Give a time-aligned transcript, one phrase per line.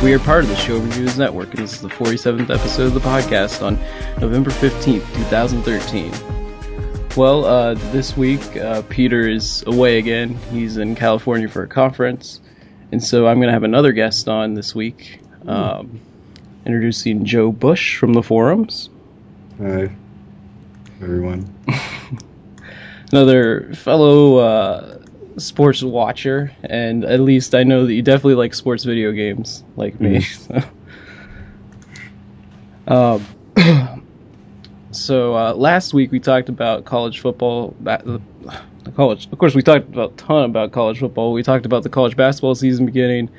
[0.00, 2.94] We are part of the Show Reviews Network, and this is the 47th episode of
[2.94, 3.74] the podcast on
[4.20, 6.12] November 15th, 2013.
[7.16, 10.38] Well, uh, this week, uh, Peter is away again.
[10.52, 12.40] He's in California for a conference,
[12.92, 16.00] and so I'm going to have another guest on this week, um,
[16.64, 18.90] introducing Joe Bush from the forums.
[19.58, 19.90] Hi,
[21.02, 21.52] everyone.
[23.10, 24.97] another fellow uh,
[25.38, 30.00] sports watcher, and at least I know that you definitely like sports video games, like
[30.00, 30.24] me.
[32.88, 33.24] um,
[34.90, 37.74] so uh, last week we talked about college football.
[37.80, 38.20] Ba- the,
[38.84, 41.32] the college, of course, we talked about a ton about college football.
[41.32, 43.30] We talked about the college basketball season beginning.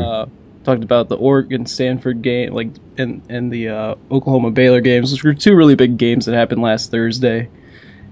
[0.00, 0.26] Uh,
[0.64, 5.22] talked about the Oregon Stanford game, like and and the uh, Oklahoma Baylor games, which
[5.24, 7.48] were two really big games that happened last Thursday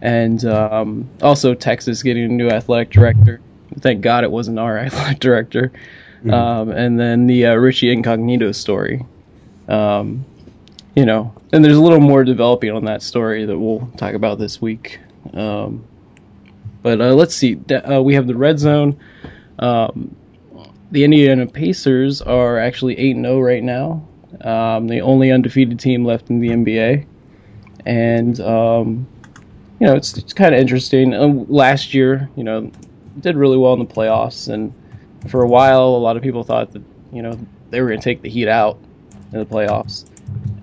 [0.04, 3.40] and um, also Texas getting a new athletic director.
[3.80, 5.72] Thank God it wasn't our athletic director.
[6.30, 9.04] Um, and then the uh, Richie Incognito story.
[9.66, 10.24] Um,
[10.94, 14.38] you know, and there's a little more developing on that story that we'll talk about
[14.38, 15.00] this week.
[15.32, 15.84] Um,
[16.82, 17.58] but uh, let's see.
[17.70, 19.00] Uh, we have the red zone.
[19.58, 20.14] Um,
[20.90, 24.06] the Indiana Pacers are actually 8 0 right now.
[24.40, 27.06] Um, the only undefeated team left in the NBA.
[27.86, 29.06] And um,
[29.84, 31.12] you know, it's, it's kind of interesting.
[31.12, 32.72] Um, last year, you know,
[33.20, 34.72] did really well in the playoffs, and
[35.28, 38.04] for a while, a lot of people thought that you know they were going to
[38.04, 38.78] take the Heat out
[39.30, 40.06] in the playoffs,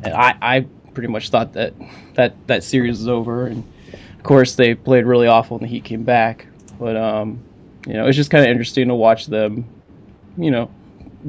[0.04, 0.66] and I, I
[0.96, 1.76] pretty much thought that
[2.16, 3.46] that that series was over.
[3.46, 6.48] And of course, they played really awful, and the Heat came back.
[6.80, 7.44] But um,
[7.86, 9.70] you know, it's just kind of interesting to watch them,
[10.36, 10.72] you know,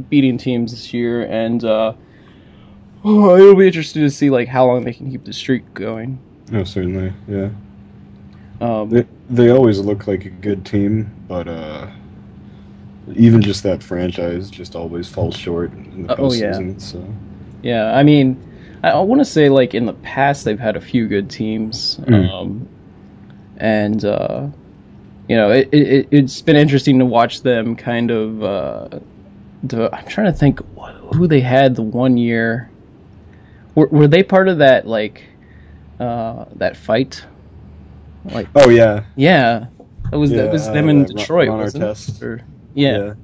[0.09, 1.93] beating teams this year, and uh,
[3.05, 6.19] oh, it'll be interesting to see like how long they can keep the streak going.
[6.55, 7.51] Oh, certainly, yeah.
[8.63, 11.89] Um, They, they always look like a good team, but uh,
[13.15, 16.53] even just that franchise just always falls short in the Uh, oh, yeah.
[16.53, 16.81] postseason.
[16.81, 17.05] So
[17.63, 18.41] Yeah, I mean,
[18.83, 21.99] I, I want to say like in the past they've had a few good teams,
[21.99, 22.31] Mm.
[22.31, 22.69] um,
[23.57, 24.47] and uh,
[25.29, 28.43] you know it, it, it's been interesting to watch them kind of.
[28.43, 28.89] Uh,
[29.65, 30.61] the, I'm trying to think
[31.15, 32.69] who they had the one year.
[33.75, 35.23] Were, were they part of that like
[36.01, 37.25] uh, that fight?
[38.25, 39.67] Like oh yeah, yeah,
[40.13, 42.17] it was Yeah, that was uh, them in that Detroit, Ron wasn't Artest.
[42.17, 42.23] it?
[42.23, 42.45] Or,
[42.75, 43.15] yeah,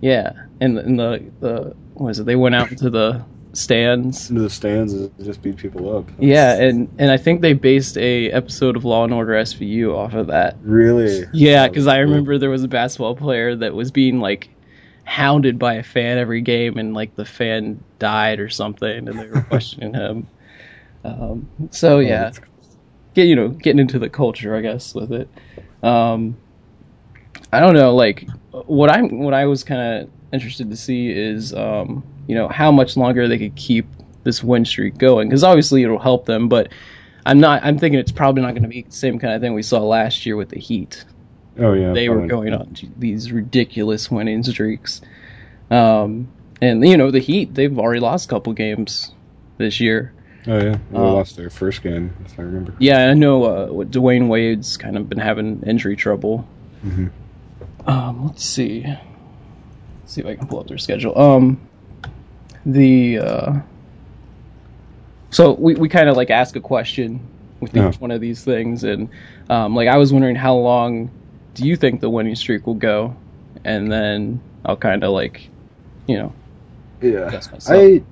[0.00, 2.26] yeah, and and the the what was it?
[2.26, 3.24] They went out into the
[3.56, 4.28] stands.
[4.30, 6.10] into the stands and just beat people up.
[6.18, 10.14] Yeah, and and I think they based a episode of Law and Order SVU off
[10.14, 10.56] of that.
[10.62, 11.24] really.
[11.32, 12.04] Yeah, because I cool.
[12.04, 14.50] remember there was a basketball player that was being like
[15.04, 19.26] hounded by a fan every game, and like the fan died or something, and they
[19.26, 20.26] were questioning him.
[21.04, 22.40] Um, so yeah, that's
[23.16, 25.28] get you know getting into the culture, I guess, with it.
[25.82, 26.36] Um,
[27.52, 31.52] I don't know, like what I'm what I was kind of interested to see is
[31.52, 33.86] um, you know how much longer they could keep
[34.22, 36.72] this win streak going because obviously it'll help them, but
[37.24, 37.64] I'm not.
[37.64, 39.80] I'm thinking it's probably not going to be the same kind of thing we saw
[39.80, 41.04] last year with the Heat
[41.58, 45.00] Oh yeah, they were going on these ridiculous winning streaks.
[45.70, 46.28] Um,
[46.60, 49.12] and you know the Heat, they've already lost a couple games
[49.56, 50.12] this year.
[50.48, 52.74] Oh yeah, they Uh, lost their first game if I remember.
[52.78, 56.46] Yeah, I know uh, Dwyane Wade's kind of been having injury trouble.
[56.84, 57.10] Mhm.
[57.86, 61.18] Um, let's see, let's see if I can pull up their schedule.
[61.18, 61.60] Um,
[62.64, 63.52] the uh,
[65.30, 67.20] so we we kind of like ask a question
[67.60, 67.88] with Yeah.
[67.88, 69.08] each one of these things, and
[69.50, 71.10] um, like I was wondering how long
[71.54, 73.16] do you think the winning streak will go,
[73.64, 75.48] and then I'll kind of like,
[76.06, 76.32] you know,
[77.00, 78.02] Yeah, I.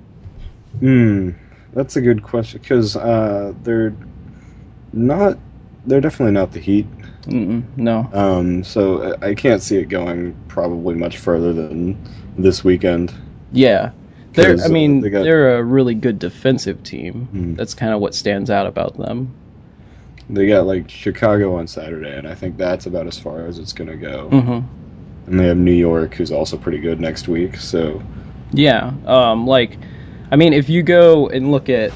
[0.79, 1.29] Hmm,
[1.75, 3.93] that's a good question because uh, they're
[4.93, 5.37] not.
[5.85, 6.87] They're definitely not the Heat.
[7.27, 11.95] mm-mm, no, Um, so I I can't see it going probably much further than
[12.37, 13.13] this weekend.
[13.51, 13.91] yeah.
[14.33, 17.27] They're, I uh, mean, they they're a really good defensive team.
[17.27, 17.53] Hmm.
[17.53, 19.33] That's kind of what stands out about them.
[20.29, 23.71] They got like Chicago on Saturday, and I think that's about as far as it's
[23.71, 24.29] gonna go.
[24.31, 25.31] Mm-hmm.
[25.31, 27.55] And they have New York, who's also pretty good next week.
[27.57, 28.01] So
[28.51, 29.77] Yeah, um, like,
[30.31, 31.91] I mean, if you go and look at,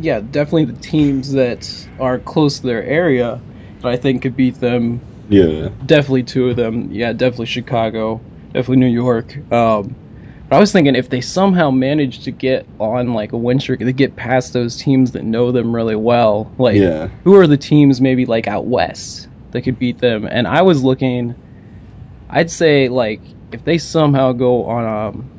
[0.00, 3.40] yeah, definitely the teams that are close to their area
[3.82, 5.00] that I think could beat them.
[5.28, 6.90] yeah, Definitely two of them.
[6.92, 8.20] Yeah, definitely Chicago,
[8.52, 9.36] definitely New York.
[9.52, 9.96] Um,
[10.48, 13.80] But I was thinking if they somehow manage to get on like a win streak,
[13.80, 16.52] they get past those teams that know them really well.
[16.58, 17.08] Like, Yeah.
[17.24, 20.28] who are the teams maybe like out west that could beat them?
[20.30, 21.34] And I was looking,
[22.30, 23.22] I'd say like
[23.52, 25.35] if they somehow go on a,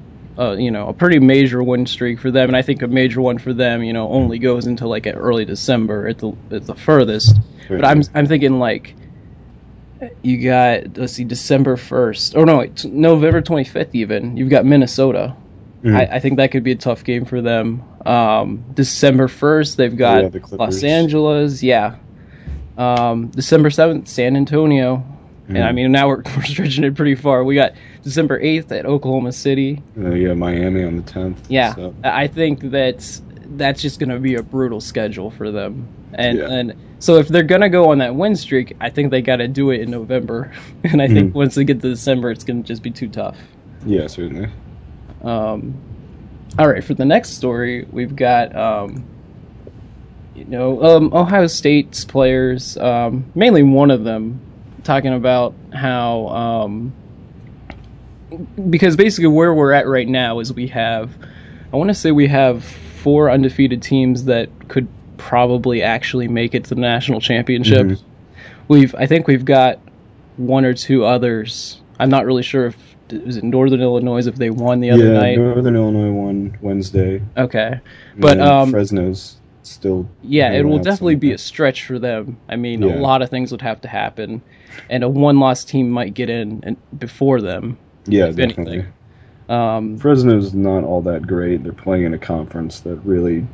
[0.57, 3.38] you know a pretty major win streak for them, and I think a major one
[3.38, 7.38] for them, you know, only goes into like early December at the at the furthest.
[7.68, 8.95] But I'm I'm thinking like
[10.22, 14.66] you got let's see December first or no wait, November twenty fifth even you've got
[14.66, 15.36] Minnesota.
[15.84, 15.95] Mhm.
[15.95, 17.83] I, I think that could be a tough game for them.
[18.06, 21.95] Um, December first they've got Yeah, the Los Angeles, yeah.
[22.78, 25.04] Um, December seventh San Antonio,
[25.48, 25.76] and I Mhm.
[25.76, 27.44] mean now we're, we're stretching it pretty far.
[27.44, 27.74] We got
[28.04, 29.82] December eighth at Oklahoma City.
[29.98, 31.38] Uh, yeah, Miami on the 10th.
[31.50, 33.22] Yeah, so- I think that
[33.56, 35.88] that's just going to be a brutal schedule for them.
[36.14, 36.50] And Yeah.
[36.52, 39.38] and so if they're going to go on that win streak, I think they got
[39.38, 40.52] to do it in November.
[40.84, 41.36] And I think Mhm.
[41.36, 43.38] once they get to December, it's going to just be too tough.
[43.86, 44.50] yeah, certainly.
[45.22, 45.74] Um,
[46.60, 49.04] all right, for the next story, we've got um,
[50.36, 54.40] you know um, Ohio State's players, um, mainly one of them,
[54.88, 56.94] talking about how um,
[58.69, 61.12] because basically where we're at right now is we have
[61.72, 64.88] I want to say we have four undefeated teams that could
[65.18, 67.86] probably actually make it to the national championship.
[67.86, 68.01] Mhm.
[68.69, 69.80] We've I think we've got
[70.38, 71.81] one or two others.
[72.00, 72.78] I'm not really sure if
[73.10, 75.38] it was it Northern Illinois if they won the other yeah, night.
[75.38, 77.22] Northern Illinois won Wednesday.
[77.36, 77.74] Okay.
[77.74, 77.81] and
[78.22, 79.38] But, um, Fresno's
[79.68, 80.10] still.
[80.24, 82.38] Yeah, it will definitely be a stretch for them.
[82.50, 82.96] I mean, Yeah.
[82.96, 84.42] a lot of things would have to happen,
[84.90, 87.78] and a one-loss team might get in and before them.
[88.08, 88.74] Yeah, if definitely.
[88.74, 88.94] anything.
[89.50, 91.64] Um, Fresno's not all that great.
[91.64, 93.46] They're playing in a conference that really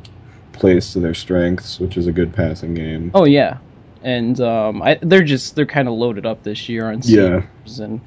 [0.52, 3.10] plays to their strengths, which is a good passing game.
[3.14, 3.58] oh yeah,
[4.02, 7.42] and um, I, they're just they're kind of loaded up this year on Yeah.
[7.80, 8.00] and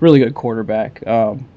[0.00, 1.06] really good quarterback.
[1.06, 1.48] Um,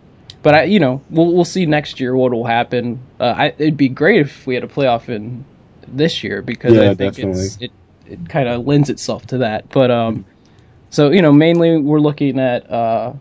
[0.43, 2.99] but I, you know, we'll we'll see next year what will happen.
[3.19, 5.45] Uh, I, it'd be great if we had a playoff in
[5.87, 7.71] this year because Yeah, I think it's, it
[8.07, 9.69] it kind of lends itself to that.
[9.69, 10.25] But um,
[10.89, 13.13] so you know, mainly we're looking at uh,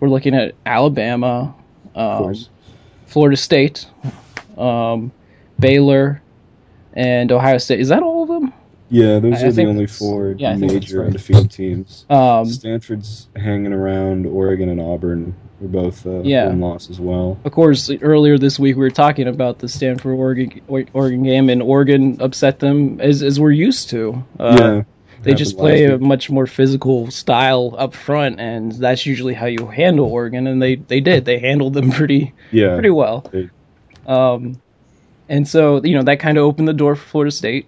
[0.00, 1.54] we're looking at Alabama,
[1.94, 2.34] um.
[3.06, 3.86] Florida State,
[4.58, 5.12] um,
[5.58, 6.20] Baylor,
[6.92, 7.80] and Ohio State.
[7.80, 8.52] Is that all of them?
[8.90, 11.06] Yeah, those I- I are the only four yeah, I think that's major right.
[11.06, 12.04] undefeated teams.
[12.10, 14.26] Um, Stanford's hanging around.
[14.26, 16.46] Oregon and Auburn are both uh, Yeah.
[16.48, 17.38] one loss as well.
[17.44, 20.60] of course, earlier this week we were talking about the Stanford Oregon
[20.92, 24.24] Oregon game, and Oregon upset them as as we're used to.
[24.38, 24.82] Uh, yeah,
[25.22, 29.66] they just play a much more physical style up front, and that's usually how you
[29.66, 30.46] handle Oregon.
[30.46, 32.74] And they they did they handled them pretty yeah.
[32.74, 33.28] pretty well.
[33.32, 33.50] They-
[34.06, 34.60] Um,
[35.28, 37.66] and so you know that kind of opened the door for Florida State,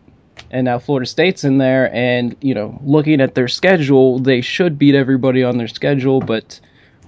[0.50, 4.78] and now Florida State's in there, and you know looking at their schedule, they should
[4.78, 6.60] beat everybody on their schedule, but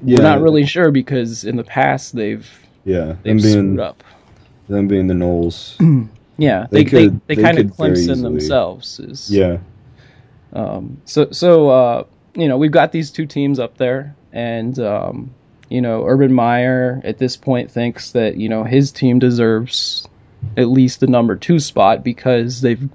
[0.05, 2.49] yeah, we're not really sure because in the past they've
[2.85, 4.03] Yeah, they've them screwed being up.
[4.69, 5.77] them being the Noles.
[6.39, 8.99] Yeah, They they they, could- they, they kind of could very Clemson themselves.
[9.01, 9.59] Is, Yeah,
[10.53, 12.05] Um, so so uh,
[12.35, 15.35] you know we've got these two teams up there, and um,
[15.69, 20.09] you know Urban Meyer at this point thinks that you know his team deserves
[20.57, 22.89] at least the number two spot because they've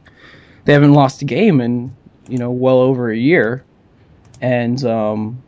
[0.66, 1.96] they haven't lost a game in
[2.28, 3.64] you know well over a year,
[4.42, 5.42] and um,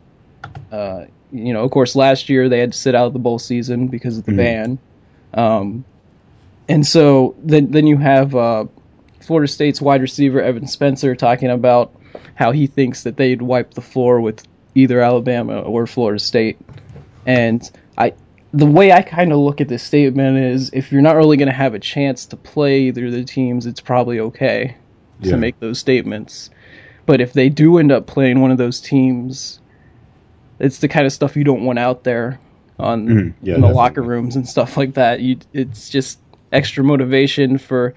[0.72, 3.88] uh, you know of course last year they had to sit out the bowl season
[3.88, 4.36] because of the Mhm.
[4.36, 4.78] ban,
[5.34, 5.84] um,
[6.68, 8.34] and so then then you have.
[8.34, 8.64] Uh,
[9.20, 11.92] Florida State's wide receiver Evan Spencer talking about
[12.34, 14.42] how he thinks that they'd wipe the floor with
[14.74, 16.56] either Alabama or Florida State.
[17.26, 17.62] And
[17.98, 18.14] I
[18.52, 21.48] the way I kind of look at this statement is if you're not really going
[21.50, 24.74] to have a chance to play either of the teams, it's probably okay
[25.20, 25.32] Yeah.
[25.32, 26.50] to make those statements.
[27.06, 29.59] But if they do end up playing one of those teams,
[30.60, 32.38] it's the kind of stuff you don't want out there
[32.78, 33.34] on Mhm.
[33.42, 33.72] Yeah, in the definitely.
[33.74, 35.20] locker rooms and stuff like that.
[35.20, 36.18] You, it's just
[36.52, 37.94] extra motivation for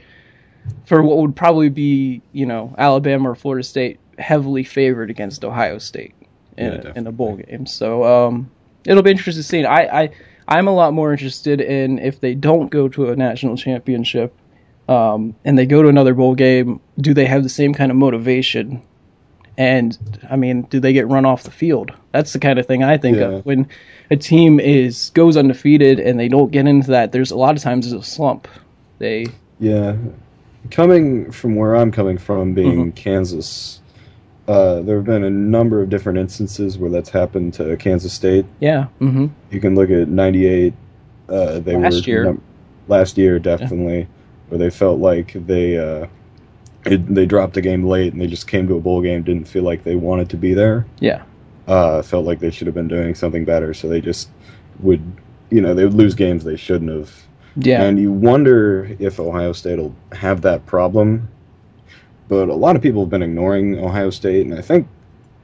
[0.86, 5.78] for what would probably be, you know, Alabama or Florida State heavily favored against Ohio
[5.78, 6.16] State
[6.58, 7.66] in, Yeah, a, in a bowl game.
[7.66, 8.50] So um,
[8.86, 9.66] it'll be interesting to see.
[9.66, 10.10] I, I
[10.48, 14.34] I'm a lot more interested in if they don't go to a national championship
[14.88, 17.98] um, and they go to another bowl game, do they have the same kind of
[17.98, 18.82] motivation?
[19.58, 19.98] And
[20.30, 21.92] I mean, do they get run off the field?
[22.12, 23.24] That's the kind of thing I think Yeah.
[23.26, 23.68] of when
[24.10, 27.12] a team is goes undefeated and they don't get into that.
[27.12, 28.48] There's a lot of times there's a slump.
[29.00, 29.28] They
[29.60, 29.96] yeah.
[30.72, 32.90] Coming from where I'm coming from, being Mm-hmm.
[32.92, 33.82] Kansas,
[34.48, 38.46] uh, there have been a number of different instances where that's happened to Kansas State.
[38.60, 40.74] yeah, hmm You can look at '98.
[41.30, 42.24] Uh, they Last were year.
[42.26, 42.42] num-
[42.88, 44.08] last year definitely,
[44.50, 46.08] where they felt like they uh,
[46.86, 49.46] it, they dropped a game late and they just came to a bowl game, didn't
[49.48, 50.86] feel like they wanted to be there.
[51.00, 51.24] yeah,
[51.68, 54.30] Uh, felt like they should have been doing something better, so they just
[54.80, 55.02] would
[55.50, 57.12] you know they would lose games they shouldn't have.
[57.56, 57.84] Yeah.
[57.84, 61.28] And you wonder if Ohio State will have that problem.
[62.28, 64.88] But a lot of people have been ignoring Ohio State, and I think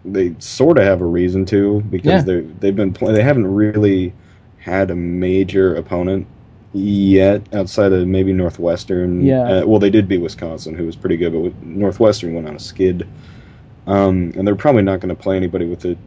[0.04, 2.22] they sort of have a reason to because Yeah.
[2.22, 4.12] they they've been play, they haven't really
[4.58, 6.26] had a major opponent
[6.74, 9.26] yet outside of maybe Northwestern.
[9.26, 9.42] Yeah.
[9.62, 12.60] Uh, well, they did beat Wisconsin, who was pretty good, but Northwestern went on a
[12.60, 13.08] skid.
[13.88, 15.98] Um, and they're probably not going to play anybody with it.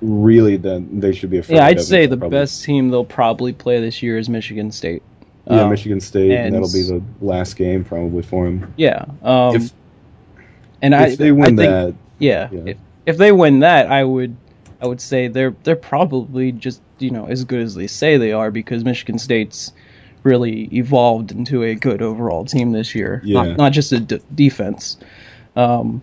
[0.00, 1.54] Really, that they should be afraid.
[1.56, 1.60] Of.
[1.60, 5.02] Yeah, I'd say the probably- best team they'll probably play this year is Michigan State.
[5.46, 6.32] Yeah, Um, Michigan State.
[6.32, 8.72] and- And that'll be the last game probably for them.
[8.76, 9.04] Yeah.
[9.22, 9.72] Um, If-
[10.80, 12.60] and I, if they I win think, that, yeah, yeah.
[12.66, 12.76] If,
[13.06, 14.34] if they win that, I would,
[14.80, 18.32] I would say they're they're probably just you know as good as they say they
[18.32, 19.72] are because Michigan State's
[20.22, 23.20] really evolved into a good overall team this year.
[23.24, 23.42] Yeah.
[23.42, 24.96] Not, not just a d- defense.
[25.56, 26.00] Um,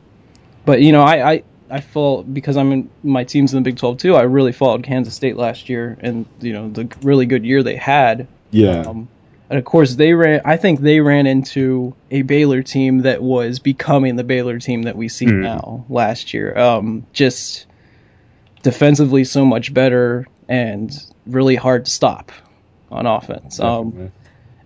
[0.66, 3.78] but you know, I, I I fall because I'm in my team's in the Big
[3.78, 4.16] 12 too.
[4.16, 7.76] I really followed Kansas State last year, and you know the really good year they
[7.78, 8.28] had.
[8.52, 9.08] yeah, Um,
[9.50, 10.42] and of course, they ran.
[10.46, 14.96] I think they ran into a Baylor team that was becoming the Baylor team that
[14.98, 15.42] we see Mhm.
[15.42, 16.56] now last year.
[16.58, 17.66] Um, just
[18.62, 20.92] defensively, so much better and
[21.26, 22.32] really hard to stop
[22.92, 23.60] on offense.
[23.60, 24.12] Um,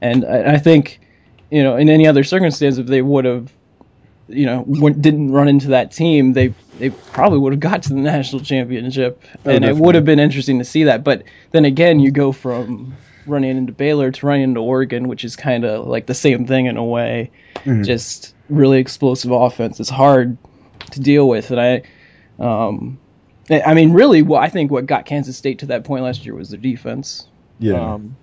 [0.01, 0.99] and I, I think,
[1.51, 3.51] you know, in any other circumstance, if they would have,
[4.29, 7.95] you know, didn't run into that team, they they probably would have got to the
[7.95, 11.03] national championship, Oh, and it would have been interesting to see that.
[11.03, 12.95] But then again, you go from
[13.27, 16.65] running into Baylor to running into Oregon, which is kind of like the same thing
[16.65, 17.29] in a way.
[17.65, 17.85] Mhm.
[17.85, 19.79] Just really explosive offense.
[19.79, 20.37] It's hard
[20.91, 21.81] to deal with, and I.
[22.39, 22.97] Um,
[23.49, 26.33] I mean, really, what I think what got Kansas State to that point last year
[26.35, 27.27] was their defense.
[27.59, 28.15] yeah, Um,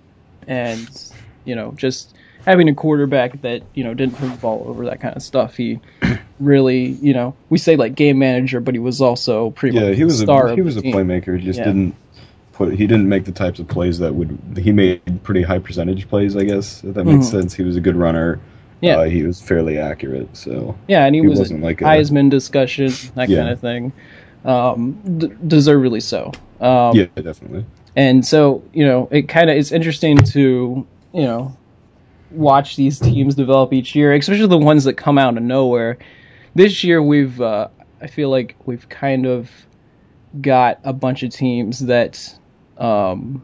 [0.47, 0.89] and
[1.45, 2.15] you know, just
[2.47, 5.57] having a quarterback that you know didn't turn the ball over, that kind of stuff.
[5.57, 5.79] He
[6.41, 9.89] really, you know, we say like game manager, but he was also pretty yeah.
[9.89, 10.95] much He was star a he was a team.
[10.95, 11.39] playmaker.
[11.39, 11.67] He just Yeah.
[11.67, 11.95] didn't
[12.53, 12.73] put.
[12.75, 14.39] He didn't make the types of plays that would.
[14.59, 16.35] He made pretty high percentage plays.
[16.37, 17.31] I guess if that makes Mhm.
[17.31, 17.55] sense.
[17.55, 18.41] He was a good runner.
[18.83, 18.97] Yeah.
[19.01, 20.35] uh, he was fairly accurate.
[20.35, 23.41] So Yeah, and he, he was wasn't like a- Heisman discussion, that Yeah.
[23.41, 23.93] kind of thing.
[24.45, 26.33] Um, d- deservedly so.
[26.61, 27.65] Um, yeah, definitely.
[27.97, 31.57] And so, you know, it kind of it's interesting to, you know,
[32.31, 35.99] watch these teams develop each year, especially the ones that come out of nowhere.
[36.55, 37.69] This year we've uh,
[38.01, 39.51] I feel like we've kind of
[40.41, 42.39] got a bunch of teams that
[42.79, 43.43] um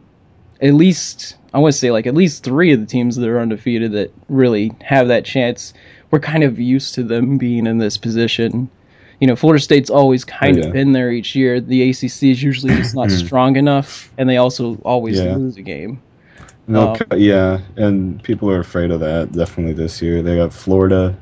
[0.61, 3.39] at least I want to say like at least 3 of the teams that are
[3.39, 5.73] undefeated that really have that chance.
[6.09, 8.69] We're kind of used to them being in this position.
[9.19, 10.65] You know, Florida State's always kind yeah.
[10.65, 11.59] of been there each year.
[11.59, 15.35] The ACC is usually just not strong enough, and they also always Yeah.
[15.35, 16.01] lose a game.
[16.67, 20.21] No, Uh, cu- yeah, and people are afraid of that definitely this year.
[20.21, 21.15] They got Florida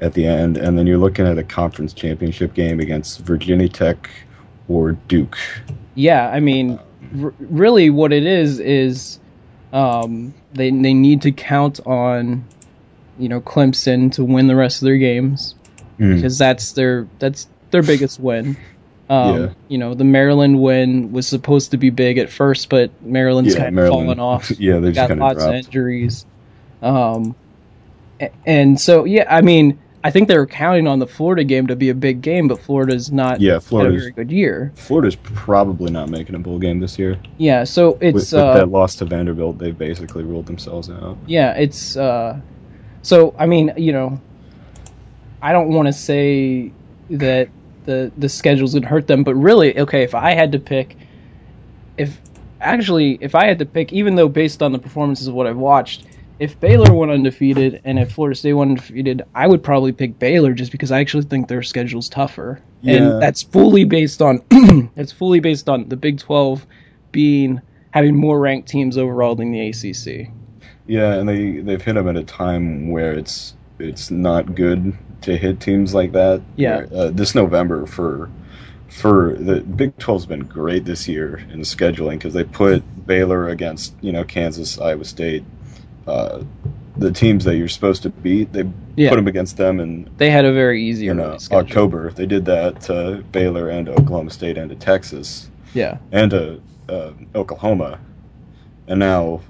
[0.00, 4.08] at the end, and then you're looking at a conference championship game against Virginia Tech
[4.68, 5.36] or Duke.
[5.94, 6.78] Yeah, I mean,
[7.22, 9.18] r- really, what it is is
[9.72, 12.44] um, they they need to count on
[13.18, 15.54] you know Clemson to win the rest of their games
[15.98, 16.16] Mm.
[16.16, 18.56] because that's their that's their biggest win.
[19.08, 19.48] Um, Yeah.
[19.68, 23.58] You know, the Maryland win was supposed to be big at first, but Maryland's Yeah,
[23.60, 24.06] kind of Maryland.
[24.06, 24.50] fallen off.
[24.58, 26.26] Yeah, they just got lots of injuries.
[26.82, 27.36] Um,
[28.44, 31.76] and so yeah, I mean, I think they were counting on the Florida game to
[31.76, 34.72] be a big game, but Florida's not Yeah, had a very good year.
[34.76, 37.16] Florida's probably not making a bowl game this year.
[37.38, 41.16] Yeah, so With, it's with uh, that loss to Vanderbilt, they basically ruled themselves out.
[41.26, 42.40] yeah, it's uh,
[43.02, 44.20] so I mean, you know,
[45.42, 46.72] I don't want to say
[47.10, 47.48] that
[47.84, 50.96] the the schedule's gonna hurt them, but really, okay, if I had to pick,
[51.96, 52.20] if
[52.60, 55.56] actually if I had to pick, even though based on the performances of what I've
[55.56, 56.04] watched,
[56.38, 60.52] if Baylor went undefeated and if Florida State went undefeated, I would probably pick Baylor
[60.52, 62.94] just because I actually think their schedule's tougher, Yeah.
[62.96, 64.42] and that's fully based on
[64.94, 66.66] that's fully based on the Big Twelve
[67.12, 67.60] being
[67.92, 70.30] having more ranked teams overall than the ACC.
[70.86, 75.36] Yeah, and they they've hit them at a time where it's it's not good to
[75.36, 76.42] hit teams like that.
[76.56, 76.86] Yeah.
[76.92, 78.30] Uh, this November for
[78.88, 83.94] for the Big 12's been great this year in scheduling because they put Baylor against
[84.00, 85.44] you know Kansas, Iowa State,
[86.06, 86.42] uh,
[86.96, 88.52] the teams that you're supposed to beat.
[88.52, 88.64] They
[88.96, 89.10] Yeah.
[89.10, 91.38] put them against them and They had a very easy early uh.
[91.52, 92.10] October.
[92.10, 97.10] They did that to Baylor and Oklahoma State and to Texas Yeah, and to uh,
[97.34, 97.98] Oklahoma,
[98.88, 99.40] and now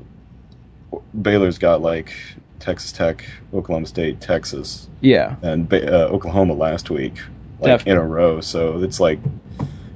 [1.21, 2.13] Baylor's got like
[2.61, 5.77] Texas Tech, Oklahoma State, Texas, yeah, and uh,
[6.11, 7.15] Oklahoma last week,
[7.61, 8.41] like in a row.
[8.41, 9.19] So it's like,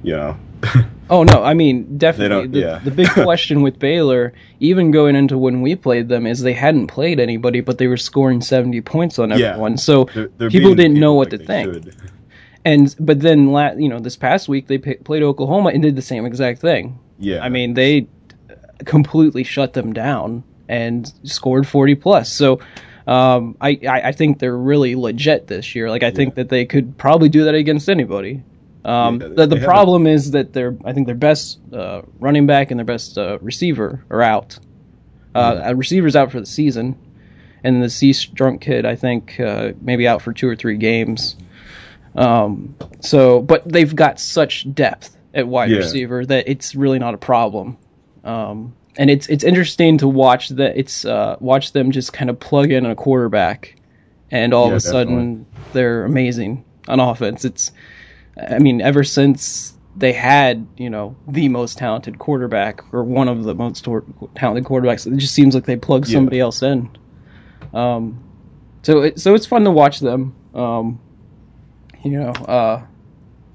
[0.03, 0.37] you know,
[1.09, 2.47] Oh no, I mean definitely.
[2.47, 2.79] the, yeah.
[2.79, 6.87] the big question with Baylor, even going into when we played them, is they hadn't
[6.87, 9.47] played anybody, but they were scoring seventy points on Yeah.
[9.49, 9.77] everyone.
[9.77, 11.73] So they're, they're people didn't know what like to think.
[11.73, 11.95] should.
[12.63, 15.95] And but then la- you know this past week they p- played Oklahoma and did
[15.97, 16.97] the same exact thing.
[17.19, 18.07] Yeah, I mean they
[18.85, 22.31] completely shut them down and scored 40 plus.
[22.31, 22.61] So
[23.05, 25.89] um, I, I, think they're really legit this year.
[25.89, 28.43] Like I think that they could probably do that against anybody.
[28.85, 31.59] Um, Yeah, the the they have a- problem is that their I think their best
[31.73, 34.57] uh, running back and their best uh, receiver are out.
[35.35, 36.97] Uh, A receiver's out for the season,
[37.63, 41.35] and the C drunk kid I think uh, maybe out for two or three games.
[42.15, 45.77] Um, so, but they've got such depth at wide Yeah.
[45.77, 47.77] receiver that it's really not a problem.
[48.23, 52.39] Um, and it's it's interesting to watch that it's uh, watch them just kind of
[52.39, 53.75] plug in a quarterback,
[54.29, 57.45] and all Yeah, of a sudden they're amazing on offense.
[57.45, 57.71] It's
[58.49, 63.43] I mean, ever since they had, you know, the most talented quarterback or one of
[63.43, 64.05] the most tor-
[64.35, 66.15] talented quarterbacks, it just seems like they plug Yeah.
[66.15, 66.89] somebody else in.
[67.73, 68.23] Um,
[68.83, 70.33] so it, so it's fun to watch them.
[70.53, 70.99] Um,
[72.03, 72.81] you know, uh,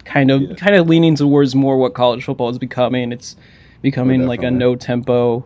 [0.05, 0.55] kind of Yeah.
[0.55, 3.12] kind of leaning towards more what college football is becoming.
[3.12, 3.35] It's
[3.83, 5.45] becoming Oh, like a no tempo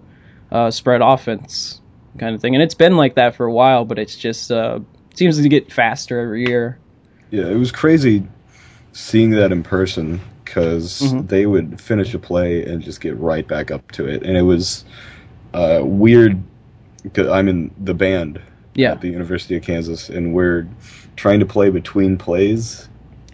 [0.51, 1.81] uh, spread offense
[2.19, 3.85] kind of thing, and it's been like that for a while.
[3.85, 4.81] But it's just uh,
[5.15, 6.79] seems to get faster every year.
[7.31, 8.25] Yeah, it was crazy
[8.93, 11.29] seeing that in person because Mhm.
[11.29, 14.43] they would finish a play and just get right back up to it, and it
[14.43, 14.85] was
[15.55, 16.41] uh, weird.
[17.15, 18.41] Cause I'm in the band
[18.75, 18.93] Yeah.
[18.93, 20.69] at the University of Kansas, and we're
[21.17, 22.89] trying to play between plays,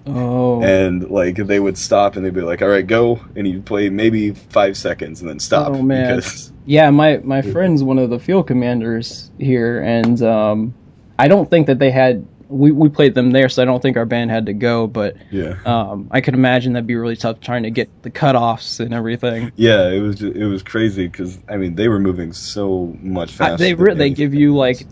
[0.07, 0.63] Oh.
[0.63, 3.89] and like they would stop and they'd be like, "All right, go," and you play
[3.89, 5.69] maybe five seconds and then stop.
[5.69, 6.17] Oh, man.
[6.17, 10.75] because Yeah, my my friend's one of the field commanders here, and um,
[11.19, 12.27] I don't think that they had.
[12.49, 14.87] We, we played them there, so I don't think our band had to go.
[14.87, 18.79] But yeah, um, I could imagine that'd be really tough trying to get the cutoffs
[18.79, 19.51] and everything.
[19.57, 23.33] yeah, it was ju- it was crazy because I mean they were moving so much
[23.41, 23.57] I, faster.
[23.65, 24.87] they re- they give you like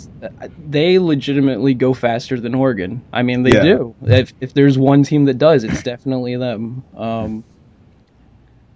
[0.69, 3.03] they legitimately go faster than Oregon.
[3.13, 3.63] I mean, they Yeah.
[3.63, 3.95] do.
[4.03, 6.83] If if there's one team that does, it's definitely them.
[6.97, 7.45] Um,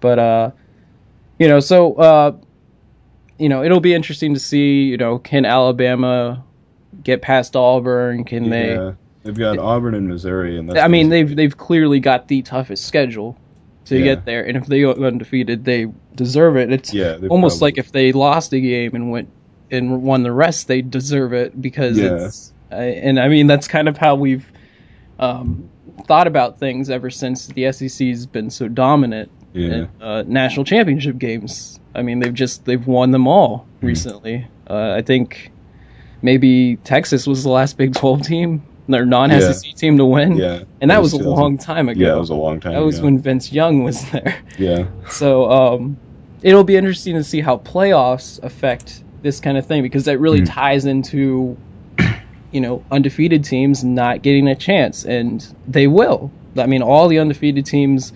[0.01, 0.51] but uh,
[1.39, 2.37] you know, so uh,
[3.39, 4.85] you know, it'll be interesting to see.
[4.85, 6.45] You know, can Alabama
[7.03, 8.25] get past Auburn?
[8.25, 10.81] Can Yeah, they've got Auburn and Missouri, and that's?
[10.81, 13.37] I mean, they've they've clearly got the toughest schedule
[13.87, 14.05] to Yeah.
[14.05, 16.73] get there, and if they go undefeated, they deserve it.
[16.73, 19.29] It's Yeah, almost probably- like if they lost a game and went
[19.71, 22.27] and won the rest, they deserve it because Yeah.
[22.27, 22.53] it's.
[22.71, 24.51] I and I mean, that's kind of how we've
[25.19, 25.69] um,
[26.07, 29.67] thought about things ever since the SEC's been so dominant Yeah.
[29.69, 31.81] in uh, national championship games.
[31.95, 33.87] I mean, they've just they've won them all Hmm.
[33.87, 34.47] recently.
[34.69, 35.51] Uh, I think
[36.23, 40.37] maybe Texas was the last Big Twelve team, their non-SEC team to win.
[40.37, 42.01] Yeah, and that it was, a long time ago.
[42.01, 42.73] Yeah, it was a long time.
[42.73, 44.43] That was when Vince Young was there.
[44.59, 45.97] Yeah, So um,
[46.43, 50.43] it'll be interesting to see how playoffs affect this kind of thing because that really
[50.43, 50.47] Mhm.
[50.55, 51.57] ties into
[52.51, 56.31] you know undefeated teams not getting a chance, and they will.
[56.57, 58.13] I mean, all the undefeated teams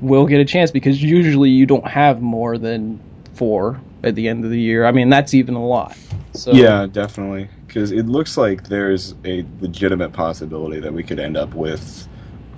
[0.00, 2.98] will get a chance because usually you don't have more than
[3.34, 4.84] four at the end of the year.
[4.86, 5.96] I mean, that's even a lot.
[6.32, 7.48] So yeah, definitely.
[7.66, 12.08] Because it looks like there's a legitimate possibility that we could end up with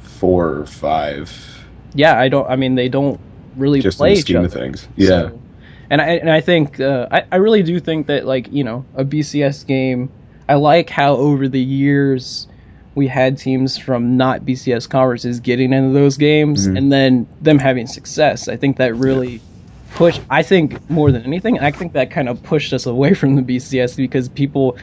[0.02, 1.30] four or five,
[1.94, 2.18] yeah.
[2.18, 2.48] I don't.
[2.48, 3.20] I mean, they don't
[3.56, 4.46] really just play in the scheme other.
[4.46, 4.88] of things.
[4.96, 5.38] Yeah, So-
[5.90, 8.84] and I and I think uh, I I really do think that like you know
[8.94, 10.10] a BCS game.
[10.48, 12.46] I like how over the years
[12.94, 16.76] we had teams from not BCS conferences getting into those games Mhm.
[16.78, 18.48] and then them having success.
[18.48, 19.40] I think that really
[19.94, 20.22] pushed.
[20.30, 23.42] I think more than anything, I think that kind of pushed us away from the
[23.42, 24.78] BCS because people.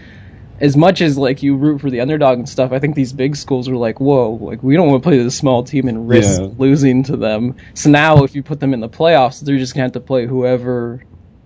[0.62, 3.36] As much as like you root for the underdog and stuff, I think these big
[3.36, 6.42] schools were like, "Whoa, like we don't want to play this small team and risk
[6.42, 6.48] Yeah.
[6.58, 9.86] losing to them." So now, if you put them in the playoffs, they're just gonna
[9.86, 11.04] have to play whoever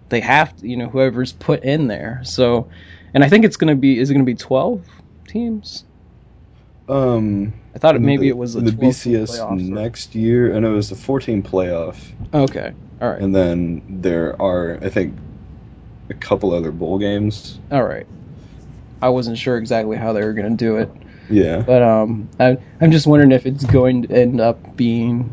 [0.09, 2.21] they have to, you know, whoever's put in there.
[2.23, 2.69] So,
[3.13, 4.85] and I think it's gonna be is it gonna be twelve
[5.27, 5.85] teams?
[6.89, 10.69] Um, I thought it, maybe the, it was a the BCS next year, and it
[10.69, 11.97] was the 14 playoff,
[12.33, 15.15] Okay, all right, and then there are, I think,
[16.09, 17.59] a couple other bowl games.
[17.71, 18.07] all right.
[19.01, 20.89] I wasn't sure exactly how they were gonna do it,
[21.29, 25.29] Yeah, but um, I, I'm just wondering if it's going to end up being,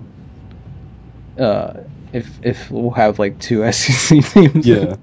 [1.38, 1.74] uh,
[2.12, 4.96] if if we'll have like two SEC teams, yeah.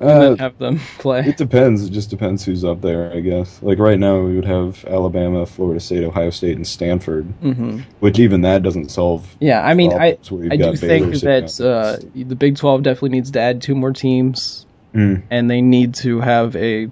[0.00, 1.20] And Uh, then have them play.
[1.20, 1.84] It depends.
[1.84, 3.62] It just depends who's up there, I guess.
[3.62, 7.24] Like right now, we would have Alabama, Florida State, Ohio State, and Stanford.
[7.40, 9.36] hmm Which even that doesn't solve.
[9.40, 12.82] Yeah, I mean, I problems where you've I do think that uh, the Big 12
[12.82, 15.22] definitely needs to add two more teams, Mm.
[15.30, 16.88] and they need to have a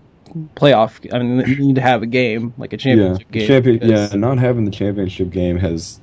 [0.56, 0.98] playoff.
[1.14, 3.46] I mean, they need to have a game, like a championship the game.
[3.46, 3.78] champion.
[3.88, 6.00] Yeah, not having the championship game has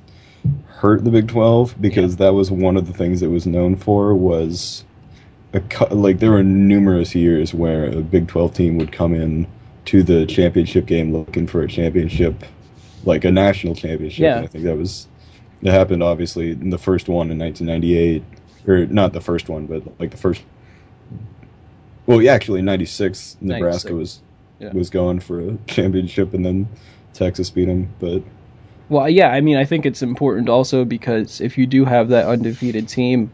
[0.66, 4.14] hurt the Big Twelve because that was one of the things it was known for
[4.14, 4.84] was
[5.54, 9.46] a like there were numerous years where a Big Twelve team would come in
[9.86, 12.44] to the championship game looking for a championship,
[13.04, 14.22] like a national championship.
[14.22, 14.40] Yeah.
[14.40, 15.08] I think that was
[15.62, 18.24] that happened obviously in the first one in 1998,
[18.66, 20.42] or not the first one, but like the first
[22.06, 23.92] Well, yeah, actually, '96 Nebraska 96.
[23.92, 24.20] was
[24.58, 24.72] Yeah.
[24.72, 26.68] was going for a championship, and then
[27.12, 27.88] Texas beat them.
[27.98, 28.22] But
[28.88, 32.26] Well, yeah, I mean, I think it's important also because if you do have that
[32.26, 33.32] undefeated team,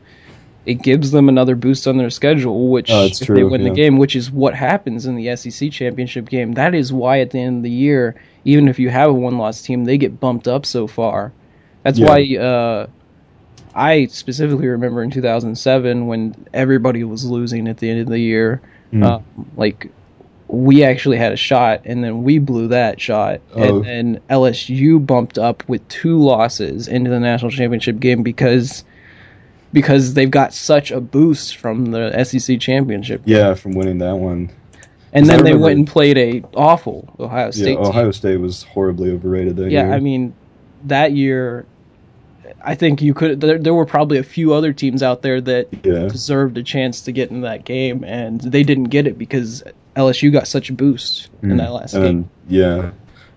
[0.68, 3.70] it gives them another boost on their schedule, which Oh, if they true, win the
[3.70, 6.52] game, which is what happens in the SEC championship game.
[6.52, 9.62] That is why at the end of the year, even if you have a one-loss
[9.62, 11.33] team, they get bumped up so far.
[11.85, 12.07] That's Yeah.
[12.07, 12.87] why uh,
[13.74, 18.61] I specifically remember in 2007 when everybody was losing at the end of the year,
[18.92, 19.04] Mm.
[19.04, 19.18] uh,
[19.57, 19.88] like
[20.48, 23.62] we actually had a shot and then we blew that shot Oh.
[23.62, 28.83] and then LSU bumped up with two losses into the national championship game because
[29.72, 34.50] because they've got such a boost from the SEC championship yeah, from winning that one,
[35.12, 37.85] And then they went and played a awful Ohio yeah, State team.
[37.85, 39.94] Ohio State was horribly overrated that Yeah, year.
[39.94, 40.35] I mean,
[40.85, 41.66] that year,
[42.62, 43.40] I think you could.
[43.40, 47.02] There, there were probably a few other teams out there that yeah, deserved a chance
[47.02, 49.62] to get in that game, and they didn't get it because
[49.96, 51.59] LSU got such a boost in mm.
[51.59, 52.31] that last and game.
[52.48, 52.90] yeah.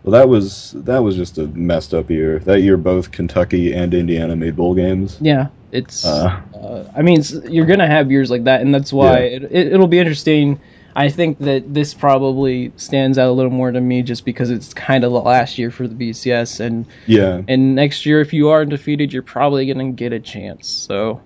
[0.03, 2.39] Well, that was that was just a messed up year.
[2.39, 5.17] That year, both Kentucky and Indiana made bowl games.
[5.21, 6.05] Yeah, it's.
[6.05, 9.35] Uh, Uh, I mean, you're gonna have years like that, and that's why Yeah.
[9.37, 10.59] it, it, it'll be interesting.
[10.95, 14.73] I think that this probably stands out a little more to me just because it's
[14.73, 18.49] kind of the last year for the BCS, and yeah, and next year if you
[18.49, 20.67] are undefeated, you're probably gonna get a chance.
[20.67, 21.21] So.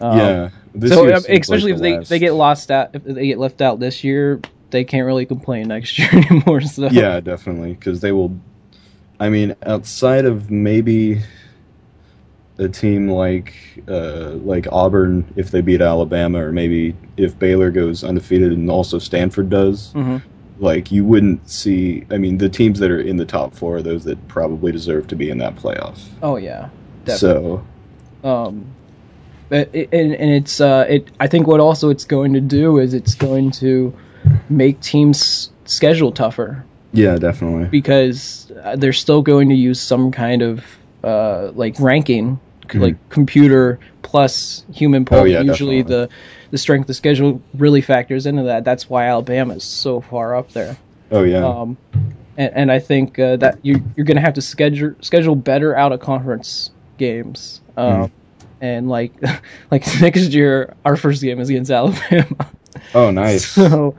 [0.00, 0.48] um, yeah.
[0.74, 3.38] This so like especially the if they, last- they get lost out if they get
[3.38, 8.00] left out this year they can't really complain next year anymore so yeah, definitely, because
[8.00, 8.36] they will.
[9.20, 11.20] I mean, outside of maybe
[12.58, 13.54] a team like
[13.88, 18.98] uh, like Auburn, if they beat Alabama, or maybe if Baylor goes undefeated and also
[18.98, 20.22] Stanford does, Mhm.
[20.60, 22.04] like you wouldn't see.
[22.10, 25.08] I mean, the teams that are in the top four are those that probably deserve
[25.08, 25.98] to be in that playoff.
[26.22, 26.68] oh yeah
[27.04, 27.60] definitely.
[28.22, 28.66] So um
[29.50, 33.14] and, and it's uh it i think what also it's going to do is it's
[33.14, 33.92] going to
[34.48, 37.64] make teams schedule tougher yeah, definitely.
[37.66, 40.64] because uh, they're still going to use some kind of
[41.04, 42.40] uh, like ranking,
[42.70, 45.18] c- like computer plus human poll.
[45.18, 45.26] Mm-hmm.
[45.26, 46.06] Oh, yeah, Usually, definitely.
[46.06, 46.10] the
[46.52, 48.64] the strength of schedule really factors into that.
[48.64, 50.76] That's why Alabama is so far up there.
[51.10, 51.76] Oh yeah, Um,
[52.36, 55.76] and, and I think uh, that you you're going to have to schedule schedule better
[55.76, 57.60] out of conference games.
[57.76, 58.10] Um, Mm.
[58.60, 59.12] And like
[59.70, 62.48] like next year, our first game is against Alabama.
[62.94, 63.44] oh nice.
[63.54, 63.96] So,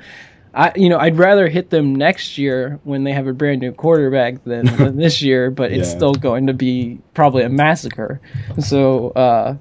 [0.56, 3.74] I you know I'd rather hit them next year when they have a brand new
[3.74, 8.22] quarterback than, than this year, but it's still going to be probably a massacre.
[8.62, 9.58] So uh,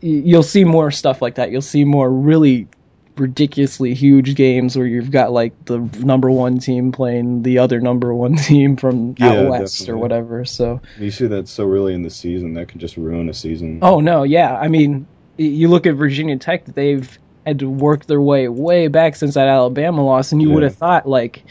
[0.00, 1.50] you'll see more stuff like that.
[1.50, 2.68] You'll see more really
[3.16, 8.12] ridiculously huge games where you've got like the number one team playing the other number
[8.14, 10.44] one team from Yeah, out west or whatever.
[10.44, 13.80] So you see that so early in the season that can just ruin a season.
[13.82, 14.56] Oh no, yeah.
[14.56, 19.16] I mean, you look at Virginia Tech; they've had to work their way way back
[19.16, 20.54] since that Alabama loss, and you Yeah.
[20.54, 21.44] would have thought like,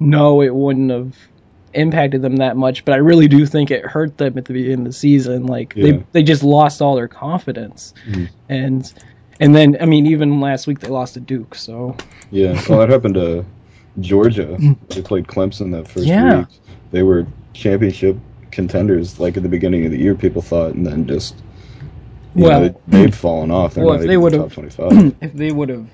[0.00, 1.16] no, it wouldn't have
[1.74, 2.84] impacted them that much.
[2.84, 5.46] But I really do think it hurt them at the beginning of the season.
[5.46, 5.84] Like Yeah.
[5.92, 8.28] they they just lost all their confidence, Mhm.
[8.48, 8.92] and
[9.40, 11.54] and then I mean, even last week they lost to Duke.
[11.54, 11.96] So
[12.30, 13.44] Yeah, well, that happened to
[14.00, 14.56] Georgia.
[14.88, 16.38] They played Clemson that first Yeah.
[16.40, 16.46] week.
[16.90, 18.16] They were championship
[18.50, 21.34] contenders, like at the beginning of the year, people thought, and then just
[22.42, 23.74] Well- know, they, they've fallen off.
[23.74, 25.86] They're Well, if they the would've- if they would have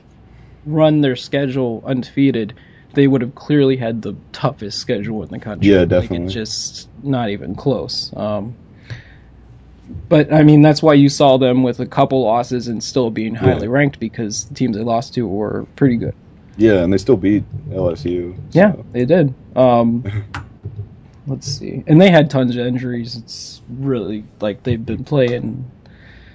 [0.67, 2.55] run their schedule undefeated.
[2.95, 5.71] They would have clearly had the toughest schedule in the country.
[5.71, 6.27] Yeah, Like, definitely.
[6.27, 8.13] it's just not even close.
[8.15, 8.55] Um,
[10.11, 13.35] but I mean, that's why you saw them with a couple losses and still being
[13.35, 13.73] highly Yeah.
[13.73, 16.15] ranked because the teams they lost to were pretty good.
[16.59, 18.37] yeah, and they still beat LSU.
[18.53, 19.33] Yeah, they did.
[19.57, 20.05] Um,
[21.27, 23.17] let's see, and they had tons of injuries.
[23.17, 25.65] It's really like they've been playing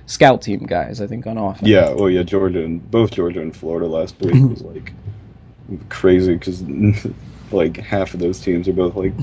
[0.08, 1.00] scout team guys.
[1.00, 1.68] I think on offense.
[1.68, 4.92] Yeah, well, yeah, Georgia and both Georgia and Florida last week was like
[5.90, 6.64] crazy because
[7.52, 9.14] like half of those teams are both like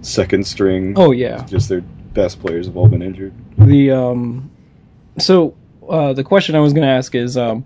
[0.00, 0.94] second string.
[0.96, 1.44] Oh yeah.
[1.44, 3.34] just their best players have all been injured.
[3.58, 4.50] The um,
[5.18, 5.54] so
[5.88, 7.64] uh, the question I was going to ask is, um,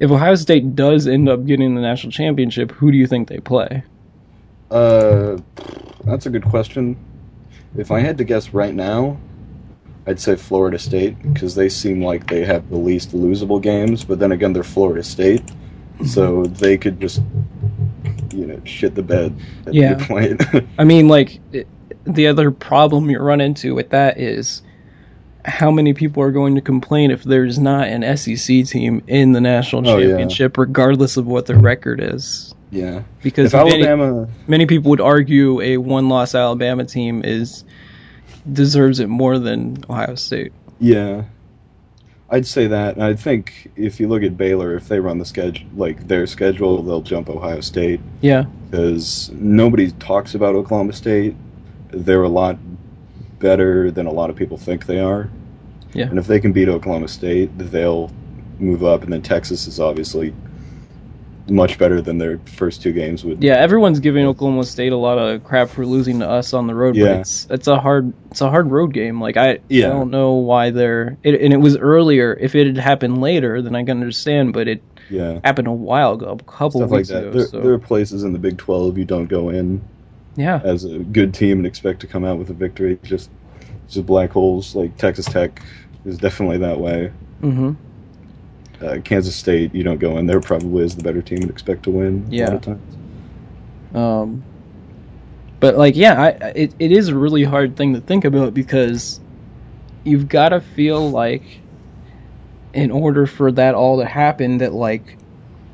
[0.00, 3.38] if Ohio State does end up getting the national championship, who do you think they
[3.38, 3.84] play?
[4.70, 5.38] Uh,
[6.04, 6.96] that's a good question.
[7.76, 9.18] If I had to guess right now,
[10.06, 14.04] I'd say Florida State because they seem like they have the least losable games.
[14.04, 15.42] But then again, they're Florida State,
[16.06, 16.54] so mm-hmm.
[16.54, 17.22] they could just,
[18.32, 19.34] you know, shit the bed
[19.66, 19.92] at Yeah.
[19.92, 20.42] any point.
[20.78, 21.68] I mean, like it,
[22.04, 24.62] the other problem you run into with that is
[25.44, 29.40] how many people are going to complain if there's not an SEC team in the
[29.40, 30.08] national Oh, yeah.
[30.08, 32.54] championship, regardless of what their record is.
[32.70, 33.02] yeah.
[33.22, 37.64] Because If many, Alabama, many people would argue a one-loss Alabama team is
[38.52, 40.52] deserves it more than Ohio State.
[40.78, 41.24] yeah,
[42.30, 42.94] I'd say that.
[42.94, 46.26] And I think if you look at Baylor, if they run the schedule like their
[46.26, 48.44] schedule, they'll jump Ohio State Yeah.
[48.70, 51.34] because nobody talks about Oklahoma State.
[51.90, 52.56] They're a lot
[53.38, 55.28] better than a lot of people think they are.
[55.92, 56.08] Yeah.
[56.08, 58.10] And if they can beat Oklahoma State, they'll
[58.58, 59.02] move up.
[59.02, 60.32] And then Texas is obviously
[61.48, 63.42] much better than their first two games would.
[63.42, 66.74] Yeah, everyone's giving Oklahoma State a lot of crap for losing to us on the
[66.74, 66.94] road.
[66.96, 67.06] Yeah.
[67.06, 69.20] But it's it's a hard it's a hard road game.
[69.20, 69.86] Like I, Yeah.
[69.86, 72.32] I don't know why they're it, and it was earlier.
[72.32, 74.52] If it had happened later, then I can understand.
[74.52, 75.40] But it Yeah.
[75.44, 77.22] happened a while ago, a couple Stuff like weeks that.
[77.28, 77.30] ago.
[77.38, 79.82] There, so there are places in the Big 12 you don't go in
[80.36, 82.98] yeah, as a good team and expect to come out with a victory.
[83.02, 83.28] Just,
[83.90, 84.74] just black holes.
[84.74, 85.60] Like Texas Tech
[86.04, 87.12] is definitely that way.
[87.40, 87.72] hmm
[88.82, 91.84] Uh, Kansas State, you don't go in there probably as the better team and expect
[91.84, 92.26] to win.
[92.30, 92.46] A Yeah.
[92.46, 92.96] lot of times.
[93.94, 94.42] Um,
[95.60, 98.54] but like, yeah, I, I- it it is a really hard thing to think about
[98.54, 99.20] because
[100.04, 101.42] you've got to feel like,
[102.74, 105.16] in order for that all to happen, that like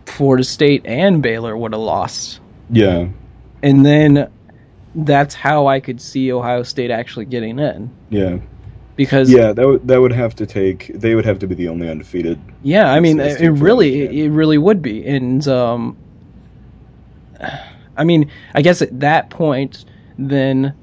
[0.07, 2.41] Florida State and Baylor would have lost,
[2.71, 3.09] Yeah.
[3.63, 4.29] and then
[4.95, 8.39] that's how I could see Ohio State actually getting in Yeah.
[8.99, 9.53] Because Yeah.
[9.55, 10.89] That would that would have to take.
[10.95, 12.39] They would have to be the only undefeated.
[12.63, 15.97] Yeah, I mean, it, it really, it, it really would be, and um,
[17.97, 19.85] I mean, I guess at that point,
[20.19, 20.75] then,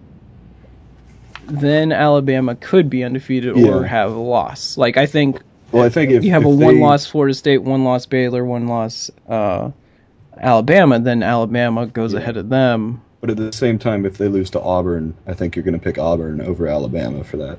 [1.47, 3.67] then Alabama could be undefeated Yeah.
[3.67, 4.78] or have a loss.
[4.78, 7.60] Like I think Well, I think if you have if a they- one-loss Florida State,
[7.63, 9.71] one-loss Baylor, one-loss uh,
[10.38, 12.19] Alabama, then Alabama goes Yeah.
[12.19, 13.01] ahead of them.
[13.21, 15.84] But at the same time, if they lose to Auburn, I think you're going to
[15.84, 17.58] pick Auburn over Alabama for that.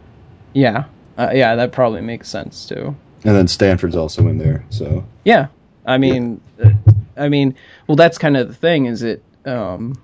[0.56, 0.84] Yeah,
[1.18, 2.96] uh, yeah, that probably makes sense too.
[3.24, 4.64] And then Stanford's also in there.
[4.70, 5.48] So Yeah,
[5.84, 6.70] I mean, uh,
[7.14, 8.86] I mean, well, that's kind of the thing.
[8.86, 10.00] Is it um,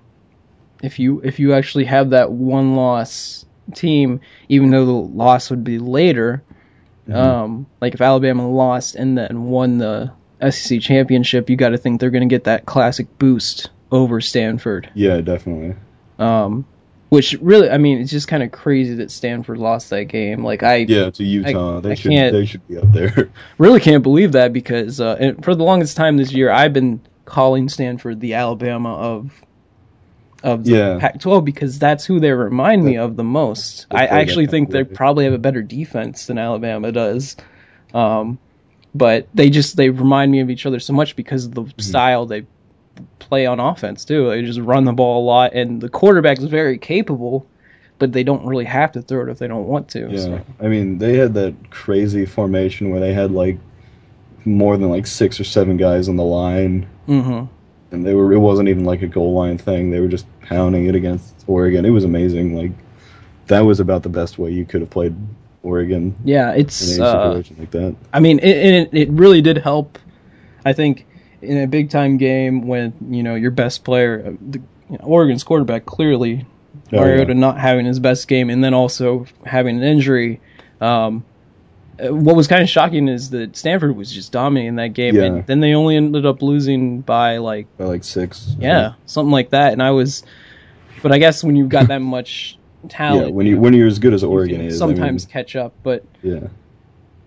[0.82, 5.64] if you if you actually have that one loss team, even though the loss would
[5.64, 6.42] be later,
[7.10, 10.12] um, like if Alabama lost and then won the
[10.50, 14.90] SEC championship, you got to think they're going to get that classic boost over Stanford.
[14.94, 15.76] yeah, definitely.
[16.18, 16.66] Um,
[17.12, 20.42] which really, I mean, it's just kind of crazy that Stanford lost that game.
[20.42, 23.30] Like I, Yeah, to Utah, they I should they should be up there.
[23.58, 27.68] really can't believe that because uh, for the longest time this year I've been calling
[27.68, 29.42] Stanford the Alabama of
[30.42, 30.98] of the Yeah.
[30.98, 33.88] Pac-12 because that's who they remind me of the most.
[33.90, 37.36] I actually think they probably have a better defense than Alabama does.
[37.92, 38.38] Um,
[38.94, 41.80] but they just they remind me of each other so much because of the Mm-hmm.
[41.82, 42.46] style they
[43.18, 44.28] play on offense too.
[44.30, 47.46] They just run the ball a lot and the quarterback's very capable,
[47.98, 50.08] but they don't really have to throw it if they don't want to.
[50.10, 50.40] Yeah, so.
[50.60, 53.58] I mean they had that crazy formation where they had like
[54.44, 57.48] more than like six or seven guys on the line, Mhm.
[57.92, 59.90] and they were it wasn't even like a goal line thing.
[59.90, 61.84] They were just pounding it against Oregon.
[61.84, 62.56] It was amazing.
[62.56, 62.72] Like
[63.46, 65.14] that was about the best way you could have played
[65.62, 67.94] Oregon Yeah, in it's a uh, situation like that.
[68.12, 69.98] I mean, it, it it really did help.
[70.64, 71.06] I think
[71.42, 74.58] in a big time game when you know your best player, uh, the,
[74.90, 76.46] you know, Oregon's quarterback, clearly
[76.92, 77.38] Oh, Mariota yeah.
[77.38, 80.40] not having his best game, and then also having an injury.
[80.80, 81.24] Um,
[82.02, 85.24] uh, what was kind of shocking is that Stanford was just dominating that game, Yeah.
[85.24, 88.54] and then they only ended up losing by like By like six.
[88.58, 89.72] yeah, something like that.
[89.74, 90.22] And I was,
[91.02, 93.98] but I guess when you've got that much talent, Yeah, when you when you're as
[93.98, 96.04] good as you Oregon is, sometimes catch up, but.
[96.22, 96.48] Yeah,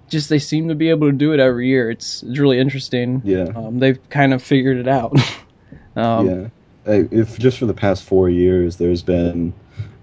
[0.09, 1.89] just they seem to be able to do it every year.
[1.89, 3.21] It's, it's really interesting.
[3.23, 3.45] Yeah.
[3.55, 5.17] um, they've kind of figured it out.
[5.95, 6.47] um, yeah.
[6.87, 9.53] If just for the past four years, there's been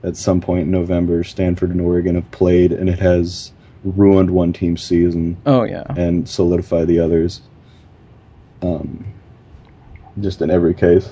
[0.02, 3.52] at some point in November, Stanford and Oregon have played, and it has
[3.84, 5.84] ruined one team's season Oh yeah.
[5.96, 7.40] and solidified the others.
[8.62, 9.04] Um,
[10.20, 11.08] just in every case.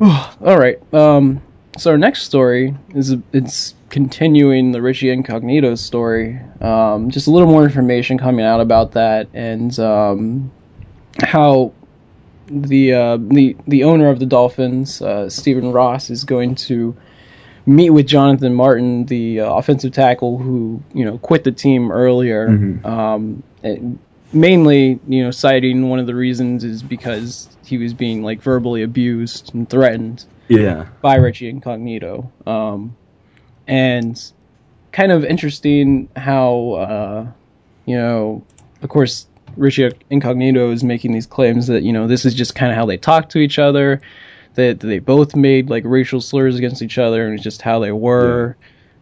[0.00, 0.78] All right.
[0.92, 1.42] Um,
[1.78, 6.40] so our next story is it's continuing the Richie Incognito story.
[6.60, 10.50] Um, just a little more information coming out about that and um,
[11.22, 11.72] how
[12.48, 16.96] the uh, the the owner of the Dolphins, uh, Stephen Ross, is going to
[17.66, 22.48] meet with Jonathan Martin, the uh, offensive tackle who you know quit the team earlier.
[22.48, 22.84] Mhm.
[22.84, 24.00] Um, and
[24.32, 28.82] mainly, you know, citing one of the reasons is because he was being like verbally
[28.82, 30.86] abused and threatened Yeah.
[31.00, 32.32] by Richie Incognito.
[32.44, 32.96] Um,
[33.66, 34.20] and
[34.92, 37.26] kind of interesting how, uh,
[37.86, 38.44] you know,
[38.82, 42.70] of course, Richie Incognito is making these claims that, you know, this is just kind
[42.72, 44.00] of how they talk to each other,
[44.54, 47.92] that they both made like racial slurs against each other and it's just how they
[47.92, 48.56] were.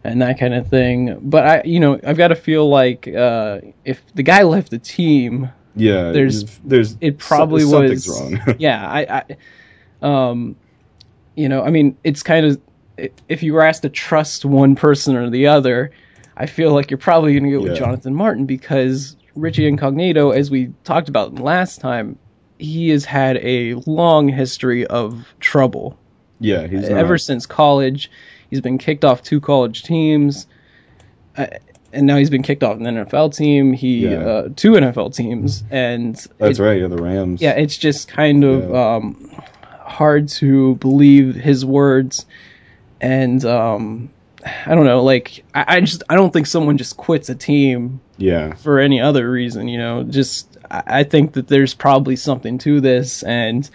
[0.05, 3.59] And that kind of thing, but I, you know, I've got to feel like uh,
[3.85, 6.11] if the guy left the team, Yeah.
[6.11, 8.55] There's- there's it probably was wrong.
[8.59, 9.23] yeah I,
[10.03, 10.55] I um
[11.35, 12.59] you know i mean it's kind of
[13.27, 15.91] if you were asked to trust one person or the other
[16.35, 20.49] I feel like you're probably going to go with Jonathan Martin because Richie Incognito, as
[20.49, 22.17] we talked about last time,
[22.57, 25.95] he has had a long history of trouble.
[26.39, 28.09] Yeah, he's Ever not- since college,
[28.49, 30.47] he's been kicked off two college teams,
[31.37, 31.45] uh,
[31.91, 33.71] and now he's been kicked off an NFL team.
[33.71, 34.17] He Yeah.
[34.25, 36.81] uh, two NFL teams, and That's it- right.
[36.81, 37.43] Yeah, the Rams.
[37.43, 38.95] yeah, it's just kind of Yeah.
[38.95, 39.29] um,
[39.81, 42.25] hard to believe his words,
[43.03, 44.09] and um,
[44.65, 45.03] I don't know.
[45.03, 49.01] Like, I, I just I don't think someone just quits a team yeah, for any
[49.01, 49.67] other reason.
[49.67, 53.69] You know, just I, I think that there's probably something to this, and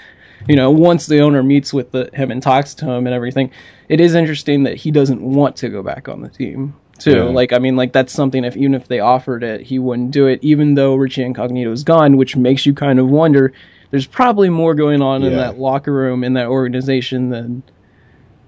[0.49, 3.51] you know, once the owner meets with the, him and talks to him and everything,
[3.89, 6.75] it is interesting that he doesn't want to go back on the team.
[6.99, 7.23] Too Yeah.
[7.25, 10.27] like I mean like that's something if even if they offered it he wouldn't do
[10.27, 13.53] it even though Richie Incognito is gone which makes you kind of wonder
[13.93, 17.63] there's probably more going on in that locker room in that organization than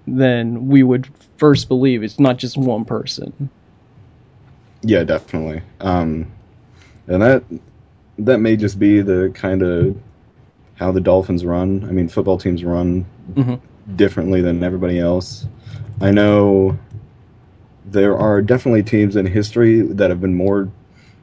[0.07, 3.51] than we would first believe it's not just one person
[4.83, 5.63] yeah, definitely.
[5.81, 6.31] Um,
[7.07, 7.45] and that
[8.19, 9.97] that may just be the kind of
[10.75, 11.85] how the Dolphins run.
[11.89, 13.61] I mean, football teams run Mhm.
[13.97, 15.47] differently than everybody else.
[16.01, 16.79] I know
[17.91, 20.69] there are definitely teams in history that have been more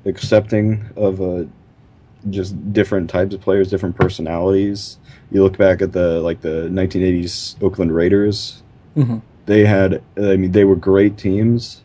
[0.06, 1.46] accepting of uh,
[2.30, 4.98] just different types of players, different personalities.
[5.32, 8.62] You look back at the like the 1980s Oakland Raiders.
[8.98, 9.22] Mhm.
[9.46, 11.84] They had, I mean, they were great teams,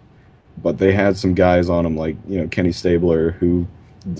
[0.62, 3.66] but they had some guys on them like you know Kenny Stabler who,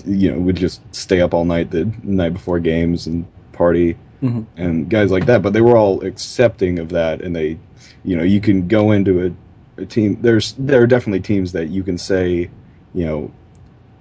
[0.05, 4.45] you know, would just stay up all night the night before games and party Mhm.
[4.55, 5.41] and guys like that.
[5.41, 7.57] But they were all accepting of that, and they,
[8.05, 10.17] you know, you can go into a, a team.
[10.21, 12.49] There's there are definitely teams that you can say,
[12.93, 13.31] you know,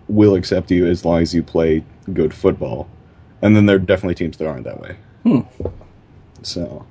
[0.08, 2.88] will accept you as long as you play good football,
[3.40, 4.94] and then there are definitely teams that aren't that way.
[5.24, 5.40] Hmm.
[6.42, 6.84] So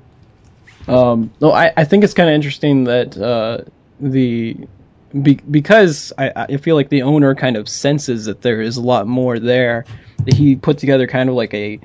[0.87, 4.57] Um, no, I, I think it's kind of interesting that uh, the
[5.19, 8.81] be, because I, I feel like the owner kind of senses that there is a
[8.81, 9.85] lot more there.
[10.25, 11.79] That he put together kind of like a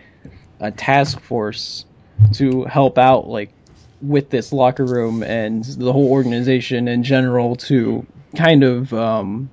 [0.61, 1.85] a task force
[2.35, 3.52] to help out like
[4.00, 8.06] with this locker room and the whole organization in general to
[8.37, 9.50] kind of um,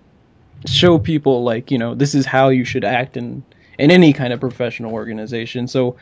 [0.66, 3.44] show people like you know this is how you should act in
[3.78, 5.68] in any kind of professional organization.
[5.68, 5.98] So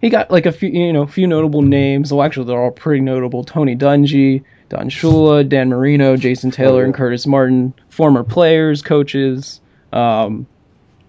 [0.00, 2.12] he got like a few, you know, few notable names.
[2.12, 3.44] Well, actually, they're all pretty notable.
[3.44, 9.60] Tony Dungy, Don Shula, Dan Marino, Jason Taylor, and Curtis Martin, former players, coaches,
[9.92, 10.46] um,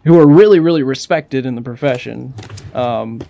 [0.03, 2.33] who are really, really respected in the profession,
[2.73, 3.21] um,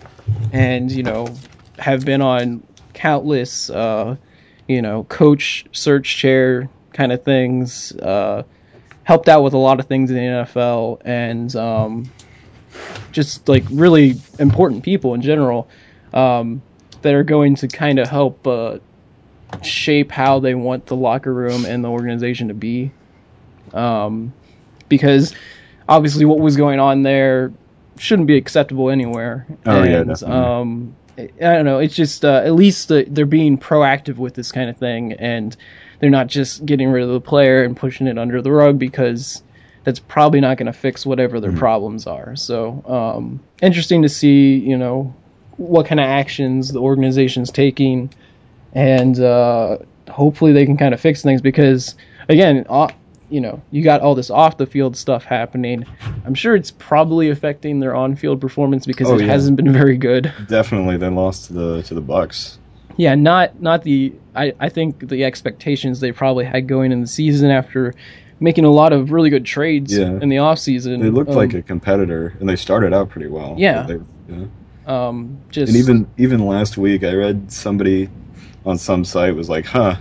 [0.52, 1.32] and you know,
[1.78, 4.16] have been on countless, uh,
[4.66, 7.92] you know, coach search chair kind of things.
[7.92, 8.42] Uh,
[9.04, 12.10] helped out with a lot of things in the NFL, and um,
[13.12, 15.68] just like really important people in general
[16.12, 16.62] um,
[17.02, 18.78] that are going to kind of help uh,
[19.62, 22.90] shape how they want the locker room and the organization to be.
[23.72, 24.32] Um,
[24.88, 25.34] because
[25.88, 27.52] obviously, what was going on there
[27.98, 29.46] shouldn't be acceptable anywhere.
[29.64, 30.36] Oh, yeah, and, definitely.
[30.36, 31.78] um, I I don't know.
[31.78, 35.56] It's just uh, at least they're being proactive with this kind of thing, and
[35.98, 39.42] they're not just getting rid of the player and pushing it under the rug because
[39.84, 41.50] that's probably not going to fix whatever Mm-hmm.
[41.50, 42.36] their problems are.
[42.36, 45.14] So um, interesting to see, you know,
[45.56, 48.10] what kind of actions the organization's taking,
[48.72, 49.78] and uh,
[50.10, 51.94] hopefully they can kind of fix things because
[52.28, 52.88] again, uh,
[53.30, 55.86] you know, you got all this off the field stuff happening.
[56.26, 59.32] I'm sure it's probably affecting their on field performance because Oh, it yeah.
[59.32, 60.32] hasn't been very good.
[60.48, 62.58] definitely they lost to the to the Bucks.
[62.98, 67.06] Yeah, not not the I, I think the expectations they probably had going in the
[67.06, 67.94] season after
[68.42, 70.18] making a lot of really good trades Yeah.
[70.20, 71.00] in the off season.
[71.00, 73.54] They looked Um, like a competitor, and they started out pretty well.
[73.58, 73.82] Yeah.
[73.84, 74.44] They- yeah.
[74.86, 78.08] um just And even even last week, I read somebody
[78.66, 79.94] on some site was like, "Huh,"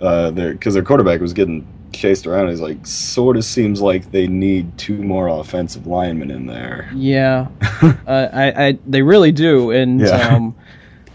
[0.00, 2.48] uh, because their quarterback was getting chased around.
[2.48, 7.48] He's like, "Sort of seems like they need two more offensive linemen in there." Yeah,
[7.82, 7.92] uh,
[8.32, 10.34] I, I, they really do, and Yeah.
[10.36, 10.54] um,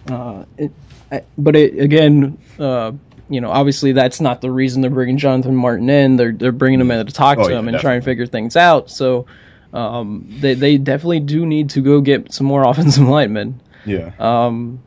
[0.09, 0.71] uh, it,
[1.11, 2.91] I, but it, again, uh,
[3.29, 6.15] you know, obviously that's not the reason they're bringing Jonathan Martin in.
[6.17, 8.25] They're they're bringing him in to talk Oh, to yeah, him and try and figure
[8.25, 8.89] things out.
[8.89, 9.27] So,
[9.73, 13.61] um, they they definitely do need to go get some more offensive linemen.
[13.85, 14.81] yeah, Um,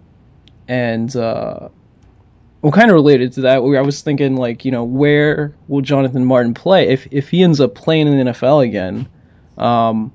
[0.69, 1.69] and uh,
[2.61, 5.81] well, kind of related to that, we- I was thinking like, you know, where will
[5.83, 9.09] Jonathan Martin play if if he ends up playing in the NFL again?
[9.59, 10.13] Um,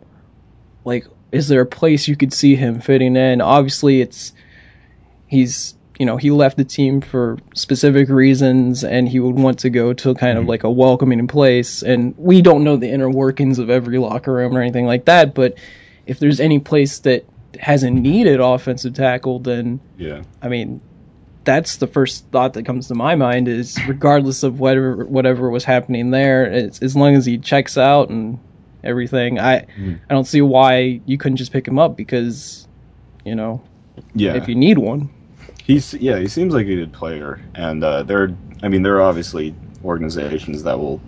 [0.85, 3.41] like, is there a place you could see him fitting in?
[3.41, 4.33] Obviously, it's
[5.27, 9.69] he's you know he left the team for specific reasons, and he would want to
[9.69, 11.81] go to kind of like a welcoming place.
[11.83, 15.33] And we don't know the inner workings of every locker room or anything like that,
[15.33, 15.57] but
[16.05, 17.25] if there's any place that
[17.59, 20.21] hasn't needed offensive tackle, then yeah.
[20.41, 20.81] I mean,
[21.43, 25.63] that's the first thought that comes to my mind is regardless of whatever whatever was
[25.63, 28.37] happening there, it's, as long as he checks out and
[28.83, 29.99] everything, I Mhm.
[30.09, 32.67] I don't see why you couldn't just pick him up because
[33.25, 33.61] you know
[34.13, 35.09] Yeah, if you need one.
[35.67, 39.01] He's yeah he seems like a good player, and uh, there I mean there are
[39.01, 39.53] obviously
[39.83, 40.99] organizations that will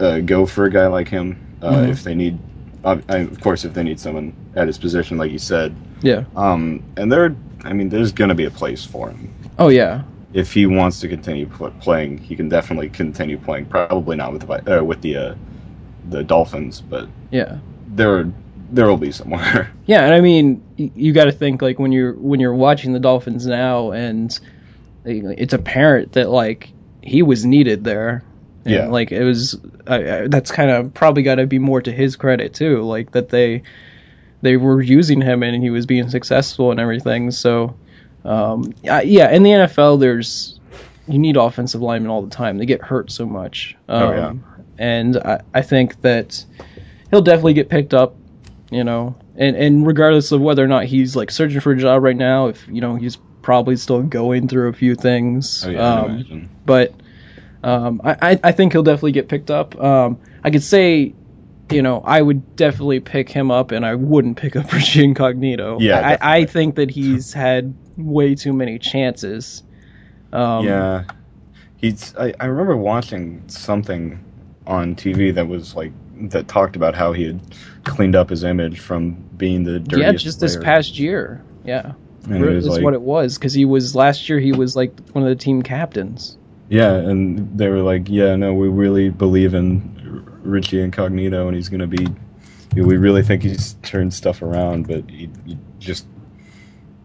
[0.00, 1.88] uh, go for a guy like him uh, Mhm.
[1.90, 2.38] if they need.
[2.84, 5.72] Uh, of course, if they need someone at his position, like you said,
[6.02, 6.24] Yeah.
[6.34, 9.28] um, and there, I mean, there's going to be a place for him.
[9.58, 10.02] Oh yeah.
[10.34, 11.46] if he wants to continue
[11.80, 13.66] playing, he can definitely continue playing.
[13.66, 15.34] Probably not with the uh, with the uh,
[16.08, 17.58] the Dolphins, but Yeah.
[17.94, 18.32] there
[18.72, 19.70] there will be somewhere.
[19.86, 23.00] Yeah, and I mean, you got to think like when you're when you're watching the
[23.00, 24.38] Dolphins now, and
[25.04, 28.22] it's apparent that like he was needed there.
[28.64, 28.86] And, Yeah.
[28.86, 29.60] like it was.
[29.86, 32.82] I I that's kind of probably got to be more to his credit too.
[32.82, 33.62] Like that they
[34.40, 37.30] they were using him and he was being successful and everything.
[37.32, 37.74] So,
[38.24, 40.60] um, I- yeah, in the NFL, there's
[41.08, 42.58] you need offensive linemen all the time.
[42.58, 43.76] They get hurt so much.
[43.88, 44.32] Um, Oh, yeah.
[44.78, 46.44] And I, I think that
[47.10, 48.14] he'll definitely get picked up.
[48.72, 52.02] You know, and and regardless of whether or not he's like searching for a job
[52.02, 55.64] right now, if you know he's probably still going through a few things.
[55.66, 56.94] Oh yeah, um, but
[57.62, 59.78] um, I, I I think he'll definitely get picked up.
[59.78, 61.14] Um, I could say,
[61.70, 65.78] you know, I would definitely pick him up, and I wouldn't pick up Richie Incognito.
[65.78, 69.62] Yeah, I, I think that he's had way too many chances.
[70.32, 71.04] Um, yeah,
[71.76, 72.16] he's.
[72.16, 74.24] I, I remember watching something
[74.66, 75.92] on TV that was like
[76.30, 77.40] that talked about how he had
[77.84, 80.00] cleaned up his image from being the dirtiest.
[80.00, 81.42] yeah, just this past year.
[81.64, 81.92] Yeah,
[82.28, 84.38] And it was like, what it was because he was last year.
[84.38, 86.36] He was like one of the team captains.
[86.68, 91.68] Yeah, and they were like, "Yeah, no, we really believe in Richie Incognito, and he's
[91.68, 92.06] going to be.
[92.74, 96.06] we really think he's turned stuff around, but he, he just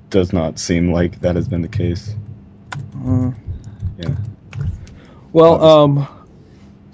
[0.09, 2.15] does not seem like that has been the case."
[3.97, 4.15] Yeah.
[5.33, 6.07] Well, um,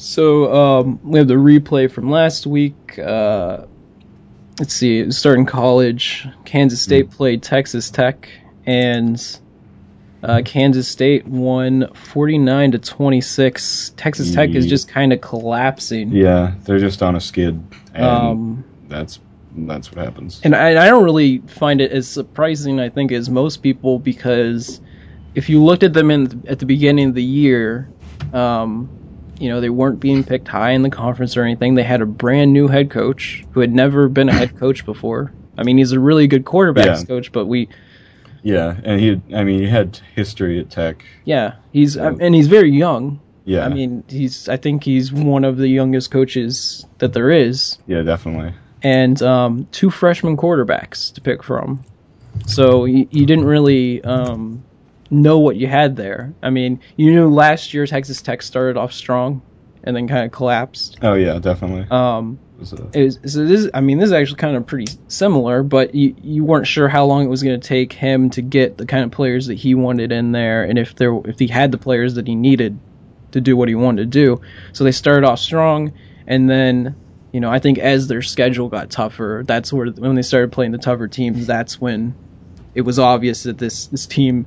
[0.03, 2.99] so um, we have the replay from last week.
[2.99, 3.65] Uh,
[4.59, 8.29] let's see, starting college, Kansas State played Texas Tech,
[8.65, 9.39] and
[10.21, 13.93] uh, Kansas State won forty nine to twenty six.
[13.95, 16.11] Texas Tech is just kind of collapsing.
[16.11, 17.61] Yeah, they're just on a skid,
[17.93, 19.19] and Um, that's
[19.55, 20.41] that's what happens.
[20.43, 24.81] and I, I don't really find it as surprising, I think, as most people because
[25.35, 27.89] if you looked at them in at the beginning of the year,
[28.33, 28.89] um,
[29.39, 31.75] you know they weren't being picked high in the conference or anything.
[31.75, 35.31] They had a brand new head coach who had never been a head coach before.
[35.57, 37.03] I mean, he's a really good quarterbacks Yeah.
[37.05, 37.69] coach, but we,
[38.41, 41.03] Yeah, and he, I mean, he had history at Tech.
[41.25, 42.13] yeah, he's Yeah.
[42.19, 43.19] and he's very young.
[43.45, 47.77] Yeah, I mean, he's I think he's one of the youngest coaches that there is.
[47.87, 48.53] yeah, definitely.
[48.81, 51.83] and um, two freshman quarterbacks to pick from.
[52.47, 54.63] So you, you didn't really um,
[55.09, 56.33] know what you had there.
[56.41, 59.41] I mean, you knew last year Texas Tech started off strong
[59.83, 60.97] and then kind of collapsed.
[61.01, 61.85] Oh yeah, definitely.
[61.91, 64.55] Um, It was a- it was, so this, is- I mean, this is actually kind
[64.55, 67.91] of pretty similar, but you, you weren't sure how long it was going to take
[67.91, 71.13] him to get the kind of players that he wanted in there, and if there
[71.25, 72.79] if he had the players that he needed
[73.31, 74.41] to do what he wanted to do.
[74.71, 75.91] So they started off strong,
[76.27, 76.95] and then
[77.33, 80.71] you know I think as their schedule got tougher, that's where when they started playing
[80.71, 82.15] the tougher teams, that's when
[82.75, 84.45] it was obvious that this this team,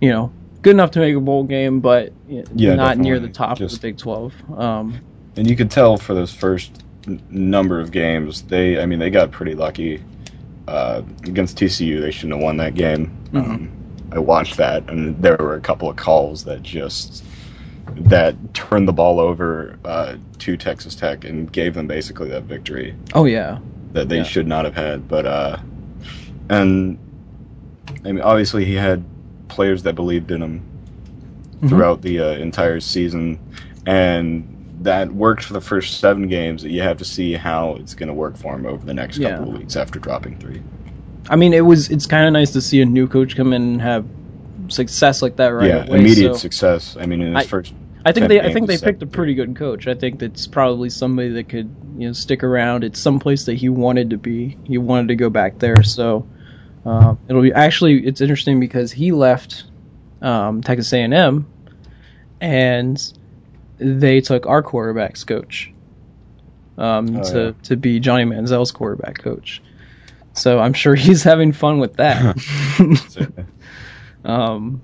[0.00, 0.32] you know,
[0.62, 3.78] good enough to make a bowl game, but Yeah, not near the top of the
[3.78, 4.34] Big Twelve.
[4.56, 4.98] Um,
[5.36, 9.10] and you could tell for those first n- number of games, they, I mean, they
[9.10, 10.02] got pretty lucky.
[10.66, 13.10] Uh, against TCU, they shouldn't have won that game.
[13.32, 13.36] Mhm.
[13.44, 13.70] Um,
[14.12, 17.24] I watched that, and there were a couple of calls that just
[17.96, 22.94] that turned the ball over uh, to Texas Tech and gave them basically that victory
[23.14, 23.58] oh yeah,
[23.94, 24.22] that they Yeah.
[24.24, 25.08] should not have had.
[25.08, 25.56] But uh,
[26.50, 26.98] and
[28.04, 29.02] I mean, obviously, he had
[29.48, 30.62] players that believed in him
[31.62, 31.68] Mhm.
[31.70, 33.38] throughout the uh, entire season,
[33.86, 36.62] and that worked for the first seven games.
[36.62, 39.18] That you have to see how it's going to work for him over the next
[39.18, 39.30] Yeah.
[39.36, 40.60] couple of weeks after dropping three.
[41.28, 43.62] I mean, it was it's kind of nice to see a new coach come in
[43.62, 44.04] and have
[44.68, 45.98] success like that right yeah, away.
[45.98, 46.96] immediate so success.
[47.00, 47.74] I mean, in his I- first,
[48.04, 49.86] I think they I think they picked a pretty good coach.
[49.88, 51.68] I think that's probably somebody that could
[51.98, 52.84] you know stick around.
[52.84, 54.56] It's someplace that he wanted to be.
[54.64, 55.82] He wanted to go back there.
[55.82, 56.24] So
[56.88, 59.64] um, it'll be actually it's interesting because he left
[60.22, 61.46] um, Texas A and M,
[62.40, 63.12] and
[63.78, 65.72] they took our quarterbacks coach
[66.76, 67.52] um, Oh, to yeah.
[67.64, 69.62] to be Johnny Manziel's quarterback coach.
[70.34, 72.36] So I'm sure he's having fun with that.
[74.24, 74.82] Um,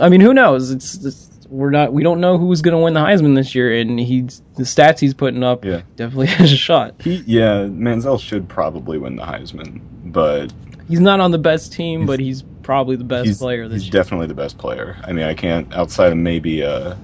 [0.00, 0.70] I mean, who knows?
[0.70, 3.78] It's, it's we're not we don't know who's going to win the Heisman this year,
[3.78, 5.82] and he's the stats he's putting up Yeah.
[5.96, 6.94] definitely has a shot.
[7.02, 10.52] he, yeah, Manziel should probably win the Heisman, but
[10.90, 13.86] He's not on the best team, but he's probably the best he's, player this he's
[13.86, 14.02] year.
[14.02, 14.96] definitely the best player.
[15.04, 16.94] I mean, I can't outside of maybe uh,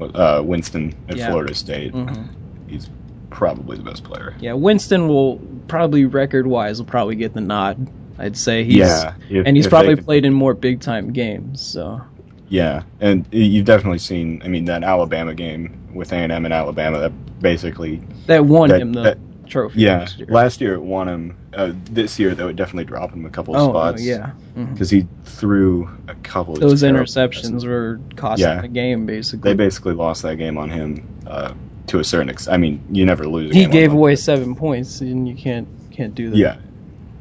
[0.00, 1.30] uh, Winston at Yeah.
[1.30, 1.92] Florida State.
[1.92, 2.28] Mhm.
[2.68, 2.88] He's
[3.30, 4.34] probably the best player.
[4.40, 7.88] Yeah, Winston will probably record wise will probably get the nod.
[8.18, 11.60] I'd say he's yeah, if- and he's probably played in more big time games.
[11.60, 12.00] So
[12.48, 14.40] Yeah, and you've definitely seen.
[14.44, 18.00] I mean, that Alabama game with A and M and Alabama that basically.
[18.26, 19.80] that won That- him the that- trophy.
[19.80, 20.28] Yeah, last year.
[20.28, 21.36] last year it won him.
[21.54, 24.02] Uh, this year, that would definitely drop him a couple of oh no, spots.
[24.04, 26.54] yeah, because he threw a couple.
[26.54, 27.64] of those interceptions passes.
[27.66, 28.60] were costing Yeah.
[28.60, 29.50] the game basically.
[29.50, 31.54] They basically lost that game on him uh,
[31.88, 32.54] to a certain extent.
[32.54, 33.54] I mean, you never lose.
[33.54, 36.36] A he gave away seven points, and you can't can't do that.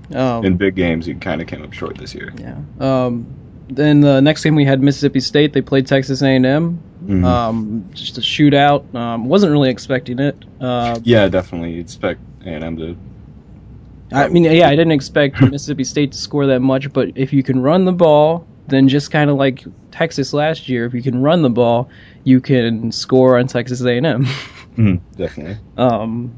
[0.10, 2.32] Yeah, Um, in big games, he kind of came up short this year.
[2.38, 2.58] Yeah.
[2.80, 3.26] Um,
[3.70, 5.52] then the next game we had Mississippi State.
[5.54, 6.80] They played Texas A&M.
[7.08, 7.24] Mhm.
[7.24, 8.94] Um, just a shootout.
[8.94, 10.36] Um, wasn't really expecting it.
[10.60, 12.98] Uh, Yeah, definitely You'd expect A and M to.
[14.12, 17.44] I mean, yeah, I didn't expect Mississippi State to score that much, but if you
[17.44, 21.22] can run the ball, then just kind of like Texas last year, if you can
[21.22, 21.90] run the ball,
[22.24, 24.26] you can score on Texas A&M.
[24.78, 25.58] Mhm, definitely.
[25.78, 26.32] um,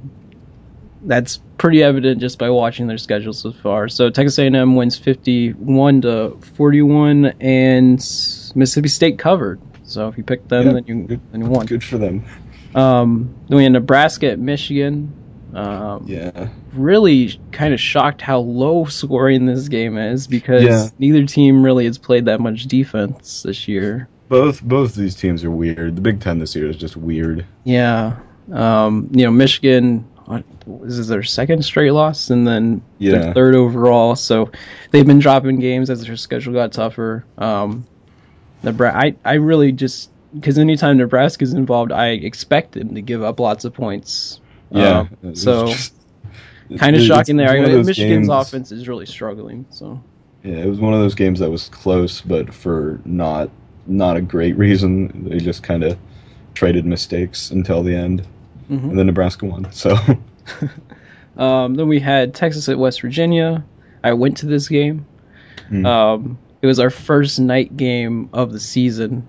[1.03, 3.89] that's pretty evident just by watching their schedule so far.
[3.89, 9.59] So Texas A&M wins 51 to 41, and Mississippi State covered.
[9.89, 11.65] So if you pick them, Yeah, then you good- then you won.
[11.65, 12.23] Good for them.
[12.75, 15.11] Um, then we had Nebraska at Michigan.
[15.53, 16.49] Um, Yeah.
[16.73, 20.87] Really kind of shocked how low scoring this game is because Yeah.
[20.99, 24.07] neither team really has played that much defense this year.
[24.27, 25.95] Both both these teams are weird.
[25.95, 27.45] The Big Ten this year is just weird.
[27.63, 28.13] Yeah.
[28.51, 30.05] Um, you know, Michigan
[30.67, 33.13] this is their second straight loss and then Yeah.
[33.17, 34.15] their third overall.
[34.15, 34.51] So
[34.91, 37.25] they've been dropping games as their schedule got tougher.
[37.39, 37.85] Um,
[38.64, 43.39] Nebra- I, I really just because anytime Nebraska's involved, I expect them to give up
[43.39, 44.39] lots of points.
[44.72, 45.07] Yeah.
[45.24, 45.74] It's so
[46.78, 47.57] kind of shocking there.
[47.64, 49.66] of those Michigan's games- offense is really struggling.
[49.72, 50.01] So
[50.43, 53.49] Yeah, it was one of those games that was close, but for not
[53.88, 55.28] not a great reason.
[55.30, 55.97] They just kind of
[56.53, 58.28] traded mistakes until the end,
[58.70, 58.84] Mhm.
[58.91, 59.72] and then Nebraska won.
[59.72, 59.95] So
[61.38, 63.64] um, then we had Texas at West Virginia.
[64.03, 65.05] I went to this game.
[65.72, 65.86] Mm.
[65.86, 69.28] Um, it was our first night game of the season.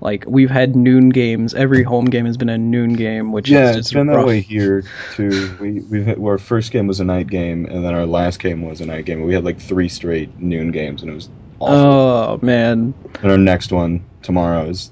[0.00, 1.54] Like we've had noon games.
[1.54, 4.18] Every home game has been a noon game, which yeah, is it's just been rough.
[4.18, 5.56] that way here too.
[5.60, 8.62] We we've had, our first game was a night game, and then our last game
[8.62, 9.22] was a night game.
[9.22, 11.76] We had like three straight noon games, and it was awful.
[11.76, 14.90] Oh man, and our next one tomorrow is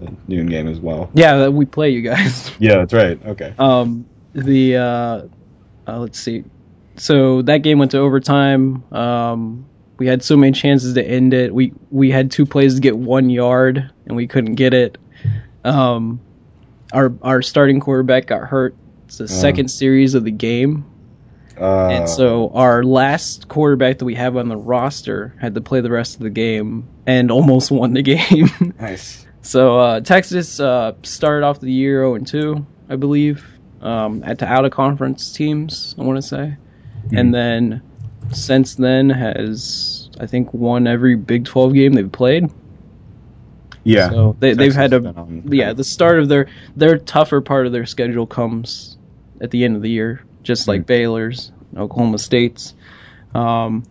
[0.00, 1.10] a noon game as well.
[1.12, 2.50] yeah, that we play you guys.
[2.58, 3.20] Yeah, that's right.
[3.26, 3.52] Okay.
[3.58, 5.22] Um, the uh,
[5.86, 6.44] uh, let's see.
[6.96, 8.84] So that game went to overtime.
[8.92, 9.66] Um,
[9.98, 11.54] we had so many chances to end it.
[11.54, 14.98] We we had two plays to get one yard, and we couldn't get it.
[15.64, 16.20] Um,
[16.92, 18.74] our our starting quarterback got hurt.
[19.06, 20.84] It's the second series of the game,
[21.60, 25.80] Uh, and so our last quarterback that we have on the roster had to play
[25.80, 28.48] the rest of the game and almost won the game.
[28.80, 29.26] nice.
[29.42, 33.46] So uh, Texas uh, started off the year 0 and 2, I believe,
[33.82, 35.94] um, at the out of conference teams.
[35.98, 36.56] I want to say,
[37.12, 37.82] and then
[38.34, 42.50] since then has I think won every Big 12 game they've played.
[43.82, 44.10] Yeah.
[44.10, 47.72] So they, they've had a on- yeah the start of their their tougher part of
[47.72, 48.96] their schedule comes
[49.40, 50.86] at the end of the year, just like Mhm.
[50.86, 52.74] Baylor's, Oklahoma State's.
[53.34, 53.82] Um,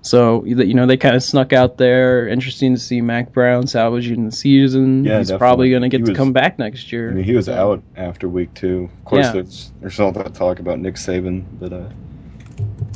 [0.00, 2.28] so you know they kind of snuck out there.
[2.28, 5.04] Interesting to see Mack Brown salvaging the season.
[5.04, 5.38] Yeah, He's definitely.
[5.38, 7.10] probably going to get to come back next year.
[7.10, 8.88] I mean, he was out after week two.
[8.98, 9.32] Of course, Yeah.
[9.32, 11.88] there's there's all that talk about Nick Saban, but uh,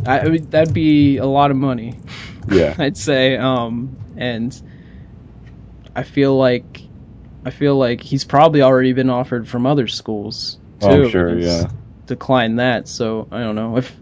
[0.06, 1.94] I, I mean, that'd be a lot of money,
[2.50, 3.36] yeah, I'd say.
[3.36, 4.60] Um, and
[5.94, 6.82] I feel like
[7.44, 10.86] I feel like he's probably already been offered from other schools too.
[10.86, 11.70] Oh, I'm sure, yeah.
[12.06, 13.94] Declined that, so I don't know if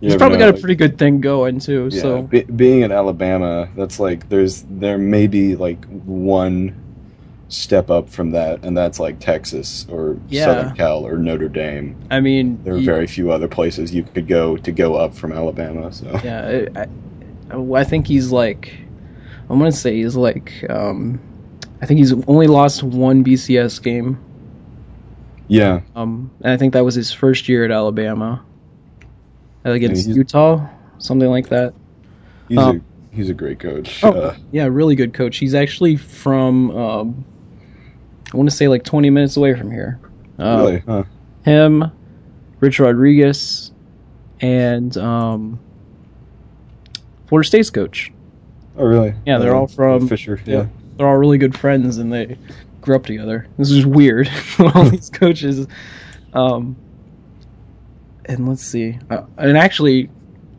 [0.00, 1.88] he's probably know, got a pretty good thing going too.
[1.90, 6.89] Yeah, So be, being in Alabama, that's like there's there may be like one
[7.50, 10.44] step up from that, and that's like Texas or Yeah.
[10.46, 11.96] Southern Cal or Notre Dame.
[12.10, 15.14] I mean, There are you- very few other places you could go to go up
[15.14, 15.92] from Alabama.
[15.92, 16.86] So yeah, I,
[17.56, 18.72] I, I think he's like
[19.50, 21.20] I'm gonna say he's like um,
[21.82, 24.18] I think he's only lost one BCS game.
[25.48, 28.44] yeah, Um, and I think that was his first year at Alabama.
[29.64, 30.66] Against he's- Utah,
[30.98, 31.74] something like that.
[32.48, 32.76] he's Um,
[33.12, 34.02] a he's a great coach.
[34.04, 35.36] Oh, Uh, yeah, really good coach.
[35.38, 37.24] He's actually from, um,
[38.32, 39.98] I want to say like 20 minutes away from here.
[40.38, 40.78] Uh, really?
[40.86, 41.04] Huh.
[41.44, 41.84] Him,
[42.60, 43.72] Rich Rodriguez,
[44.40, 45.58] and um,
[47.26, 48.12] Florida State's coach.
[48.76, 49.14] Oh, really?
[49.26, 50.40] Yeah, they're Uh, all from- Fisher.
[50.46, 50.66] Yeah.
[50.96, 52.36] They're all really good friends, and they
[52.82, 53.46] grew up together.
[53.58, 54.30] This is weird.
[54.74, 55.66] all these coaches.
[56.32, 56.76] Um,
[58.26, 58.98] and let's see.
[59.08, 60.10] Uh, and actually,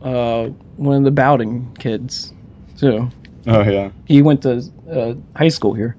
[0.01, 0.45] uh,
[0.78, 2.34] one of the Bowden kids
[2.78, 3.09] too.
[3.47, 3.91] Oh yeah.
[4.05, 5.95] He went to uh, high school here.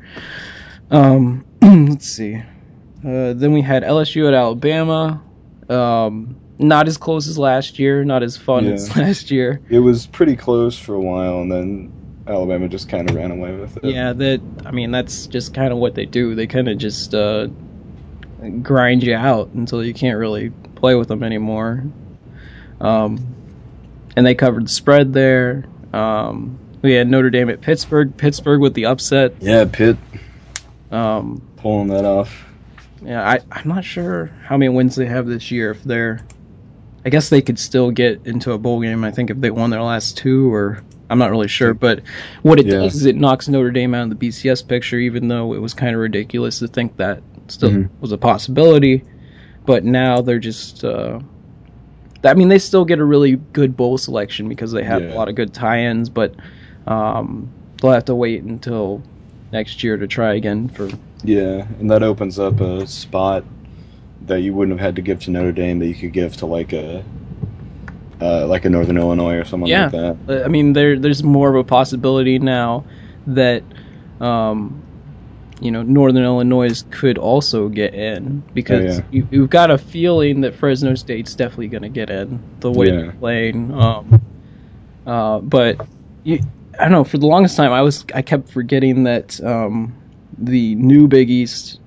[0.90, 1.44] Um,
[1.88, 2.36] let's see.
[2.36, 5.22] Uh, then we had LSU at Alabama.
[5.68, 8.04] Um, not as close as last year.
[8.04, 8.72] Not as fun Yeah.
[8.72, 9.60] as last year.
[9.68, 11.92] It was pretty close for a while, and then
[12.26, 13.84] Alabama just kind of ran away with it.
[13.84, 14.40] Yeah, that.
[14.64, 16.34] I mean, that's just kind of what they do.
[16.34, 17.48] They kind of just uh,
[18.62, 21.84] grind you out until you can't really play with them anymore.
[22.80, 23.34] Um,
[24.16, 25.64] and they covered the spread there.
[25.92, 28.16] Um, we had Notre Dame at Pittsburgh.
[28.16, 29.34] Pittsburgh with the upset.
[29.40, 29.96] Yeah, Pitt
[30.90, 32.44] Um, pulling that off.
[33.04, 35.70] yeah, I, I'm not sure how many wins they have this year.
[35.70, 36.20] If they're,
[37.04, 39.04] I guess they could still get into a bowl game.
[39.04, 41.74] I think if they won their last two, or I'm not really sure.
[41.74, 42.02] But
[42.42, 42.78] what it Yeah.
[42.80, 45.74] does is it knocks Notre Dame out of the BCS picture, even though it was
[45.74, 47.88] kind of ridiculous to think that still Mhm.
[48.00, 49.02] was a possibility.
[49.66, 50.84] But now they're just.
[50.84, 51.20] Uh,
[52.24, 55.12] I mean, they still get a really good bowl selection because they have Yeah.
[55.12, 56.34] a lot of good tie-ins, but
[56.86, 57.48] um,
[57.80, 59.02] they'll have to wait until
[59.52, 60.88] next year to try again for
[61.24, 63.44] Yeah, and that opens up a spot
[64.26, 66.46] that you wouldn't have had to give to Notre Dame that you could give to
[66.46, 67.04] like a
[68.20, 69.84] uh, like a Northern Illinois or someone Yeah.
[69.84, 70.16] like that.
[70.28, 72.84] Uh, I mean, there there's more of a possibility now
[73.26, 73.62] that,
[74.20, 74.80] um,
[75.60, 79.04] you know, Northern Illinois could also get in because Oh, yeah.
[79.10, 82.86] you, you've got a feeling that Fresno State's definitely going to get in the way
[82.86, 82.92] Yeah.
[82.96, 83.72] they're playing.
[83.74, 84.22] Um,
[85.04, 85.84] uh, but
[86.22, 86.40] you,
[86.78, 87.04] I don't know.
[87.04, 89.92] For the longest time, I was I kept forgetting that um,
[90.39, 91.78] the new Big East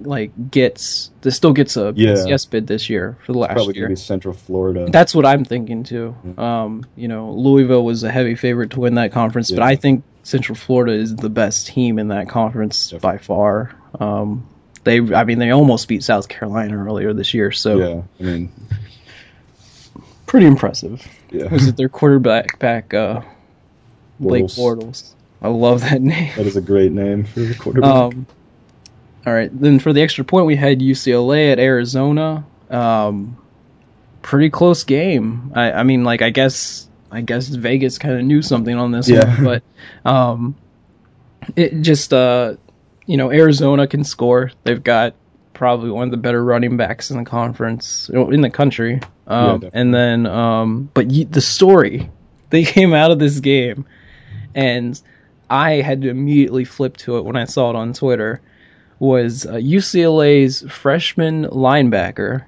[0.00, 2.12] like gets this still gets a Yeah.
[2.12, 3.96] BCS bid this year for the last Probably year.
[3.96, 4.86] Central Florida.
[4.90, 6.14] That's what I'm thinking too.
[6.36, 10.04] Um, you know, Louisville was a heavy favorite to win that conference, but I think
[10.22, 13.74] Central Florida is the best team in that conference by far.
[13.98, 14.46] Um,
[14.84, 18.52] they, I mean, they almost beat South Carolina earlier this year, so yeah, I mean,
[20.26, 21.06] pretty impressive.
[21.30, 23.22] yeah, Was it their quarterback back, uh,
[24.20, 24.58] Blake Bortles.
[24.58, 25.12] Bortles?
[25.42, 26.32] I love that name.
[26.36, 27.90] that is a great name for the quarterback.
[27.94, 28.26] Um,
[29.26, 32.44] all right, then for the extra point, we had UCLA at Arizona.
[32.70, 33.36] Um,
[34.22, 35.52] pretty close game.
[35.54, 39.08] I, I mean, like I guess I guess Vegas kind of knew something on this
[39.08, 39.24] Yeah.
[39.42, 39.62] one,
[40.04, 40.56] but um,
[41.54, 42.54] it just uh,
[43.04, 44.50] you know, Arizona can score.
[44.64, 45.14] They've got
[45.54, 49.00] probably one of the better running backs in the conference in the country.
[49.26, 49.80] Um, definitely.
[49.80, 52.10] and then, um, but the story
[52.50, 53.86] they came out of this game,
[54.54, 55.00] and
[55.48, 58.40] I had to immediately flip to it when I saw it on Twitter.
[58.98, 62.44] Was uh, UCLA's freshman linebacker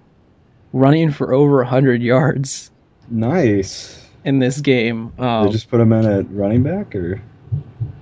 [0.72, 2.70] running for over 100 yards
[3.11, 4.03] nice.
[4.24, 5.12] in this game?
[5.18, 7.20] Um, they just put him in at running back, or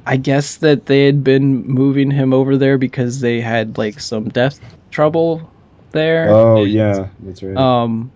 [0.06, 4.28] I guess that they had been moving him over there because they had like some
[4.28, 4.60] depth
[4.92, 5.50] trouble
[5.90, 6.30] there.
[6.30, 7.56] oh And, yeah, that's right.
[7.56, 8.12] Um,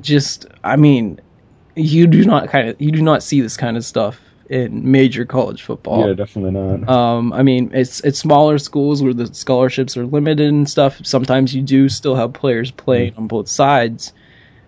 [0.00, 1.20] just I mean,
[1.76, 4.18] you do not kind of you do not see this kind of stuff
[4.50, 6.08] in major college football.
[6.08, 6.88] yeah, definitely not.
[6.88, 11.00] Um, I mean, it's it's smaller schools where the scholarships are limited and stuff.
[11.06, 14.12] Sometimes you do still have players playing on both sides,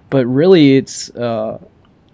[0.08, 1.58] but really it's uh,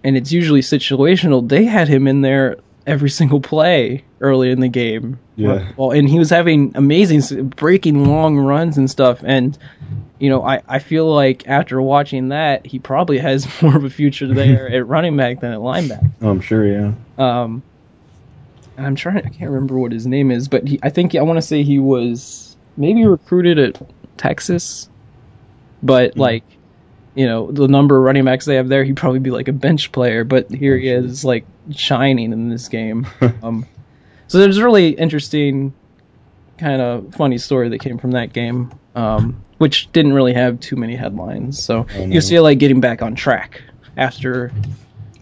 [0.03, 1.47] and it's usually situational.
[1.47, 2.57] They had him in there
[2.87, 5.19] every single play early in the game.
[5.35, 5.71] Yeah.
[5.77, 9.21] Well, and he was having amazing breaking long runs and stuff.
[9.23, 9.55] And
[10.19, 13.89] you know, I I feel like after watching that, he probably has more of a
[13.89, 16.11] future there at running back than at linebacker.
[16.21, 16.65] oh, I'm sure.
[16.65, 16.93] Yeah.
[17.17, 17.63] Um,
[18.77, 19.17] and I'm trying.
[19.17, 21.63] I can't remember what his name is, but he, I think I want to say
[21.63, 24.89] he was maybe recruited at Texas,
[25.83, 26.43] but like,
[27.13, 29.53] you know, the number of running backs they have there, he'd probably be like a
[29.53, 30.23] bench player.
[30.23, 33.05] But here he is, like shining in this game.
[33.43, 33.65] um,
[34.27, 35.73] so there's a really interesting,
[36.57, 40.75] kind of funny story that came from that game, um, which didn't really have too
[40.75, 41.63] many headlines.
[41.63, 42.15] So Oh, no.
[42.15, 43.61] UCLA getting back on track
[43.95, 44.51] after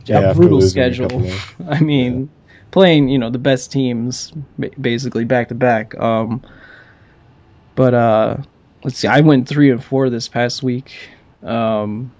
[0.06, 1.14] Yeah, a after brutal schedule.
[1.28, 2.30] of- I mean,
[2.72, 4.32] playing you know the best teams
[4.80, 5.98] basically back to back.
[6.00, 6.42] Um,
[7.76, 8.38] but uh,
[8.84, 10.94] let's see, I went three and four this past week.
[11.44, 12.12] Um,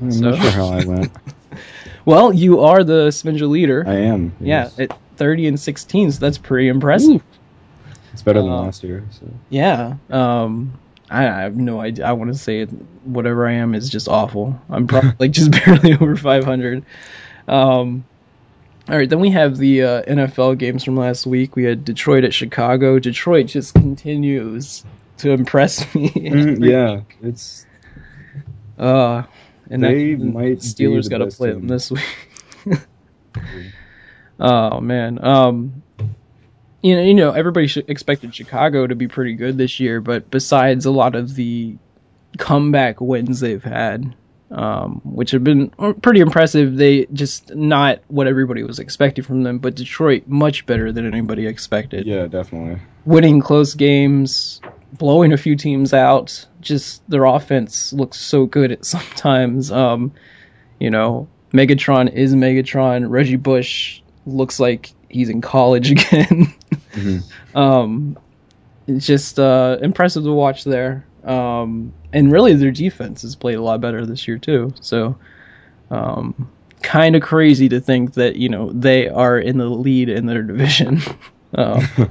[0.00, 1.12] I'm So- not sure how I went.
[2.04, 3.84] well, you are the Svenja leader.
[3.86, 4.34] I am.
[4.40, 7.22] yeah, at thirty and sixteen, so that's pretty impressive.
[8.12, 9.04] it's better than uh, last year.
[9.12, 9.26] So.
[9.50, 9.94] Yeah.
[10.10, 10.72] Um,
[11.10, 12.06] I, I have no idea.
[12.06, 12.70] I want to say it,
[13.04, 14.60] whatever I am is just awful.
[14.68, 16.84] I'm probably like just barely over 500.
[17.48, 18.04] Um,
[18.88, 21.56] all right, then we have the uh, NFL games from last week.
[21.56, 22.98] We had Detroit at Chicago.
[22.98, 24.84] Detroit just continues
[25.18, 26.10] to impress me.
[26.10, 27.66] Mm, yeah, it's
[28.78, 29.24] Uh,
[29.70, 32.04] and They that, might Steelers the got to play them this week.
[34.40, 35.24] oh man.
[35.24, 35.82] Um,
[36.82, 40.86] you know, you know, everybody expected Chicago to be pretty good this year, but besides
[40.86, 41.76] a lot of the
[42.38, 44.14] comeback wins they've had,
[44.50, 45.70] um, which have been
[46.02, 46.76] pretty impressive.
[46.76, 51.46] They just not what everybody was expecting from them, but Detroit much better than anybody
[51.46, 52.06] expected.
[52.06, 52.80] Yeah, definitely.
[53.04, 54.60] Winning close games,
[54.92, 56.46] blowing a few teams out.
[56.60, 59.72] Just their offense looks so good at sometimes.
[59.72, 60.12] Um,
[60.78, 63.08] you know, Megatron is Megatron.
[63.08, 66.54] Reggie Bush looks like he's in college again.
[66.96, 67.58] Mm-hmm.
[67.58, 68.18] um,
[68.86, 71.04] it's just uh, impressive to watch there.
[71.24, 74.72] Um, and really, their defense has played a lot better this year too.
[74.80, 75.16] So,
[75.90, 76.50] um,
[76.82, 80.42] kind of crazy to think that you know they are in the lead in their
[80.52, 81.00] division.
[81.54, 81.84] uh,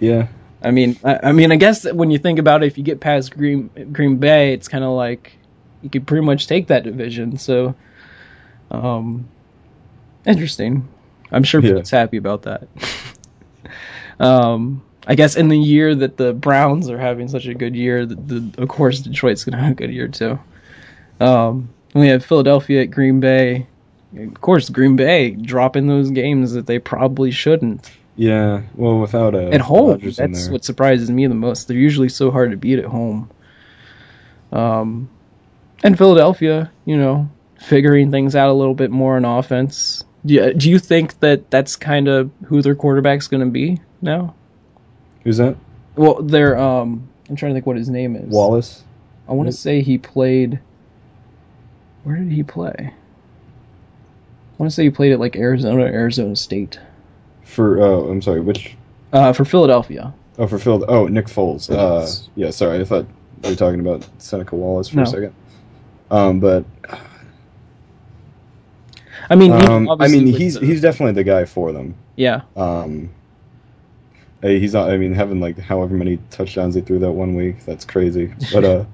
[0.00, 0.28] yeah.
[0.60, 3.00] I mean, I, I, mean, I guess when you think about it, if you get
[3.00, 5.38] past Green Green Bay, it's kind of like
[5.82, 7.38] you could pretty much take that division.
[7.38, 7.74] So,
[8.70, 9.28] um,
[10.26, 10.88] interesting.
[11.30, 11.74] I'm sure yeah.
[11.74, 12.68] Pete's happy about that.
[14.20, 18.04] um, I guess in the year that the Browns are having such a good year,
[18.04, 20.38] the, the of course Detroit's going to have a good year too.
[21.18, 23.66] Um, we have Philadelphia at Green Bay.
[24.16, 27.90] Of course, Green Bay dropping those games that they probably shouldn't.
[28.16, 31.68] Yeah, well, without a at home, that's what surprises me the most.
[31.68, 33.30] They're usually so hard to beat at home.
[34.50, 35.08] Um,
[35.84, 40.04] and Philadelphia, you know, figuring things out a little bit more on offense.
[40.24, 44.34] You, do you think that that's kind of who their quarterback's going to be now?
[45.24, 45.56] Who's that?
[45.96, 48.28] Well, they're um, I'm trying to think what his name is.
[48.28, 48.84] Wallace.
[49.28, 50.60] I want to say he played.
[52.04, 52.74] Where did he play?
[52.78, 56.78] I want to say he played at like Arizona, Arizona State.
[57.44, 58.76] For oh, I'm sorry, which?
[59.12, 60.12] Uh, for Philadelphia.
[60.38, 60.84] Oh, for Phil.
[60.88, 61.68] Oh, Nick Foles.
[61.68, 63.06] Uh, yeah, sorry, I thought
[63.42, 65.02] you were talking about Seneca Wallace for no.
[65.02, 65.34] a second.
[66.10, 66.64] Um, but
[69.28, 71.96] I mean, um, I mean, he's the, he's definitely the guy for them.
[72.16, 72.42] Yeah.
[72.56, 73.10] Um,
[74.42, 74.90] he's not.
[74.90, 78.32] I mean, having like however many touchdowns he threw that one week, that's crazy.
[78.52, 78.84] But uh,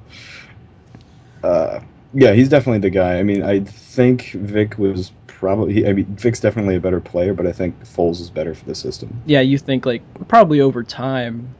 [1.47, 1.81] uh,
[2.13, 3.19] yeah, he's definitely the guy.
[3.19, 5.87] I mean, I think Vic was probably.
[5.87, 8.75] I mean, Vic's definitely a better player, but I think Foles is better for the
[8.75, 9.21] system.
[9.27, 11.55] Yeah, you think like probably over time,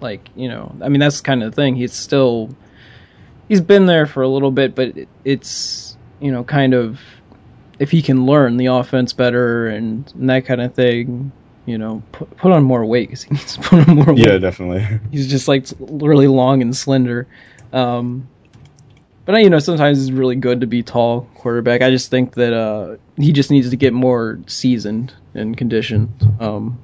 [0.00, 1.76] like you know, I mean, that's kind of the thing.
[1.76, 2.50] He's still,
[3.48, 7.00] he's been there for a little bit, but it, it's you know, kind of
[7.78, 11.32] if he can learn the offense better and, and that kind of thing,
[11.66, 14.26] you know, put, put on more weight because he needs to put on more weight.
[14.26, 15.00] Yeah, definitely.
[15.10, 17.26] He's just like really long and slender.
[17.72, 18.28] Um,
[19.24, 21.82] but you know, sometimes it's really good to be tall quarterback.
[21.82, 26.10] I just think that uh, he just needs to get more seasoned and conditioned.
[26.40, 26.80] Um,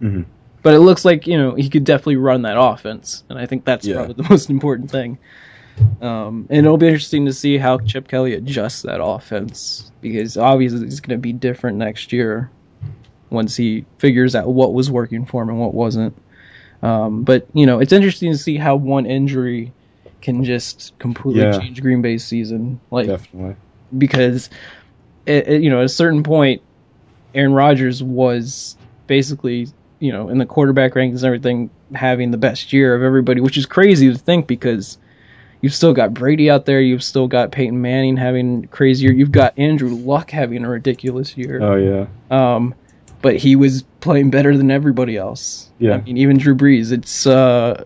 [0.00, 0.22] mm-hmm.
[0.62, 3.64] But it looks like you know he could definitely run that offense, and I think
[3.64, 3.96] that's yeah.
[3.96, 5.18] probably the most important thing.
[6.00, 10.86] Um, and it'll be interesting to see how Chip Kelly adjusts that offense because obviously
[10.86, 12.50] it's going to be different next year
[13.32, 16.14] once he figures out what was working for him and what wasn't.
[16.82, 19.72] Um, but you know, it's interesting to see how one injury
[20.20, 21.58] can just completely yeah.
[21.58, 22.80] change Green Bay's season.
[22.90, 23.56] Like, definitely
[23.96, 24.50] because
[25.26, 26.62] it, it, you know at a certain point,
[27.34, 28.76] Aaron Rodgers was
[29.06, 29.68] basically
[29.98, 33.56] you know in the quarterback rankings and everything having the best year of everybody, which
[33.56, 34.98] is crazy to think because
[35.60, 39.58] you've still got Brady out there, you've still got Peyton Manning having crazier, you've got
[39.58, 41.60] Andrew Luck having a ridiculous year.
[41.62, 42.06] Oh yeah.
[42.30, 42.74] Um,
[43.22, 45.70] but he was playing better than everybody else.
[45.78, 45.94] Yeah.
[45.94, 46.92] I mean, even Drew Brees.
[46.92, 47.84] It's uh,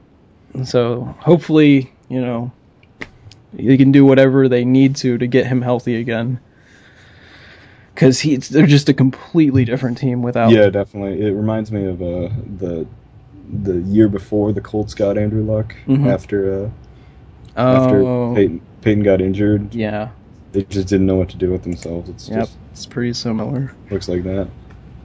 [0.64, 2.51] so hopefully you know
[3.53, 6.41] they can do whatever they need to to get him healthy again.
[7.95, 10.51] Because he, they're just a completely different team without.
[10.51, 11.22] Yeah, definitely.
[11.22, 12.28] It reminds me of uh,
[12.59, 12.87] the
[13.49, 16.07] the year before the Colts got Andrew Luck mm-hmm.
[16.07, 16.70] after uh,
[17.57, 17.84] oh.
[17.84, 19.74] after Peyton, Peyton got injured.
[19.74, 20.11] Yeah,
[20.53, 22.11] they just didn't know what to do with themselves.
[22.11, 23.74] It's yep, just it's pretty similar.
[23.91, 24.49] Looks like that.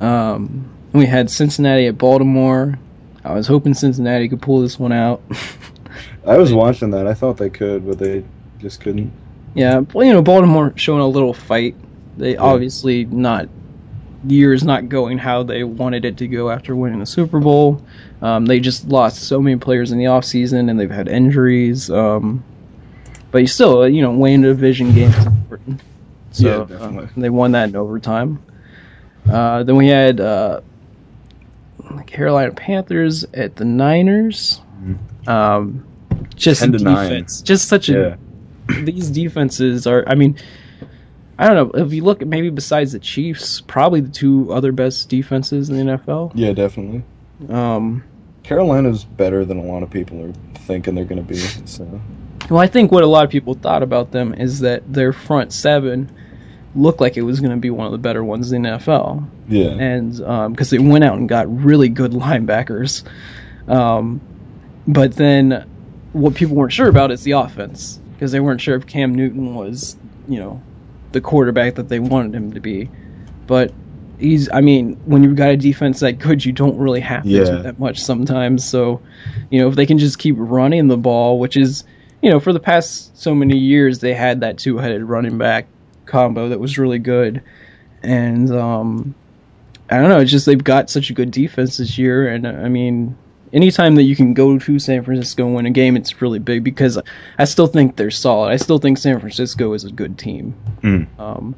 [0.02, 2.78] Um, we had Cincinnati at Baltimore.
[3.24, 5.22] I was hoping Cincinnati could pull this one out.
[6.28, 7.08] I was watching that.
[7.08, 8.24] I thought they could, but they
[8.60, 9.12] just couldn't.
[9.54, 11.76] Yeah, well, you know, Baltimore showing a little fight.
[12.18, 12.42] They yeah.
[12.42, 13.48] obviously not
[14.28, 17.84] years not going how they wanted it to go after winning the Super Bowl.
[18.22, 21.90] Um, they just lost so many players in the offseason and they've had injuries.
[21.90, 22.44] Um,
[23.32, 25.82] but you still, you know, winning a division game is important.
[26.32, 28.44] So yeah, uh, they won that in overtime.
[29.30, 30.62] Uh, then we had uh,
[32.08, 34.62] Carolina Panthers at the Niners.
[34.82, 35.30] Mm-hmm.
[35.30, 35.86] Um,
[36.36, 37.26] just defense, nine.
[37.44, 38.18] just such a.
[38.70, 38.84] Yeah.
[38.84, 40.04] These defenses are.
[40.08, 40.38] I mean,
[41.38, 44.72] I don't know if you look at maybe besides the Chiefs, probably the two other
[44.72, 46.32] best defenses in the NFL.
[46.36, 47.04] Yeah, definitely.
[47.50, 48.04] Um,
[48.44, 51.38] Carolina's better than a lot of people are thinking they're going to be.
[51.38, 52.02] So.
[52.50, 55.54] Well, I think what a lot of people thought about them is that their front
[55.54, 56.12] seven
[56.76, 59.28] looked like it was going to be one of the better ones in the NFL.
[59.50, 59.70] Yeah.
[59.72, 63.04] And because um, they went out and got really good linebackers.
[63.68, 64.22] Um,
[64.88, 65.68] but then
[66.14, 68.00] what people weren't sure about is the offense.
[68.14, 69.96] because they weren't sure if Cam Newton was,
[70.28, 70.62] you know,
[71.12, 72.90] the quarterback that they wanted him to be.
[73.48, 73.74] But
[74.20, 77.30] he's, I mean, when you've got a defense that good, you don't really have to
[77.30, 77.44] Yeah.
[77.46, 78.64] do that much sometimes.
[78.64, 79.02] So,
[79.50, 81.84] you know, if they can just keep running the ball, which is,
[82.22, 85.68] you know, for the past so many years, they had that two headed running back
[86.12, 87.42] combo that was really good.
[88.04, 89.16] And, um,
[89.90, 92.28] I don't know, it's just they've got such a good defense this year.
[92.28, 93.18] And, uh, I mean,
[93.54, 96.64] anytime that you can go to San Francisco and win a game, it's really big
[96.64, 97.00] because
[97.38, 98.50] I still think they're solid.
[98.50, 100.56] I still think San Francisco is a good team.
[100.82, 101.20] Mm.
[101.20, 101.56] Um,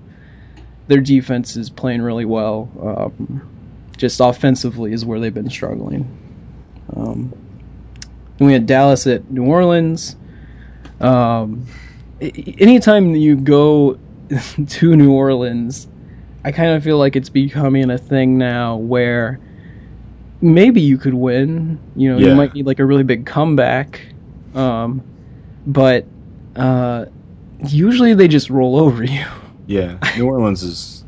[0.88, 2.70] their defense is playing really well.
[2.82, 3.50] Um,
[3.98, 6.18] just offensively is where they've been struggling.
[6.96, 7.34] Um,
[8.40, 10.16] we had Dallas at New Orleans.
[11.00, 11.68] Um,
[12.20, 13.98] anytime you go
[14.68, 15.88] to New Orleans,
[16.44, 19.40] I kind of feel like it's becoming a thing now where
[20.42, 21.80] maybe you could win.
[21.96, 22.30] You know, Yeah.
[22.30, 24.02] you might need like a really big comeback.
[24.56, 25.02] Um,
[25.66, 26.06] but
[26.56, 27.06] uh,
[27.66, 29.26] usually they just roll over you.
[29.66, 31.06] Yeah, New Orleans is,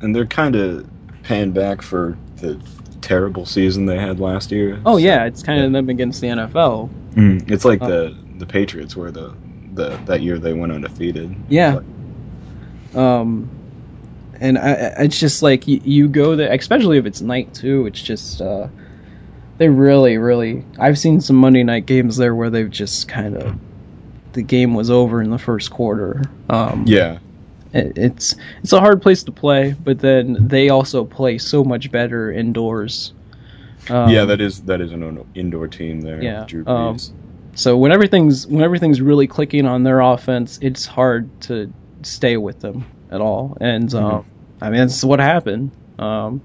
[0.00, 0.88] and they're kind of
[1.24, 2.60] paying back for the
[3.00, 4.80] terrible season they had last year.
[4.86, 6.88] Oh So, yeah, it's kind of them against the NFL.
[7.14, 9.34] Mm, it's like Uh, the the Patriots where the
[9.74, 11.34] the that year they went undefeated.
[11.48, 11.80] Yeah.
[12.96, 13.48] Um,
[14.40, 17.86] and I, it's just like you, you go there, especially if it's night too.
[17.86, 18.68] It's just uh,
[19.58, 20.64] they really, really.
[20.78, 23.56] I've seen some Monday night games there where they've just kind of
[24.32, 26.22] the game was over in the first quarter.
[26.48, 27.18] Um, yeah,
[27.72, 31.90] it, it's it's a hard place to play, but then they also play so much
[31.90, 33.12] better indoors.
[33.88, 36.22] Um, yeah, that is that is an indoor team there.
[36.22, 36.98] Yeah, Drew um,
[37.54, 41.72] So when everything's when everything's really clicking on their offense, it's hard to
[42.06, 43.56] stay with them at all.
[43.60, 44.26] And um,
[44.60, 45.70] I mean that's what happened.
[45.98, 46.42] Um,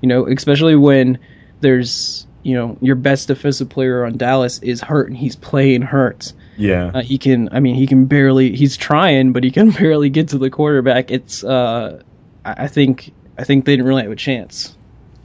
[0.00, 1.18] you know, especially when
[1.60, 6.32] there's you know your best defensive player on Dallas is hurt and he's playing hurt.
[6.56, 8.56] yeah, Uh, he can, I mean, he can barely.
[8.56, 11.10] He's trying, but he can barely get to the quarterback.
[11.10, 12.02] It's, uh,
[12.44, 14.76] I think, I think they didn't really have a chance.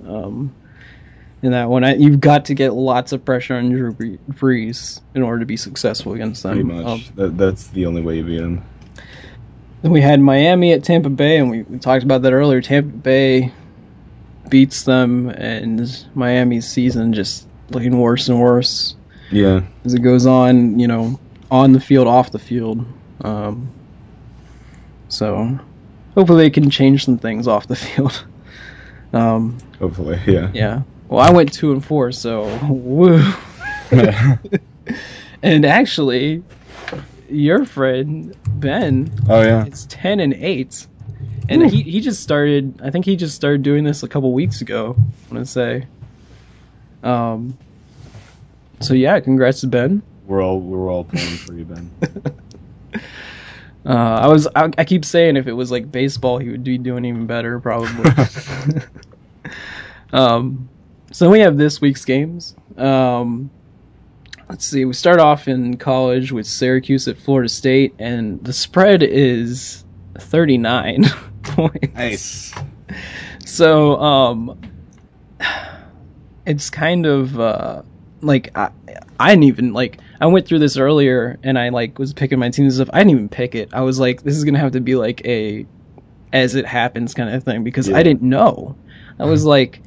[0.05, 0.53] Um,
[1.41, 5.23] in that one, I, you've got to get lots of pressure on Drew Brees in
[5.23, 6.53] order to be successful against them.
[6.53, 6.85] pretty much.
[6.85, 8.63] Um, that, that's the only way you beat them.
[9.85, 12.59] Then we had Miami at Tampa Bay, and we, we talked about that earlier.
[12.59, 13.53] Tampa Bay
[14.49, 18.95] beats them, and Miami's season just looking worse and worse.
[19.29, 21.19] Yeah, as it goes on, you know,
[21.51, 22.83] on the field, off the field.
[23.21, 23.69] Um,
[25.07, 25.59] so
[26.15, 28.25] hopefully they can change some things off the field.
[29.13, 30.51] Um, hopefully, yeah.
[30.53, 30.81] yeah.
[31.07, 33.31] Well, I went two and four, so woo.
[35.41, 36.43] and actually,
[37.29, 40.87] your friend Ben oh yeah, it's ten and eight,
[41.49, 42.81] and he he just started.
[42.83, 44.95] I think he just started doing this a couple weeks ago.
[44.97, 45.87] I want to say.
[47.03, 47.57] Um.
[48.81, 50.01] So yeah, congrats to Ben.
[50.25, 51.91] we're all we're all playing for you, Ben.
[53.85, 56.79] Uh, I was I, I keep saying if it was like baseball, he would be
[56.79, 58.09] doing even better probably.
[60.11, 60.69] um,
[61.11, 62.55] so we have this week's games.
[62.77, 63.51] Um,
[64.49, 64.85] let's see.
[64.85, 69.83] We start off in college with Syracuse at Florida State, and the spread is
[70.17, 71.05] thirty nine
[71.43, 71.93] points.
[71.95, 72.53] nice.
[73.45, 74.61] So, um,
[76.45, 77.81] it's kind of uh,
[78.21, 78.69] like I,
[79.19, 79.99] I didn't even like.
[80.19, 82.95] I went through this earlier, and I like was picking my teams and stuff.
[82.95, 83.69] I didn't even pick it.
[83.73, 85.65] I was like, this is gonna have to be like a
[86.33, 87.97] as it happens kind of thing because Yeah.
[87.97, 88.75] I didn't know.
[89.19, 89.81] I was like,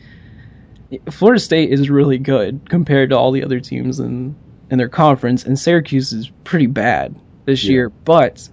[1.11, 4.35] Florida State is really good compared to all the other teams in
[4.71, 7.15] in their conference, and Syracuse is pretty bad
[7.45, 7.71] this Yeah.
[7.73, 8.49] year, but.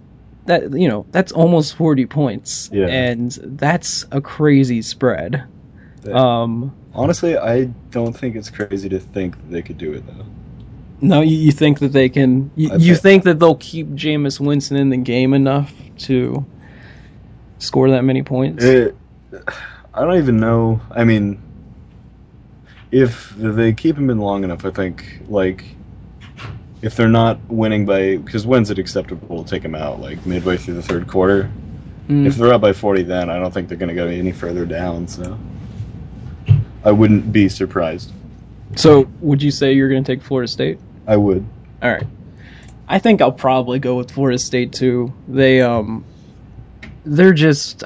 [0.46, 2.86] That you know, that's almost forty points, Yeah.
[2.86, 5.42] and that's a crazy spread.
[6.08, 10.24] Um, Honestly, I don't think it's crazy to think that they could do it though.
[11.00, 12.52] no, you, you think that they can?
[12.54, 16.46] You, you think that they'll keep Jameis Winston in the game enough to
[17.58, 18.62] score that many points?
[18.62, 18.94] It,
[19.92, 20.80] I don't even know.
[20.92, 21.42] I mean,
[22.92, 25.64] if they keep him in long enough, I think like
[26.82, 30.00] if they're not winning by because when's it acceptable to take them out?
[30.00, 31.50] Like midway through the third quarter.
[32.08, 32.26] Mm.
[32.26, 34.64] If they're up by forty, then I don't think they're going to go any further
[34.66, 35.08] down.
[35.08, 35.38] So
[36.84, 38.12] I wouldn't be surprised.
[38.76, 40.78] so, would you say you're going to take Florida State?
[41.06, 41.44] I would.
[41.82, 42.06] All right.
[42.88, 45.12] I think I'll probably go with Florida State too.
[45.26, 46.04] They um
[47.04, 47.82] they're just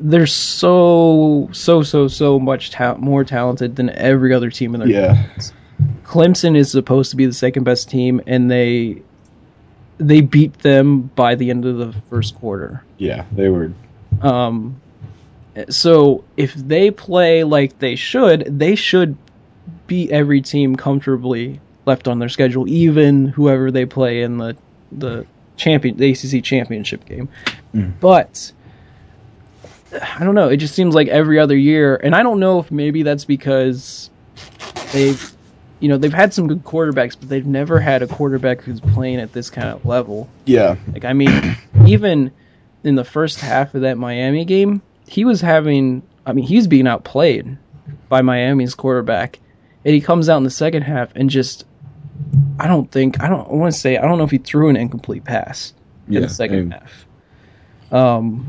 [0.00, 4.88] they're so so so so much ta- more talented than every other team in their
[4.88, 5.26] Yeah.
[6.08, 9.02] Clemson is supposed to be the second best team and they
[9.98, 12.82] they beat them by the end of the first quarter.
[12.96, 13.72] Yeah, they were.
[14.22, 14.80] Um
[15.68, 19.16] so if they play like they should, they should
[19.86, 24.56] beat every team comfortably left on their schedule, even whoever they play in the
[24.92, 27.28] the champion the ACC championship game.
[28.00, 28.52] But
[29.92, 30.48] I don't know.
[30.48, 34.10] It just seems like every other year, and I don't know if maybe that's because
[34.92, 35.32] they've,
[35.80, 39.20] you know, they've had some good quarterbacks, but they've never had a quarterback who's playing
[39.20, 40.28] at this kind of level.
[40.44, 41.56] Yeah, Like, I mean,
[41.86, 42.32] even
[42.84, 46.86] in the first half of that Miami game, he was having, I mean, he's being
[46.86, 47.56] outplayed
[48.08, 49.38] by Miami's quarterback,
[49.84, 51.64] and he comes out in the second half and just,
[52.58, 54.68] I don't think, I don't I want to say, I don't know if he threw
[54.68, 55.72] an incomplete pass
[56.08, 57.06] in the second and- half.
[57.90, 58.48] Um,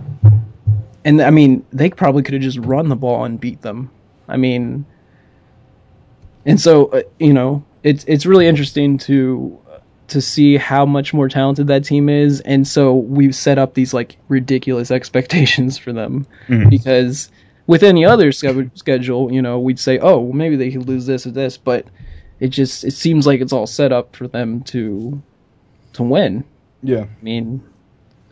[1.05, 3.89] and I mean, they probably could have just run the ball and beat them.
[4.27, 4.85] I mean,
[6.45, 9.59] and so uh, you know, it's it's really interesting to
[10.07, 13.93] to see how much more talented that team is, and so we've set up these
[13.93, 16.25] like ridiculous expectations for them.
[16.69, 17.31] Because
[17.67, 21.27] with any other schedule, you know, we'd say, oh, well, maybe they could lose this
[21.27, 21.85] or this, but
[22.39, 25.21] it just it seems like it's all set up for them to
[25.93, 26.43] to win.
[26.81, 27.63] yeah, I mean,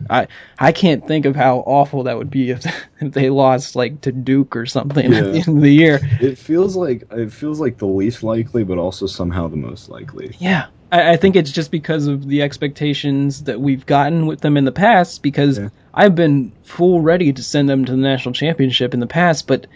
[0.08, 0.28] I
[0.58, 2.64] I can't think of how awful that would be if,
[3.00, 5.98] if they lost like to Duke or something at the end of the year.
[6.20, 10.36] it feels like it feels like the least likely, but also somehow the most likely.
[10.38, 10.66] Yeah.
[10.90, 14.64] I, I think it's just because of the expectations that we've gotten with them in
[14.64, 15.22] the past.
[15.22, 15.68] Because Yeah.
[15.92, 19.66] I've been full ready to send them to the national championship in the past, but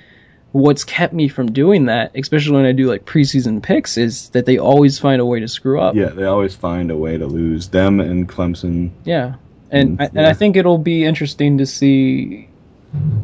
[0.52, 4.46] what's kept me from doing that, especially when I do like preseason picks, is that
[4.46, 5.94] they always find a way to screw up.
[5.94, 8.90] Yeah, they always find a way to lose them and Clemson.
[9.04, 9.34] Yeah,
[9.72, 12.48] and Mm, I, and I think it'll be interesting to see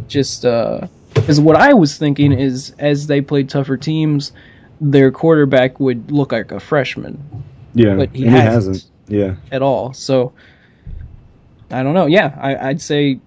[0.08, 4.32] just because what I was thinking is as they played tougher teams,
[4.80, 7.22] their quarterback would look like a freshman
[7.74, 8.52] Yeah, But he hasn't.
[8.76, 8.84] hasn't.
[9.08, 9.92] Yeah, at all.
[9.92, 10.32] So
[11.70, 12.06] I don't know.
[12.06, 13.20] Yeah, I, I'd say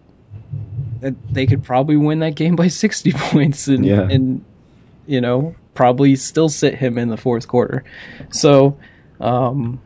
[1.01, 4.01] that they could probably win that game by sixty points and Yeah.
[4.09, 4.43] and
[5.07, 7.83] you know probably still sit him in the fourth quarter.
[8.31, 8.77] So.
[9.19, 9.79] Um,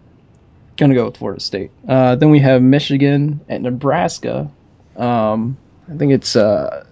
[0.78, 1.72] Gonna go with Florida State.
[1.88, 4.52] Uh, then we have Michigan at Nebraska.
[4.98, 5.58] Um,
[5.92, 6.86] I think it's uh,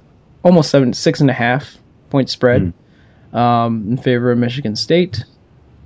[0.43, 1.77] almost seven, six and a half
[2.09, 2.73] point spread
[3.33, 5.23] um, in favor of Michigan State.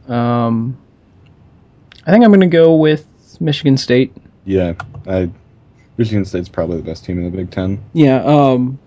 [0.08, 0.78] Um,
[2.06, 3.08] I think I'm gonna go with
[3.40, 4.14] Michigan State.
[4.46, 4.74] yeah.
[5.08, 5.30] I
[5.98, 7.82] Michigan State's probably the best team in the Big Ten.
[7.94, 8.78] Yeah, um,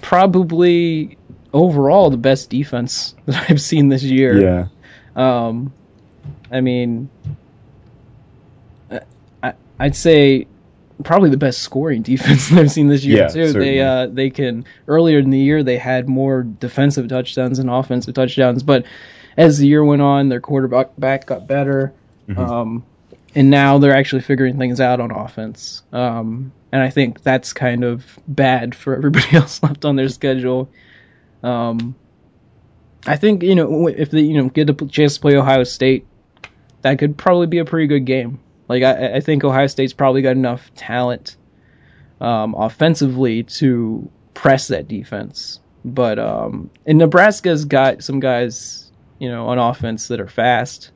[0.00, 1.16] probably
[1.52, 4.40] overall the best defense that I've seen this year.
[4.40, 4.66] Yeah,
[5.16, 5.72] Um,
[6.50, 7.08] I mean,
[9.80, 10.46] I'd say
[11.02, 13.52] probably the best scoring defense that I've seen this year Yeah, too.
[13.52, 18.14] They uh, they can earlier in the year they had more defensive touchdowns than offensive
[18.14, 18.84] touchdowns, but
[19.36, 21.94] as the year went on, their quarterback back got better.
[22.36, 22.84] Um,
[23.34, 25.82] and now they're actually figuring things out on offense.
[25.92, 30.68] Um, and I think that's kind of bad for everybody else left on their schedule.
[31.42, 31.94] Um,
[33.06, 36.06] I think you know if they you know get a chance to play Ohio State,
[36.82, 38.40] that could probably be a pretty good game.
[38.70, 41.36] Like I, I think Ohio State's probably got enough talent
[42.20, 45.58] um, offensively to press that defense.
[45.84, 50.92] But um, and Nebraska's got some guys you know on offense that are fast,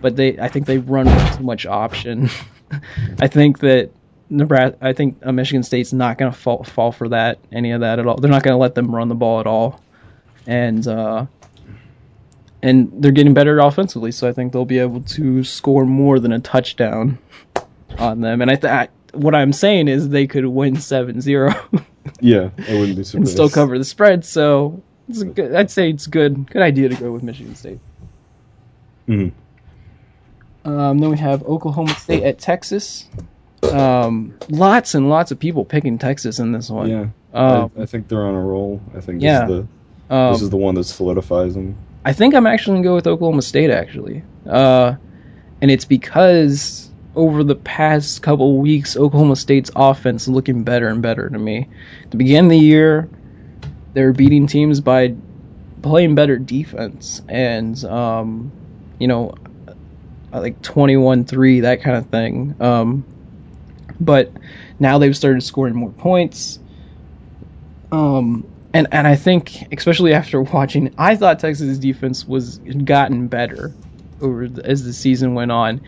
[0.00, 1.06] but they I think they run
[1.36, 2.30] too much option.
[3.20, 3.90] I think that
[4.28, 7.82] Nebraska, I think uh, Michigan State's not going to fall fall for that any of
[7.82, 8.16] that at all.
[8.16, 9.80] They're not going to let them run the ball at all,
[10.48, 11.26] and uh,
[12.64, 14.10] and they're getting better offensively.
[14.10, 17.18] So I think they'll be able to score more than a touchdown
[17.98, 18.40] on them.
[18.40, 21.84] And I th- what I'm saying is they could win 7-0
[22.20, 22.50] yeah.
[22.66, 23.14] I wouldn't be surprised.
[23.14, 24.24] and still cover the spread.
[24.24, 27.80] So it's a good, I'd say it's good good idea to go with Michigan State.
[29.06, 29.32] Mhm.
[30.64, 33.06] Um, then we have Oklahoma State at Texas.
[33.62, 36.88] Um, lots and lots of people picking Texas in this one.
[36.88, 38.80] Yeah, Um, I, I think they're on a roll.
[38.96, 39.42] I think this, yeah.
[39.44, 39.48] is
[40.08, 41.76] the, um, this is the one that solidifies them.
[42.04, 44.94] I think I'm actually gonna go with Oklahoma State actually, uh,
[45.60, 51.00] and it's because over the past couple weeks, Oklahoma State's offense is looking better and
[51.00, 51.68] better to me.
[52.10, 53.08] Beginning of the year,
[53.92, 55.14] they were beating teams by
[55.82, 58.52] playing better defense, and um,
[58.98, 59.34] you know,
[60.32, 62.56] like 21-3, that kind of thing.
[62.60, 63.04] Um,
[64.00, 64.32] but
[64.78, 66.58] now they've started scoring more points.
[67.92, 73.72] Um, and and I think especially after watching, I thought Texas' defense was gotten better
[74.20, 75.80] over the, as the season went on.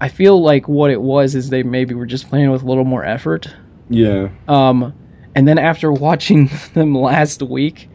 [0.00, 2.84] I feel like what it was is they maybe were just playing with a little
[2.84, 3.46] more effort.
[3.88, 4.92] Yeah, Um,
[5.34, 7.88] and then after watching them last week,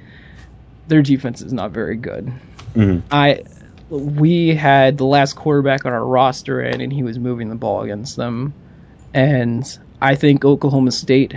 [0.87, 2.31] their defense is not very good.
[2.75, 3.03] Mhm.
[3.11, 3.43] I
[3.89, 7.81] we had the last quarterback on our roster in, and he was moving the ball
[7.81, 8.53] against them.
[9.13, 9.65] And
[9.99, 11.33] I think Oklahoma State,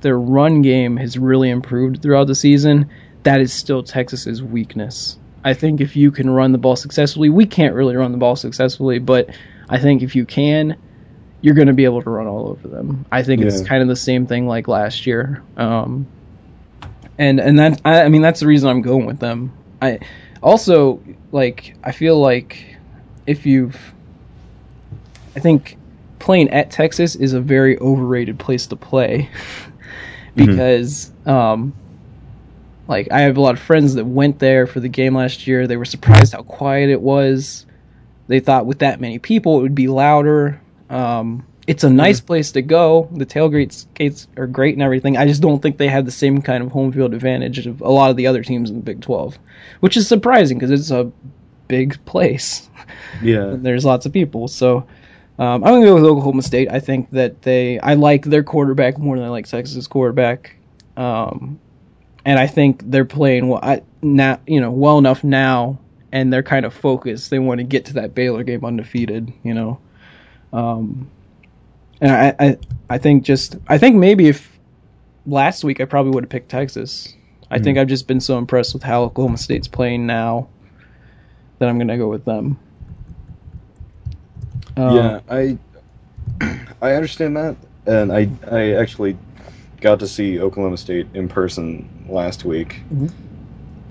[0.00, 2.90] their run game has really improved throughout the season.
[3.22, 5.18] That is still Texas's weakness.
[5.44, 8.36] I think if you can run the ball successfully, we can't really run the ball
[8.36, 9.30] successfully, but
[9.68, 10.76] I think if you can,
[11.40, 13.06] you're going to be able to run all over them.
[13.10, 15.42] I think it's kind of the same thing like last year.
[15.56, 16.06] Um,
[17.16, 19.52] and and that I, I mean that's the reason I'm going with them.
[19.82, 20.00] I
[20.42, 22.76] also like I feel like
[23.26, 23.76] if you've
[25.36, 25.76] I think
[26.18, 29.30] playing at Texas is a very overrated place to play
[30.46, 31.74] because um
[32.86, 35.66] like I have a lot of friends that went there for the game last year.
[35.66, 37.66] They were surprised how quiet it was.
[38.26, 40.60] They thought with that many people it would be louder.
[40.88, 43.08] Um, it's a nice place to go.
[43.12, 45.18] The tailgates gates are great and everything.
[45.18, 47.90] I just don't think they have the same kind of home field advantage of a
[47.90, 49.38] lot of the other teams in the Big 12,
[49.80, 51.12] which is surprising because it's a
[51.68, 52.70] big place.
[53.22, 53.54] Yeah.
[53.58, 54.48] There's lots of people.
[54.48, 54.86] So
[55.38, 56.68] um, I'm gonna go with Oklahoma State.
[56.70, 60.56] I think that they I like their quarterback more than I like Texas quarterback.
[60.96, 61.60] Um,
[62.24, 65.78] and I think they're playing well I, now, you know, well enough now,
[66.10, 67.30] and they're kind of focused.
[67.30, 69.78] They want to get to that Baylor game undefeated, you know.
[70.52, 71.10] Um,
[72.00, 72.58] and I, I,
[72.90, 74.58] I think just I think maybe if
[75.24, 77.14] last week I probably would have picked Texas.
[77.50, 80.48] I think I've just been so impressed with how Oklahoma State's playing now
[81.58, 82.58] that I'm gonna go with them.
[84.78, 85.58] Um, yeah, I
[86.80, 87.56] I understand that,
[87.86, 89.16] and I I actually
[89.80, 93.10] got to see Oklahoma State in person last week, Mhm.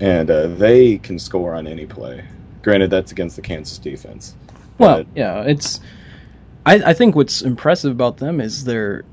[0.00, 2.24] and uh, they can score on any play.
[2.62, 4.34] Granted, that's against the Kansas defense.
[4.78, 5.80] Well, yeah, it's.
[6.64, 9.04] I, I think what's impressive about them is their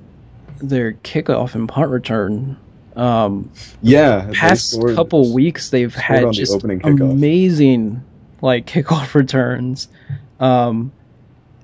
[0.59, 2.57] their kickoff and punt return.
[2.95, 3.51] Um,
[3.81, 8.03] yeah, past scored- couple weeks, they've had the just amazing
[8.41, 9.89] like kickoff returns.
[10.39, 10.91] Um,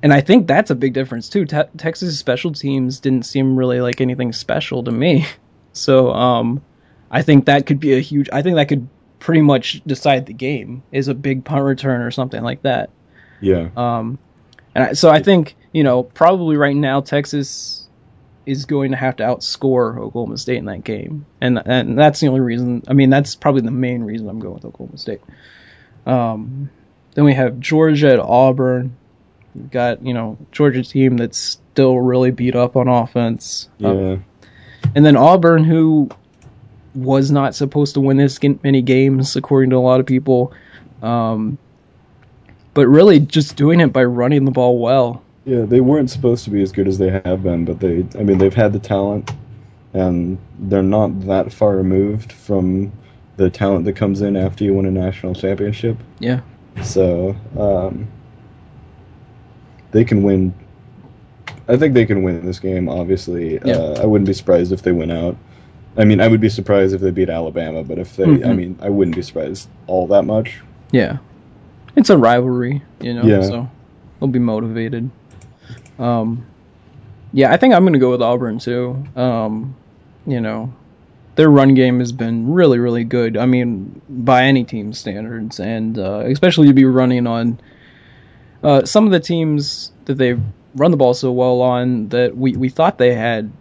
[0.04, 1.46] and I think that's a big difference too.
[1.46, 5.26] Te- Texas special teams didn't seem really like anything special to me.
[5.74, 6.62] So um,
[7.10, 8.28] I think that could be a huge.
[8.34, 8.90] I think that could
[9.20, 10.84] pretty much decide the game.
[10.92, 12.90] Is a big punt return or something like that.
[13.40, 14.20] Yeah, Um,
[14.76, 17.88] and I, so I think you know probably right now Texas
[18.46, 22.28] is going to have to outscore Oklahoma State in that game, and and that's the
[22.28, 22.84] only reason.
[22.88, 25.22] I mean, that's probably the main reason I'm going with Oklahoma State.
[26.06, 26.70] Um,
[27.14, 28.98] then we have Georgia at Auburn.
[29.70, 33.70] Got you know Georgia team that's still really beat up on offense.
[33.78, 33.90] yeah.
[33.90, 34.26] Um,
[34.96, 36.10] and then Auburn, who
[36.94, 40.54] was not supposed to win this many games, according to a lot of people,
[41.02, 41.58] um,
[42.74, 45.24] but really just doing it by running the ball well.
[45.46, 48.24] Yeah, they weren't supposed to be as good as they have been, but they, I
[48.24, 49.32] mean, they've had the talent,
[49.94, 52.92] and they're not that far removed from
[53.38, 55.98] the talent that comes in after you win a national championship.
[56.20, 56.42] Yeah.
[56.84, 58.08] So, um,
[59.92, 60.54] they can win.
[61.68, 63.54] I think they can win this game, obviously.
[63.64, 63.76] Yeah.
[63.76, 65.38] Uh, I wouldn't be surprised if they win out.
[65.98, 68.56] I mean, I would be surprised if they beat Alabama, but if they, I Mhm.
[68.56, 70.62] mean, I wouldn't be surprised all that much.
[70.92, 71.18] Yeah.
[71.96, 73.42] It's a rivalry, you know, Yeah.
[73.42, 73.70] so
[74.20, 75.10] they'll be motivated.
[76.00, 76.46] Um,
[77.34, 79.04] yeah, I think I'm going to go with Auburn too.
[79.16, 79.76] Um,
[80.26, 80.72] you know,
[81.36, 83.36] their run game has been really, really good.
[83.38, 87.60] I mean, by any team standards, and uh, especially to be running on
[88.64, 90.40] uh, some of the teams that they've
[90.76, 93.52] run the ball so well on that we, we thought they had.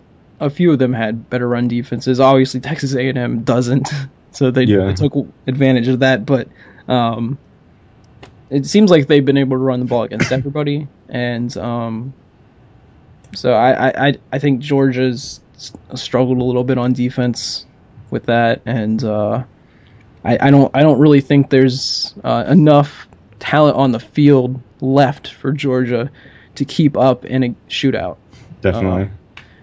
[0.43, 2.19] A few of them had better run defenses.
[2.19, 3.89] Obviously, Texas A&M doesn't,
[4.33, 4.93] so they, Yeah.
[4.95, 5.13] took
[5.47, 6.25] advantage of that.
[6.25, 6.49] But
[6.89, 7.37] um,
[8.49, 12.15] it seems like they've been able to run the ball against everybody, and um,
[13.35, 15.41] so I, I, I- think Georgia's
[15.95, 17.67] struggled a little bit on defense
[18.11, 19.45] with that, and uh,
[20.25, 23.07] I, I don't I don't really think there's uh, enough
[23.41, 26.11] talent on the field left for Georgia
[26.57, 28.17] to keep up in a shootout.
[28.61, 29.11] Definitely.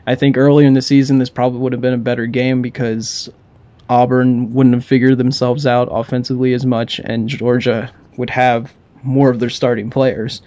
[0.06, 3.30] I think earlier in the season this probably would have been a better game because
[3.90, 8.74] Auburn wouldn't have figured themselves out offensively as much, and Georgia would have
[9.04, 10.42] more of their starting players.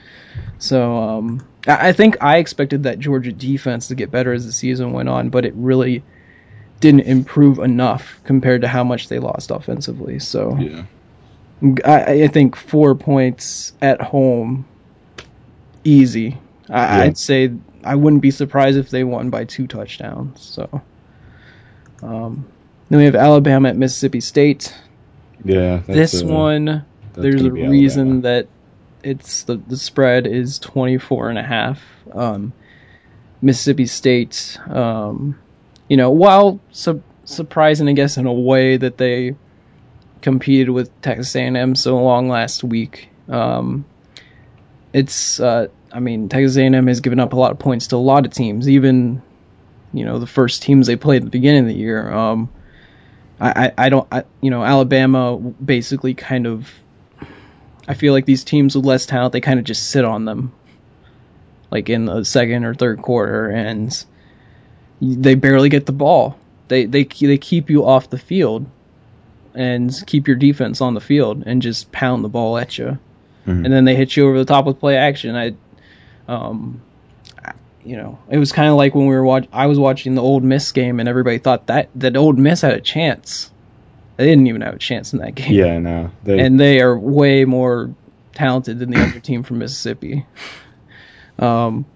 [0.59, 4.53] So um, I I think I expected that Georgia defense to get better as the
[4.53, 6.03] season went on, but it really
[6.81, 10.19] didn't improve enough compared to how much they lost offensively.
[10.19, 10.85] So yeah.
[11.85, 14.67] I, I think four points at home,
[15.85, 16.39] easy.
[16.69, 17.03] I, Yeah.
[17.05, 17.53] I'd say
[17.85, 20.41] I wouldn't be surprised if they won by two touchdowns.
[20.43, 20.83] So,
[22.03, 22.47] um,
[22.89, 24.75] then we have Alabama at Mississippi State.
[25.45, 25.79] Yeah.
[25.87, 26.85] this uh, one,
[27.15, 28.23] there's a reason Alabama.
[28.23, 28.49] that
[29.03, 31.83] it's the the spread is 24 and a half.
[32.13, 32.53] Um,
[33.43, 35.39] Mississippi State, um,
[35.89, 39.35] you know, while su- surprising, I guess, in a way that they
[40.23, 43.09] competed with Texas A&M so long last week.
[43.29, 43.85] Um,
[44.93, 47.99] it's, uh, I mean, Texas A&M has given up a lot of points to a
[47.99, 49.23] lot of teams, even,
[49.93, 52.11] you know, the first teams they played at the beginning of the year.
[52.11, 52.51] Um,
[53.41, 56.73] I, I, I don't, I, you know, Alabama basically kind of,
[57.89, 60.53] I feel like these teams with less talent, they kind of just sit on them.
[61.71, 64.05] like in the second or third quarter, and
[65.01, 66.39] they barely get the ball.
[66.69, 68.67] They they they keep you off the field
[69.55, 72.99] and keep your defense on the field and just pound the ball at you,
[73.47, 73.65] Mhm.
[73.65, 75.35] and then they hit you over the top with play action.
[75.37, 75.55] I,
[76.29, 76.81] um,
[77.85, 79.47] you know, it was kind of like when we were watch.
[79.53, 82.75] I was watching the Ole Miss game, and everybody thought that that Ole Miss had
[82.75, 83.51] a chance.
[84.17, 86.11] They didn't even have a chance in that game Yeah, no.
[86.25, 87.95] They, and they are way more
[88.35, 90.27] talented than the other team from Mississippi.
[91.39, 91.87] Um,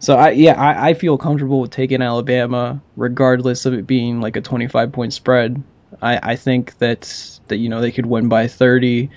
[0.00, 4.34] so I yeah I, I feel comfortable with taking Alabama regardless of it being like
[4.36, 5.62] a 25 point spread.
[6.02, 7.02] I, I think that
[7.48, 9.08] that you know they could win by 30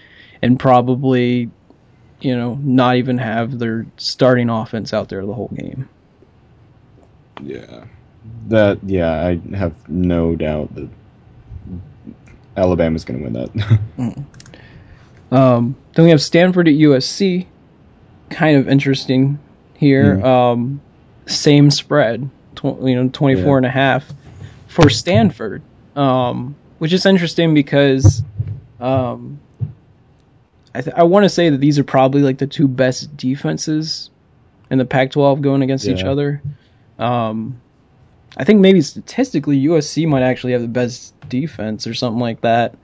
[0.42, 1.50] and probably
[2.22, 5.90] you know not even have their starting offense out there the whole game.
[7.44, 7.86] yeah.
[8.48, 10.90] That yeah, I have no doubt that
[12.58, 13.34] Alabama's going to win
[13.98, 14.16] that.
[15.32, 17.48] Um, then we have Stanford at USC.
[18.30, 19.40] Kind of interesting
[19.76, 20.24] here.
[20.26, 20.82] Um,
[21.26, 23.58] same spread, tw- you know, 24 Yeah.
[23.58, 24.06] and a half
[24.68, 25.62] for Stanford.
[25.96, 28.24] Um, which is interesting because
[28.80, 29.40] um,
[30.74, 34.10] I, th- I want to say that these are probably like the two best defenses
[34.70, 36.42] in the Pac-12 going against each other.
[37.00, 37.62] Um,
[38.36, 42.76] I think maybe statistically USC might actually have the best defense or something like that,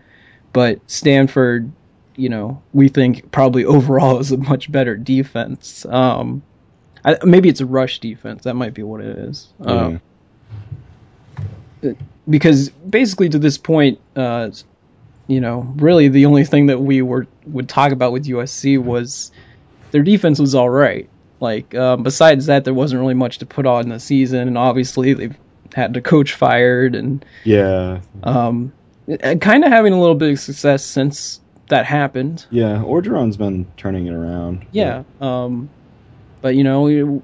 [0.53, 1.71] but Stanford,
[2.15, 5.85] you know, we think probably overall is a much better defense.
[5.85, 6.43] Um,
[7.03, 8.43] I, maybe it's a rush defense.
[8.43, 9.51] That might be what it is.
[9.59, 10.01] Um,
[12.31, 14.49] because basically to this point, uh,
[15.27, 19.31] you know, really the only thing that we were would talk about with USC was
[19.91, 21.09] their defense was all right.
[21.39, 25.13] Like um, besides that, there wasn't really much to put on the season, and obviously
[25.13, 25.37] they've
[25.73, 28.01] had the coach fired, and yeah.
[28.23, 28.73] um,
[29.19, 32.45] kind of having a little bit of success since that happened.
[32.51, 34.67] Yeah, Orgeron's been turning it around.
[34.71, 35.03] Yeah.
[35.19, 35.69] Um,
[36.41, 37.23] but you know,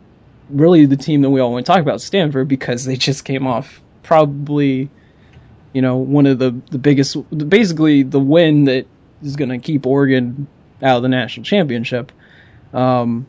[0.50, 3.24] really the team that we all want to talk about is Stanford because they just
[3.26, 4.90] came off probably,
[5.74, 7.18] you know, one of the the biggest,
[7.50, 8.88] basically the win that
[9.22, 10.48] is going to keep Oregon
[10.82, 12.12] out of the national championship,
[12.74, 13.28] um,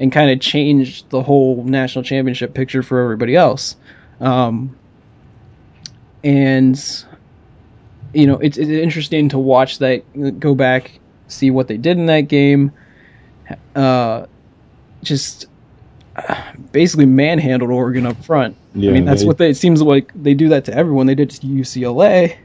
[0.00, 3.76] and kind of change the whole national championship picture for everybody else.
[4.20, 4.76] Um,
[6.24, 7.04] and
[8.12, 10.98] you know, it's, it's interesting to watch that, go back,
[11.28, 12.72] see what they did in that game.
[13.74, 14.26] Uh,
[15.02, 15.46] just
[16.72, 18.56] basically manhandled Oregon up front.
[18.80, 21.06] Yeah, I mean, that's they- what they, it seems like they do that to everyone.
[21.06, 22.36] They did it to UCLA.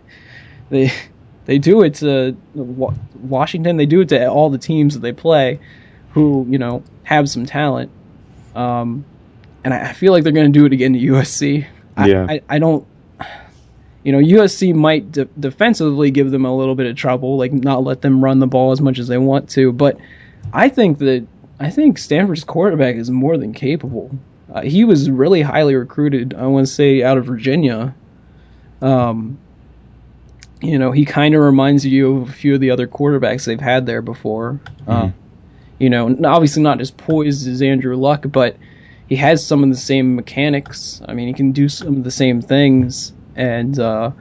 [0.70, 0.92] They
[1.46, 3.78] they do it to Washington.
[3.78, 5.60] They do it to all the teams that they play,
[6.12, 7.92] who you know have some talent.
[8.56, 9.06] Um,
[9.64, 11.66] and I, I feel like they're going to do it again to USC.
[11.98, 12.26] I, Yeah.
[12.30, 12.86] I, I don't.
[14.04, 17.84] You know, USC might de- defensively give them a little bit of trouble, like not
[17.86, 19.72] let them run the ball as much as they want to.
[19.72, 19.98] But
[20.52, 21.26] I think that
[21.60, 24.12] I think Stanford's quarterback is more than capable.
[24.54, 26.34] Uh, he was really highly recruited.
[26.36, 27.96] I want to say out of Virginia.
[28.82, 29.40] Um,
[30.62, 33.60] you know, he kind of reminds you of a few of the other quarterbacks they've
[33.60, 34.60] had there before.
[34.88, 35.10] Uh,
[35.80, 38.56] you know, obviously not as poised as Andrew Luck, but
[39.10, 41.02] he has some of the same mechanics.
[41.06, 44.12] I mean, he can do some of the same things, and uh,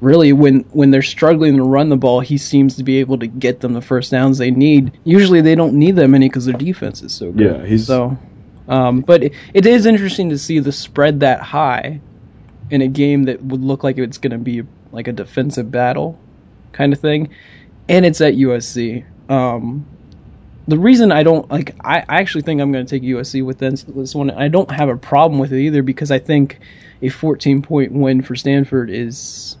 [0.00, 3.26] really, when when they're struggling to run the ball, he seems to be able to
[3.26, 4.98] get them the first downs they need.
[5.04, 7.56] Usually, they don't need that many because their defense is so good.
[7.60, 8.18] Yeah, he's- so.
[8.68, 12.00] Um, but it, it is interesting to see the spread that high
[12.70, 14.62] in a game that would look like it's going to be
[14.92, 16.18] like a defensive battle
[16.72, 17.30] kind of thing,
[17.88, 19.04] and it's at USC.
[19.30, 19.86] Um,
[20.68, 23.58] the reason I don't like, I, I actually think I'm going to take USC with
[23.58, 24.30] this, this one.
[24.32, 26.58] I don't have a problem with it either because I think
[27.00, 29.56] a 14 point win for Stanford is,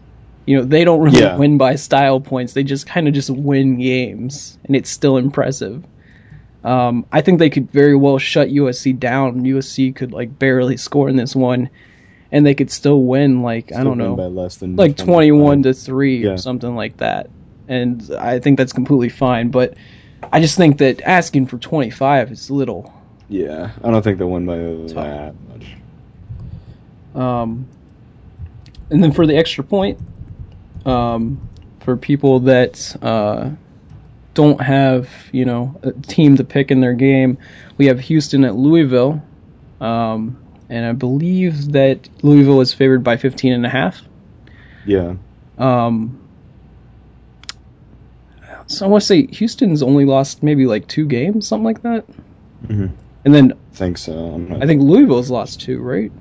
[0.46, 1.36] you know, they don't really Yeah.
[1.36, 2.54] win by style points.
[2.54, 5.84] They just kind of just win games, and it's still impressive.
[6.66, 9.42] Um, I think they could very well shut USC down.
[9.42, 11.70] USC could like barely score in this one,
[12.32, 13.42] and they could still win.
[13.42, 16.30] Like I don't know, by less than like twenty-one to three Yeah.
[16.30, 17.30] or something like that.
[17.68, 19.50] And I think that's completely fine.
[19.50, 19.74] But
[20.32, 22.92] I just think that asking for twenty-five is little.
[23.28, 25.66] Yeah, I don't think they'll win by that much.
[27.14, 27.68] Um,
[28.90, 30.00] and then for the extra point,
[30.84, 31.48] um,
[31.80, 33.50] for people that uh,
[34.36, 37.38] don't have you know a team to pick in their game,
[37.78, 39.20] we have Houston at Louisville,
[39.80, 40.36] um,
[40.68, 44.00] and I believe that Louisville is favored by 15 and a half.
[44.84, 45.14] Yeah,
[45.58, 46.20] Um,
[48.68, 52.04] so I want to say Houston's only lost maybe like two games, something like that.
[52.66, 52.90] Mhm.
[53.24, 54.40] And then I think so.
[54.60, 56.12] I think Louisville's lost two, right?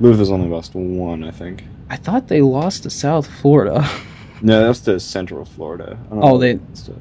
[0.00, 1.22] Louisville's only lost one.
[1.24, 1.64] I think.
[1.90, 3.86] I thought they lost to South Florida.
[4.40, 5.98] No, that's to Central Florida.
[6.06, 6.94] I don't Oh, they- to-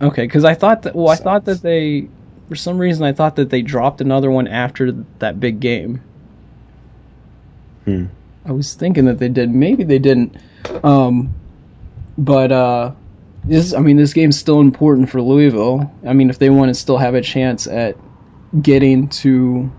[0.00, 0.94] okay, because I thought that.
[0.94, 1.24] Well, I South.
[1.24, 2.08] thought that they
[2.48, 6.02] for some reason I thought that they dropped another one after that big game.
[7.84, 8.06] Hmm.
[8.44, 9.50] I was thinking that they did.
[9.50, 10.36] Maybe they didn't.
[10.82, 11.34] Um,
[12.18, 12.92] but uh,
[13.44, 15.92] this, I mean, this game's still important for Louisville.
[16.06, 17.96] I mean, if they want to still have a chance at
[18.60, 19.70] getting to,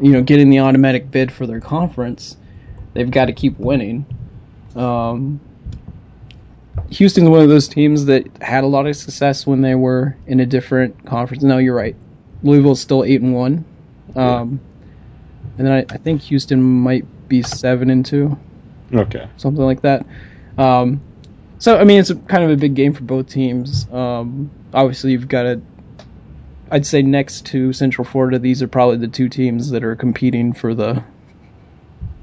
[0.00, 2.36] you know, getting the automatic bid for their conference,
[2.92, 4.06] they've got to keep winning.
[4.76, 5.40] Um,
[6.90, 10.40] Houston's one of those teams that had a lot of success when they were in
[10.40, 11.42] a different conference.
[11.42, 11.96] No, you're right.
[12.42, 13.64] Louisville's still eight and one,
[14.16, 14.60] um,
[15.56, 18.38] and then I, I think Houston might be seven and two,
[18.92, 19.28] Okay.
[19.36, 20.04] something like that.
[20.58, 21.00] Um,
[21.58, 23.90] so I mean, it's a, kind of a big game for both teams.
[23.90, 25.62] Um, obviously, you've got to.
[26.70, 30.52] I'd say next to Central Florida, these are probably the two teams that are competing
[30.54, 31.02] for the,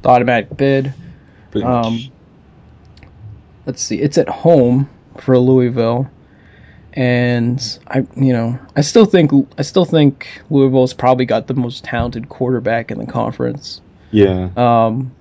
[0.02, 0.94] the automatic bid.
[1.52, 2.12] Pretty Um, much.
[3.66, 4.90] Let's see, it's at home
[5.20, 6.10] for Louisville,
[6.94, 11.84] and I, you know, I still think I still think Louisville's probably got the most
[11.84, 13.82] talented quarterback in the conference.
[14.12, 14.50] Yeah.
[14.58, 15.12] Um,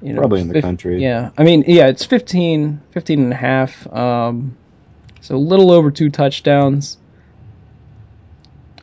[0.00, 1.00] you know, Probably in the country.
[1.00, 3.86] Yeah, I mean, yeah, it's 15, 15 and a half.
[3.92, 4.56] Um,
[5.20, 6.98] so a little over two touchdowns.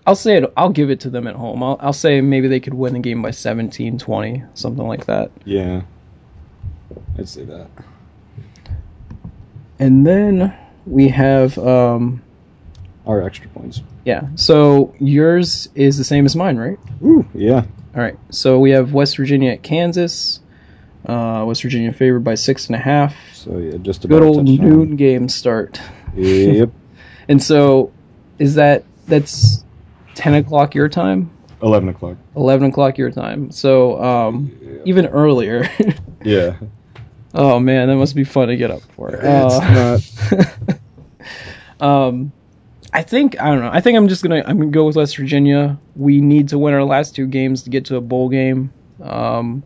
[0.07, 0.53] I'll say it.
[0.55, 1.61] I'll give it to them at home.
[1.61, 5.29] I'll, I'll say maybe they could win the game by 17, 20, something like that.
[5.43, 5.81] Yeah.
[7.17, 7.67] I'd say that.
[9.79, 10.53] And then
[10.85, 12.21] we have, um,
[13.07, 13.81] Our extra points.
[14.05, 14.27] yeah.
[14.35, 16.77] So yours is the same as mine, right?
[17.03, 17.63] Ooh, yeah.
[17.95, 18.17] All right.
[18.29, 20.39] So we have West Virginia at Kansas.
[21.05, 23.15] Uh, West Virginia favored by six and a half.
[23.33, 25.79] So yeah, just about Good old noon game start.
[26.15, 26.69] Yep.
[27.29, 27.91] And so,
[28.39, 29.63] is that that's
[30.15, 31.29] ten o'clock your time,
[31.61, 32.17] Eleven o'clock.
[32.35, 33.51] eleven o'clock your time?
[33.51, 35.69] So um, even earlier.
[36.25, 36.57] Yeah.
[37.33, 39.09] Oh man, that must be fun to get up for.
[39.09, 39.99] It's Uh,
[40.69, 40.79] not.
[42.07, 42.31] um,
[42.91, 43.69] I think I don't know.
[43.71, 45.77] I think I'm just gonna I'm gonna go with West Virginia.
[45.95, 49.63] We need to win our last two games to get to a bowl game, um,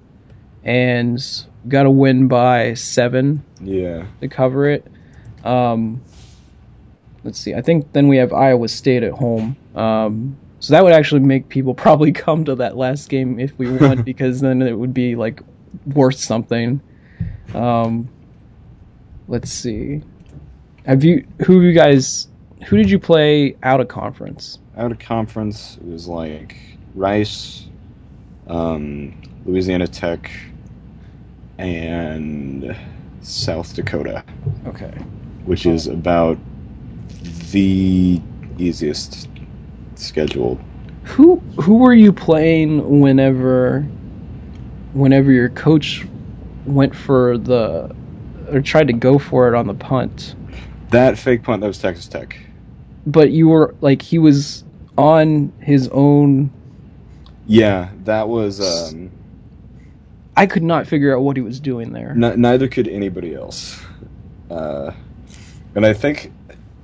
[0.64, 1.20] and
[1.68, 4.06] got to win by seven Yeah.
[4.20, 4.86] to cover it.
[5.46, 6.02] Um,
[7.24, 7.54] let's see.
[7.54, 9.56] I think then we have Iowa State at home.
[9.74, 13.72] Um, so that would actually make people probably come to that last game if we
[13.72, 15.42] won, because then it would be like
[15.86, 16.82] worth something.
[17.54, 18.10] Um,
[19.28, 20.02] let's see.
[20.86, 22.28] Have you who have you guys
[22.66, 24.60] who did you play out of conference?
[24.76, 26.56] Out of conference, it was like
[26.96, 27.68] Rice,
[28.48, 29.14] um,
[29.46, 30.32] Louisiana Tech,
[31.58, 32.76] and
[33.22, 34.24] South Dakota,
[34.68, 34.92] Okay.
[35.46, 36.38] which is about
[37.52, 38.22] the
[38.58, 39.30] easiest
[39.96, 40.60] schedule.
[41.04, 43.82] Who who were you playing whenever
[44.94, 46.06] whenever your coach
[46.66, 47.96] went for the
[48.52, 50.36] or tried to go for it on the punt?
[50.90, 52.38] That fake punt, that was Texas Tech.
[53.06, 54.64] But you were like he was
[54.98, 56.52] on his own
[57.46, 58.62] Yeah, that was.
[58.62, 59.12] Um,
[60.36, 62.12] I could not figure out what he was doing there.
[62.12, 63.84] n- neither could anybody else.
[64.50, 64.92] Uh,
[65.76, 66.32] and I think,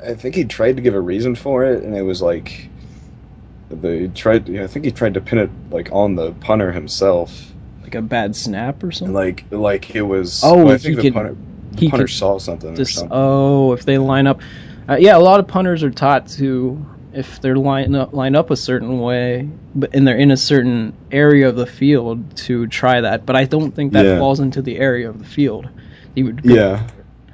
[0.05, 2.69] I think he tried to give a reason for it, and it was like,
[3.69, 4.55] they tried.
[4.55, 7.53] I think he tried to pin it like on the punter himself,
[7.89, 9.15] Like a bad snap or something.
[9.15, 10.41] like like it was.
[10.43, 11.35] Oh, I if think he the punter,
[11.71, 13.09] the he punter saw something Just something.
[13.11, 14.41] oh, if they line up,
[14.87, 18.51] uh, yeah, a lot of punters are taught to if they're line up line up
[18.51, 23.01] a certain way, but and they're in a certain area of the field to try
[23.01, 23.25] that.
[23.25, 24.19] But I don't think that Yeah.
[24.19, 25.67] falls into the area of the field.
[26.13, 26.85] You would yeah,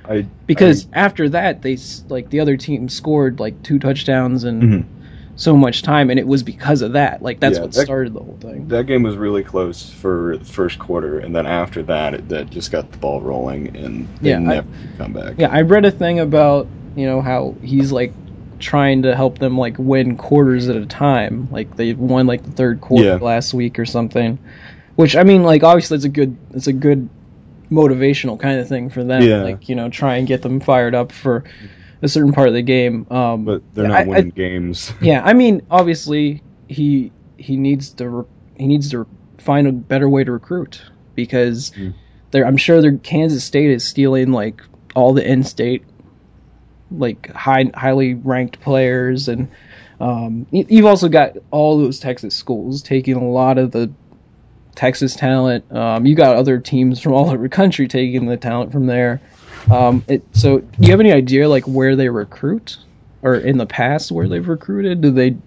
[0.07, 1.77] I because after that they
[2.07, 4.85] like the other team scored like two touchdowns and Mhm.
[5.37, 7.21] So much time, and it was because of that.
[7.21, 8.67] Like that's Yeah, what that- started the whole thing.
[8.69, 12.49] that game was really close for the first quarter, and then after that, it, that
[12.49, 15.33] just got the ball rolling, and they Yeah, I- never could come back.
[15.37, 18.13] Yeah, I read a thing about you know how he's like
[18.59, 21.49] trying to help them like win quarters at a time.
[21.51, 23.15] Like they won like the third quarter Yeah.
[23.15, 24.39] last week or something.
[24.95, 27.09] Which I mean, like obviously it's a good it's a good
[27.69, 29.21] motivational kind of thing for them.
[29.21, 29.43] Yeah.
[29.43, 31.43] Like you know, try and get them fired up for
[32.05, 33.05] a certain part of the game.
[33.11, 34.93] Um, but they're not I- I- winning games.
[35.01, 38.25] yeah, I mean, obviously he he needs to re-
[38.57, 39.05] he needs to
[39.37, 40.81] find a better way to recruit
[41.15, 41.93] because Mm.
[42.33, 44.61] I'm sure their Kansas State is stealing like
[44.93, 45.83] all the in-state
[46.91, 49.49] like high highly ranked players and
[49.99, 53.91] um, you've also got all those Texas schools taking a lot of the
[54.75, 55.71] Texas talent.
[55.71, 59.21] Um, you got other teams from all over the country taking the talent from there.
[59.71, 62.77] Um, it, so, do you have any idea like where they recruit,
[63.21, 65.01] or in the past where they've recruited?
[65.01, 65.39] Do they do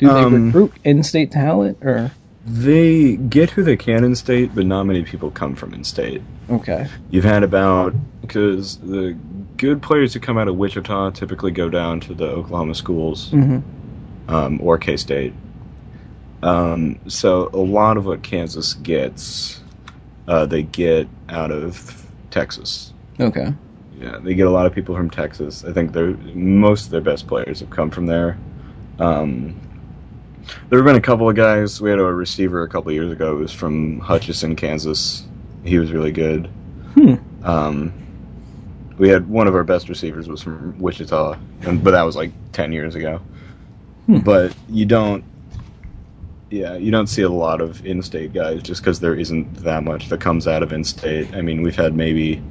[0.00, 2.10] they Um, recruit in-state talent or
[2.46, 6.20] They get who they can in state, but not many people come from in state.
[6.50, 6.86] okay?
[7.10, 9.16] You've had about because the
[9.56, 13.58] good players who come out of Wichita typically go down to the Oklahoma schools, hmm
[14.28, 15.34] um, or K State.
[16.42, 19.60] Um, so a lot of what Kansas gets,
[20.28, 22.92] uh, they get out of Texas.
[23.20, 23.54] Okay.
[23.98, 25.64] Yeah, they get a lot of people from Texas.
[25.64, 28.36] I think they're most of their best players have come from there.
[28.98, 29.60] Um,
[30.68, 31.80] there have been a couple of guys.
[31.80, 35.24] We had a receiver a couple of years ago who was from Hutchinson, Kansas.
[35.64, 36.46] He was really good.
[36.94, 37.14] Hmm.
[37.42, 37.92] Um,
[38.98, 42.32] we had one of our best receivers was from Wichita, and, but that was like
[42.52, 43.20] ten years ago.
[44.06, 44.18] Hmm.
[44.18, 45.24] But you don't,
[46.50, 50.08] yeah, you don't see a lot of in-state guys just because there isn't that much
[50.10, 51.34] that comes out of in-state.
[51.34, 52.42] I mean, we've had maybe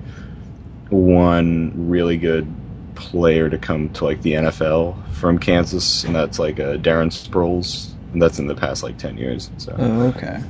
[0.94, 2.48] one really good
[2.96, 7.92] player to come to like the NFL from Kansas, and that's like uh, Darren Sproles,
[8.14, 9.50] and that's in the past like ten years.
[9.58, 10.42] So Oh, okay.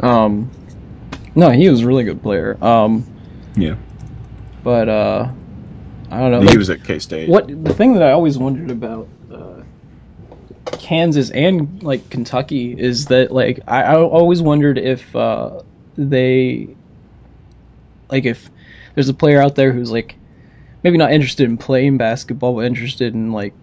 [0.00, 0.50] Um,
[1.34, 2.56] no, he was a really good player.
[2.62, 3.04] Um,
[3.56, 3.76] yeah,
[4.62, 5.28] but uh,
[6.10, 6.40] I don't know.
[6.40, 7.28] he like, was at K State.
[7.28, 9.62] what the thing that I always wondered about uh,
[10.78, 15.62] Kansas and like Kentucky is that like I, I always wondered if uh,
[15.96, 16.76] they
[18.10, 18.50] like if
[18.94, 20.16] there's a player out there who's like
[20.82, 23.54] maybe not interested in playing basketball but interested in like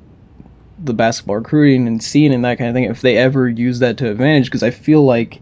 [0.81, 3.97] the basketball recruiting and seeing and that kind of thing if they ever use that
[3.97, 5.41] to advantage because I feel like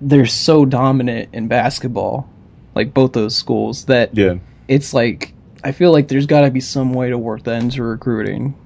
[0.00, 2.28] they're so dominant in basketball
[2.74, 4.36] like both those schools that Yeah,
[4.68, 5.32] it's like
[5.64, 8.54] I feel like there's got to be some way to work that into recruiting.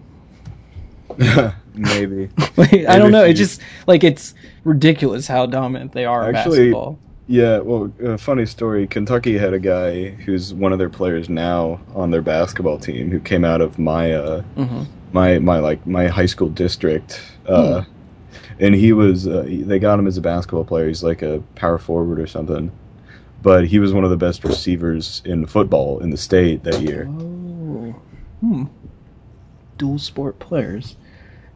[1.75, 2.29] maybe.
[2.57, 3.25] Like, I don't know.
[3.25, 4.35] It just like it's
[4.65, 6.99] ridiculous how dominant they are in Actually- basketball.
[7.31, 8.89] Yeah, well, a funny story.
[8.89, 13.20] Kentucky had a guy who's one of their players now on their basketball team who
[13.20, 14.82] came out of my uh, hmm
[15.12, 17.85] my my like my high school district, uh,
[18.59, 20.89] and he was uh, they got him as a basketball player.
[20.89, 22.73] He's like a power forward or something,
[23.44, 27.07] but he was one of the best receivers in football in the state that year.
[27.09, 27.94] Oh,
[28.40, 28.65] hmm.
[29.78, 30.97] Dual sport players.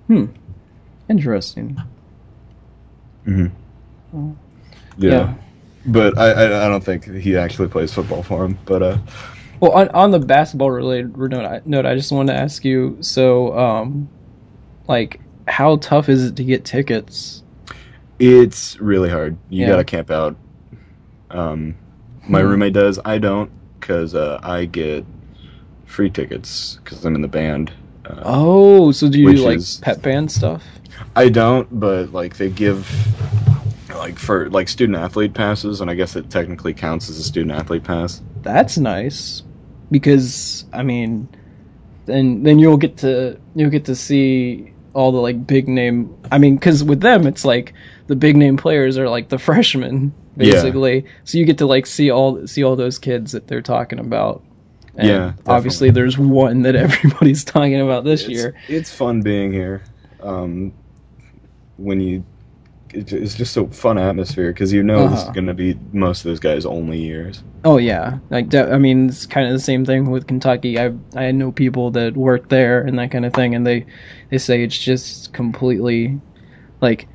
[0.07, 0.27] Hmm.
[1.09, 1.77] Interesting.
[3.25, 3.47] hmm
[4.15, 4.37] Oh.
[4.99, 5.11] Yeah.
[5.11, 5.35] Yeah.
[5.87, 8.59] But I, I I don't think he actually plays football for him.
[8.65, 8.99] But uh,
[9.61, 12.99] Well, on, on the basketball related note, I, note, I just wanted to ask you.
[13.01, 14.09] So, um,
[14.89, 17.43] like, how tough is it to get tickets?
[18.19, 19.37] It's really hard.
[19.51, 19.69] You Yeah.
[19.73, 20.37] gotta camp out.
[21.31, 21.75] Um,
[22.29, 22.49] my Hmm.
[22.49, 22.99] roommate does.
[23.05, 23.51] I don't
[23.81, 25.05] because uh, I get
[25.85, 27.71] free tickets because I'm in the band.
[28.07, 30.63] Uh, Oh, so do you do like is- pep band stuff?
[31.17, 32.89] I don't, but like they give
[34.05, 37.53] like for like student athlete passes, and I guess it technically counts as a student
[37.53, 38.21] athlete pass.
[38.43, 39.43] That's nice
[39.91, 41.27] because I mean,
[42.05, 46.19] then then you'll get to you'll get to see all the like big name.
[46.31, 47.73] I mean, because with them it's like
[48.07, 51.11] the big name players are like the freshmen basically, Yeah.
[51.25, 54.45] So you get to like see all see all those kids that they're talking about.
[54.97, 58.55] And Yeah, obviously there's one that everybody's talking about this it's, year.
[58.69, 59.83] it's fun being here.
[60.21, 60.75] Um,
[61.77, 62.25] when you,
[62.95, 65.33] it's just a fun atmosphere because you know this is Uh-huh.
[65.33, 67.43] going to be most of those guys' only years.
[67.65, 70.79] Oh yeah, like I mean, it's kind of the same thing with Kentucky.
[70.79, 73.87] I I know people that work there and that kind of thing, and they
[74.31, 76.21] they say it's just completely
[76.81, 77.09] like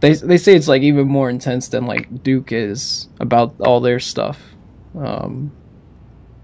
[0.00, 3.98] they they say it's like even more intense than like Duke is about all their
[4.00, 4.40] stuff.
[4.96, 5.52] Um,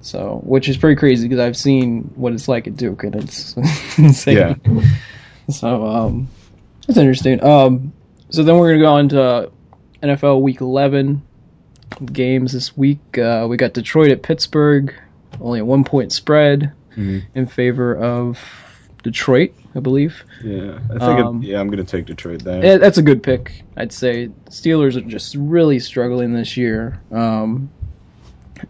[0.00, 3.56] so which is pretty crazy because I've seen what it's like at Duke and it's
[3.98, 4.36] insane.
[4.36, 4.54] Yeah.
[5.50, 6.28] So um,
[6.86, 7.42] that's interesting.
[7.42, 7.92] Um,
[8.34, 9.50] so then we're gonna go on to
[10.02, 11.22] NFL Week 11
[12.04, 13.16] games this week.
[13.18, 14.94] Uh, we got Detroit at Pittsburgh,
[15.40, 17.22] only a one point spread Mhm.
[17.34, 18.38] in favor of
[19.02, 20.24] Detroit, I believe.
[20.42, 21.02] Yeah, I think.
[21.02, 22.64] Um, it, yeah, I'm going to take Detroit there.
[22.64, 24.30] Yeah, that's a good pick, I'd say.
[24.50, 27.70] Steelers are just really struggling this year, um,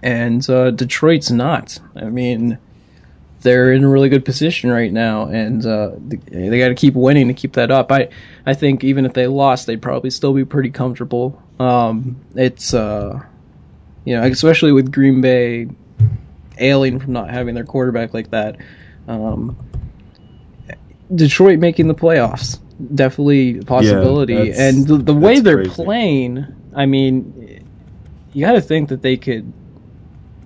[0.02, 1.78] and uh, Detroit's not.
[1.94, 2.58] I mean,
[3.44, 6.94] they're in a really good position right now, and uh, they, they got to keep
[6.94, 7.92] winning to keep that up.
[7.92, 8.08] I,
[8.44, 11.40] I think even if they lost, they'd probably still be pretty comfortable.
[11.60, 13.20] Um, it's, uh,
[14.04, 15.68] you know, especially with Green Bay
[16.58, 18.56] ailing from not having their quarterback like that.
[19.06, 19.56] Um,
[21.14, 22.58] Detroit making the playoffs
[22.94, 25.70] definitely a possibility, that's- and the, the way they're crazy.
[25.84, 27.64] playing, I mean,
[28.32, 29.52] you got to think that they could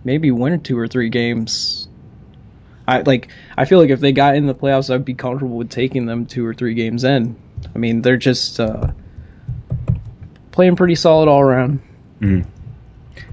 [0.05, 1.88] maybe win two or three games.
[2.89, 3.29] I like.
[3.57, 6.25] I feel like if they got in the playoffs, I'd be comfortable with taking them
[6.27, 7.37] two or three games in.
[7.75, 8.93] I mean, they're just uh,
[10.53, 11.81] playing pretty solid all around.
[12.21, 12.47] Mhm.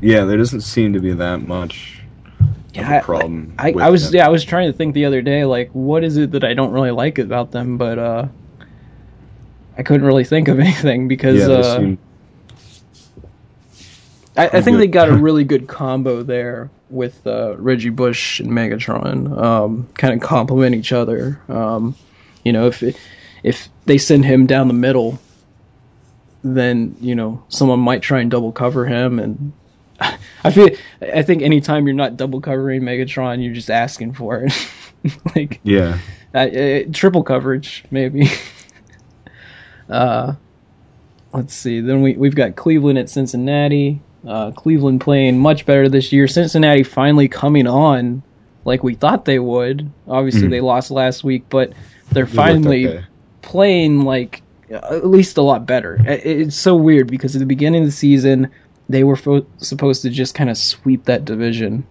[0.02, 2.02] Yeah, there doesn't seem to be that much
[2.42, 3.54] of Yeah, a problem.
[3.58, 4.18] I, with I was them.
[4.20, 6.54] yeah I was trying to think the other day like what is it that I
[6.54, 8.28] don't really like about them but uh
[9.78, 11.98] I couldn't really think of anything because Yeah, uh, seem-
[14.38, 18.52] I, I think they got a really good combo there with uh, Reggie Bush and
[18.52, 21.96] Megatron um, kind of complement each other um,
[22.44, 22.84] you know if
[23.46, 25.20] if they send him down the middle,
[26.44, 29.54] then you know someone might try and double cover him, and
[30.44, 30.70] I feel
[31.02, 34.70] I think anytime you're not double covering Megatron, you're just asking for it.
[35.36, 36.00] like Yeah.
[36.34, 38.30] uh, uh, triple coverage maybe.
[39.90, 40.34] uh,
[41.32, 41.82] let's see.
[41.82, 44.02] Then we we've got Cleveland at Cincinnati.
[44.26, 46.28] Uh, Cleveland playing much better this year.
[46.28, 48.24] Cincinnati finally coming on
[48.64, 49.92] like we thought they would.
[50.08, 50.50] Obviously Mhm.
[50.52, 51.74] they lost last week, but
[52.12, 53.04] they're They finally okay.
[53.44, 54.42] playing like
[54.72, 55.98] at least a lot better.
[56.04, 58.50] It's so weird because at the beginning of the season
[58.90, 61.86] they were fo- supposed to just kind of sweep that division.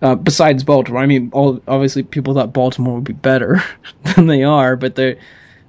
[0.00, 3.62] Uh, besides Baltimore, I mean, all, obviously people thought Baltimore would be better
[4.16, 5.18] than they are, but they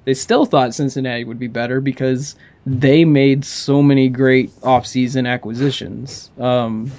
[0.06, 6.32] they still thought Cincinnati would be better because they made so many great offseason acquisitions.
[6.40, 6.92] Um,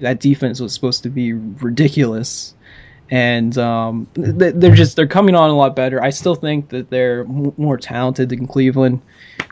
[0.00, 2.54] that defense was supposed to be ridiculous,
[3.10, 6.02] and um, they're just they're coming on a lot better.
[6.02, 9.02] I still think that they're more talented than Cleveland.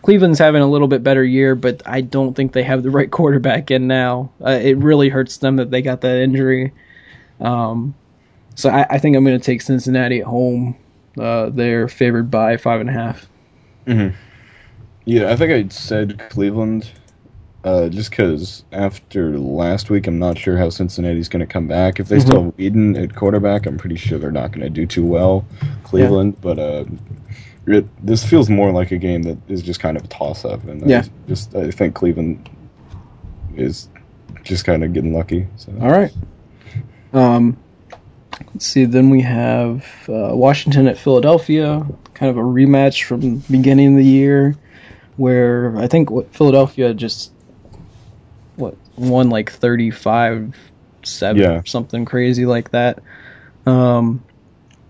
[0.03, 3.11] Cleveland's having a little bit better year, but I don't think they have the right
[3.11, 4.31] quarterback in now.
[4.43, 6.73] Uh, it really hurts them that they got that injury.
[7.41, 7.95] Um,
[8.55, 10.77] so I, I think I'm going to take Cincinnati at home.
[11.19, 13.29] Uh, they're favored by five and a half.
[13.87, 14.15] Mhm.
[15.09, 16.91] Yeah, I think I said Cleveland,
[17.65, 21.99] uh, just because after last week, I'm not sure how Cincinnati's going to come back.
[21.99, 24.85] If they still have Weeden at quarterback, I'm pretty sure they're not going to do
[24.85, 25.47] too well,
[25.83, 26.39] Cleveland.
[26.43, 26.85] But uh,
[27.67, 30.87] it, this feels more like a game that is just kind of a toss-up, and
[30.87, 31.05] Yeah.
[31.07, 32.51] I just I think Cleveland
[33.57, 33.89] is
[34.43, 35.47] just kind of getting lucky.
[35.57, 35.73] So.
[35.81, 36.13] All right.
[37.15, 37.57] Um,
[38.53, 38.85] let's see.
[38.85, 44.05] Then we have uh, Washington at Philadelphia, kind of a rematch from beginning of the
[44.05, 44.55] year,
[45.19, 47.31] where I think what Philadelphia just
[48.57, 50.57] what won like thirty five
[51.03, 51.61] seven Yeah.
[51.67, 53.01] something crazy like that.
[53.67, 54.23] Um,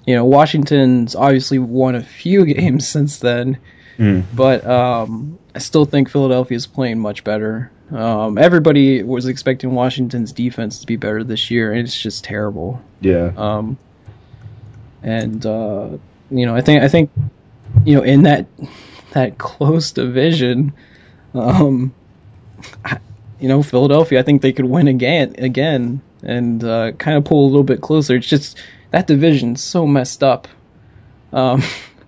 [0.07, 3.59] you know, Washington's obviously won a few games since then,
[3.99, 4.23] Mm.
[4.33, 7.73] but um, I still think Philadelphia's playing much better.
[7.91, 12.81] Um, everybody was expecting Washington's defense to be better this year, and it's just terrible.
[13.01, 13.33] Yeah.
[13.37, 13.77] Um,
[15.03, 15.89] and uh,
[16.31, 17.11] you know, I think I think
[17.85, 18.47] you know in that
[19.13, 20.73] that close division,
[21.35, 21.95] um,
[23.41, 27.45] you know, Philadelphia, I think they could win again again and uh, kind of pull
[27.45, 28.17] a little bit closer.
[28.17, 28.59] It's just
[28.91, 30.49] that division's so messed up.
[31.33, 31.63] Um,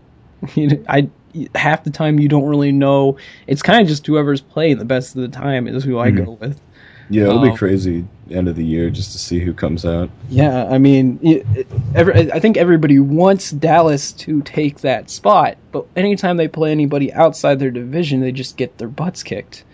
[0.54, 1.08] you know, I
[1.54, 3.18] half the time you don't really know.
[3.46, 6.24] It's kind of just whoever's playing the best of the time is who I Mhm.
[6.24, 6.60] go with.
[7.08, 10.10] Yeah, it'll Um, be crazy end of the year just to see who comes out.
[10.28, 15.56] Yeah, I mean, it, it, every, I think everybody wants Dallas to take that spot,
[15.72, 19.64] but anytime they play anybody outside their division, they just get their butts kicked.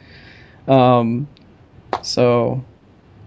[0.68, 1.28] Um,
[2.02, 2.64] so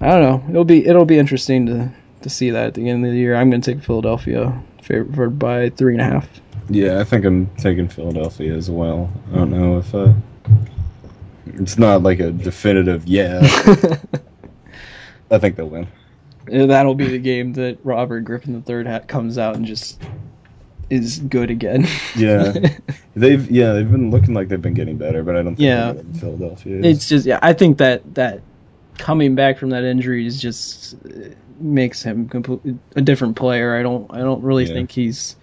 [0.02, 0.50] I don't know.
[0.50, 1.92] It'll be it'll be interesting to
[2.22, 3.36] to see that at the end of the year.
[3.36, 6.28] I'm going to take Philadelphia favored by three and a half.
[6.70, 9.12] Yeah, I think I'm taking Philadelphia as well.
[9.32, 10.14] I don't know if uh,
[11.56, 13.42] it's not like a definitive yeah.
[15.32, 15.88] I think they'll win.
[16.46, 20.02] That'll be the game that Robert Griffin III ha- comes out and just
[20.90, 21.86] is good again.
[22.16, 22.54] Yeah,
[23.16, 25.92] they've yeah they've been looking like they've been getting better, but I don't think Yeah.
[25.92, 26.80] they're better than Philadelphia.
[26.80, 26.86] Is.
[26.98, 28.42] It's just yeah, I think that that
[28.98, 31.30] coming back from that injury is just uh,
[31.60, 33.76] makes him complete, a different player.
[33.78, 34.74] I don't I don't really Yeah.
[34.74, 35.36] think he's.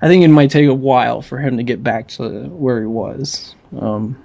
[0.00, 2.86] I think it might take a while for him to get back to where he
[2.86, 3.54] was.
[3.78, 4.16] Um,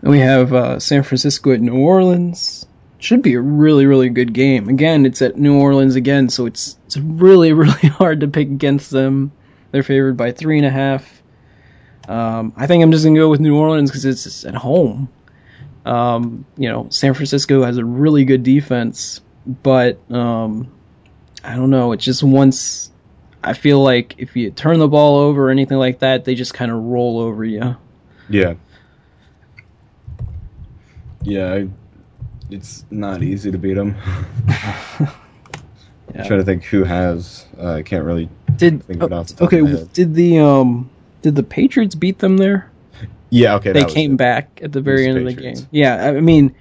[0.00, 2.64] and we have uh, San Francisco at New Orleans.
[2.98, 4.68] Should be a really really good game.
[4.68, 8.90] Again, it's at New Orleans again, so it's it's really really hard to pick against
[8.90, 9.32] them.
[9.70, 11.22] They're favored by three and a half.
[12.08, 15.08] Um, I think I'm just gonna go with New Orleans because it's at home.
[15.84, 20.72] Um, you know, San Francisco has a really good defense, but um,
[21.42, 21.92] I don't know.
[21.92, 22.90] It's just once
[23.42, 26.54] I feel like if you turn the ball over or anything like that, they just
[26.54, 27.76] kind of roll over you.
[28.30, 28.54] yeah,
[31.22, 31.52] yeah.
[31.52, 31.68] I,
[32.54, 33.96] it's not easy to beat them.
[36.14, 36.28] Yeah.
[36.28, 37.44] trying to think who has.
[37.58, 38.28] Uh, I can't really.
[38.54, 39.58] Did Think of it oh, off the top okay?
[39.58, 39.92] of my head.
[39.94, 40.88] Did the um
[41.22, 42.70] did the Patriots beat them there?
[43.30, 43.72] Yeah, okay.
[43.72, 44.16] they came it.
[44.18, 45.56] back at the very end of the game.
[45.72, 46.54] Yeah, I mean,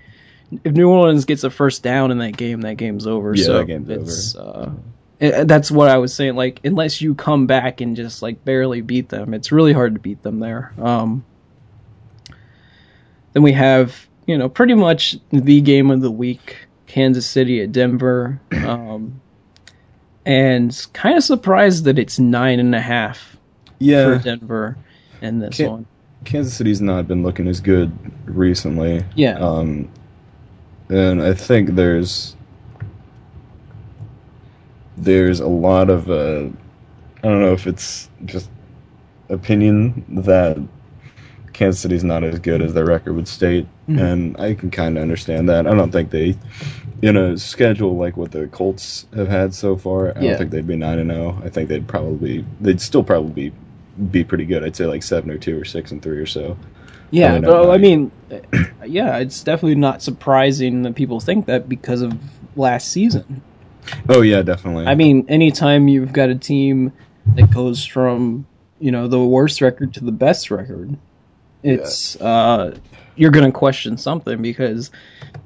[0.64, 3.36] if New Orleans gets a first down in that game, that game's over.
[3.36, 4.72] Yeah, so that game's it's, Uh,
[5.20, 6.36] it- that's what I was saying.
[6.36, 9.99] Like, unless you come back and just like barely beat them, it's really hard to
[9.99, 10.74] beat them there.
[10.82, 11.26] Um,
[13.34, 17.72] then we have, you know, pretty much the game of the week: Kansas City at
[17.72, 18.40] Denver.
[18.66, 19.20] Um,
[20.26, 23.36] and kind of surprised that it's nine and a half
[23.80, 24.78] Yeah, for Denver
[25.22, 25.86] in this Can- one.
[26.24, 27.91] Kansas City's not been looking as good
[28.24, 29.04] recently.
[29.16, 29.38] Yeah.
[29.40, 29.90] Um,
[30.88, 32.38] and I think there's
[34.98, 36.44] there's a lot of uh,
[37.24, 38.50] I don't know if it's just
[39.30, 40.58] opinion that
[41.52, 43.99] Kansas City's not as good as their record would state, Mhm.
[43.99, 45.68] and I can kind of understand that.
[45.68, 46.35] I don't think they,
[47.01, 50.30] in a schedule like what the Colts have had so far, I Yeah.
[50.30, 51.38] don't think they'd be nine and zero.
[51.43, 53.55] I think they'd probably they'd still probably be,
[54.11, 54.64] be pretty good.
[54.64, 56.55] I'd say like seven or two or six and three or so.
[57.11, 58.11] Yeah, Probably I mean,
[58.88, 62.14] yeah, it's definitely not surprising that people think that because of
[62.55, 63.41] last season.
[64.10, 64.85] Oh yeah, definitely.
[64.88, 66.91] I mean, anytime you've got a team
[67.35, 68.47] that goes from
[68.80, 70.95] you know the worst record to the best record,
[71.64, 72.77] it's uh,
[73.15, 74.91] you're going to question something because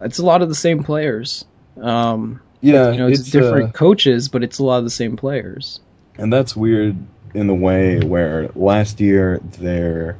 [0.01, 1.45] it's a lot of the same players.
[1.81, 5.15] Um, yeah, you know, it's, uh, different coaches, but it's a lot of the same
[5.15, 5.79] players.
[6.17, 6.95] and that's weird
[7.33, 10.17] in the way where last year they're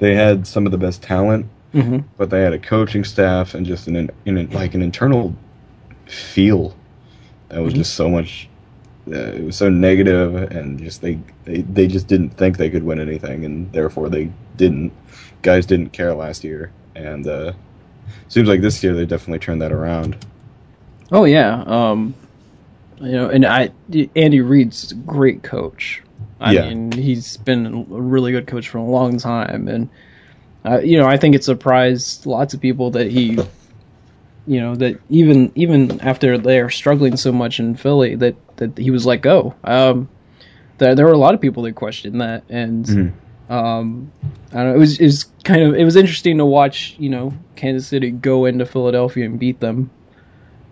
[0.00, 3.64] they had some of the best talent, hmm but they had a coaching staff and
[3.66, 5.34] just an, an like an internal
[6.06, 6.74] feel
[7.48, 7.76] that was Mhm.
[7.76, 8.48] just so much.
[9.12, 12.82] Uh, it was so negative, and just they, they they just didn't think they could
[12.82, 14.92] win anything, and therefore they didn't.
[15.42, 17.52] Guys didn't care last year, and uh,
[18.28, 20.16] seems like this year they definitely turned that around.
[21.10, 22.14] Oh yeah, um,
[23.00, 23.70] you know, and I
[24.16, 26.02] Andy Reid's a great coach.
[26.40, 26.68] I Yeah.
[26.68, 29.88] mean, he's been a really good coach for a long time, and
[30.64, 33.38] uh, you know, I think it surprised lots of people that he,
[34.48, 38.90] you know, that even even after they're struggling so much in Philly, that that he
[38.90, 39.54] was let go.
[39.62, 40.08] Um,
[40.78, 43.12] there there were a lot of people that questioned that, and Mhm.
[43.50, 44.10] um,
[44.52, 47.10] I don't know, it was it was kind of it was interesting to watch, you
[47.10, 49.90] know, Kansas City go into Philadelphia and beat them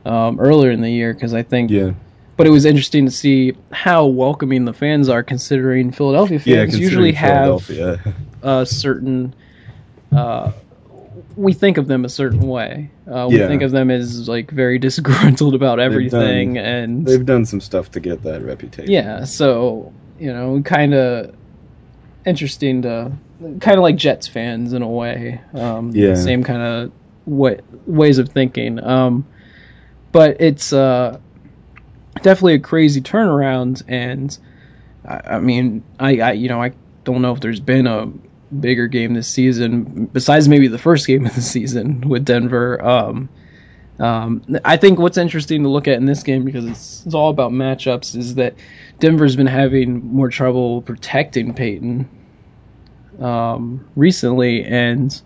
[0.04, 1.92] um, earlier in the year because I think, Yeah,
[2.36, 6.56] but it was interesting to see how welcoming the fans are considering Philadelphia yeah.
[6.62, 8.14] fans usually considering have Philadelphia.
[8.42, 9.34] a certain.
[10.12, 10.52] Uh,
[11.36, 12.90] we think of them a certain way.
[13.06, 13.46] Uh, we Yeah.
[13.46, 18.00] think of them as like very disgruntled about everything, and They've done some stuff to
[18.00, 18.90] get that reputation.
[18.92, 21.34] yeah, so you know, kind of
[22.24, 23.12] interesting to
[23.60, 25.40] kind of like Jets fans in a way.
[25.52, 26.14] Um, Yeah.
[26.14, 26.92] Same kind of
[27.26, 28.82] way, ways of thinking.
[28.82, 29.26] Um,
[30.12, 31.18] but it's uh,
[32.22, 34.36] definitely a crazy turnaround, and
[35.04, 36.72] I, I mean, I, I you know I
[37.04, 38.10] don't know if there's been a
[38.60, 42.84] bigger game this season besides maybe the first game of the season with Denver.
[42.84, 43.28] Um,
[43.98, 47.30] um, I think what's interesting to look at in this game because it's, it's all
[47.30, 48.54] about matchups is that
[48.98, 52.08] Denver's been having more trouble protecting Peyton
[53.20, 55.20] um, recently, and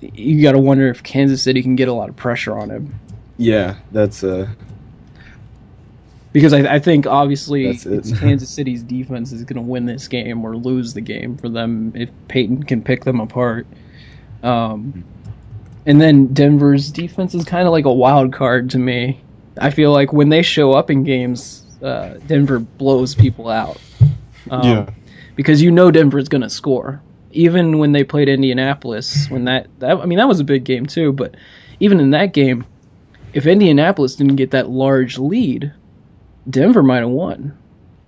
[0.00, 3.00] you got to wonder if Kansas City can get a lot of pressure on him
[3.36, 3.76] yeah.
[3.92, 4.48] That's uh,
[6.36, 7.82] because I, I think obviously it.
[8.20, 11.92] Kansas City's defense is going to win this game or lose the game for them
[11.94, 13.66] if Peyton can pick them apart.
[14.42, 15.02] Um,
[15.86, 19.18] and then Denver's defense is kind of like a wild card to me.
[19.58, 23.80] I feel like when they show up in games, uh, Denver blows people out.
[24.50, 24.90] Um, Yeah.
[25.36, 27.00] Because you know Denver's going to score.
[27.30, 30.84] Even when they played Indianapolis, when that, that I mean that was a big game
[30.84, 31.34] too, but
[31.80, 32.66] even in that game,
[33.32, 35.72] if Indianapolis didn't get that large lead,
[36.48, 37.56] Denver might have won.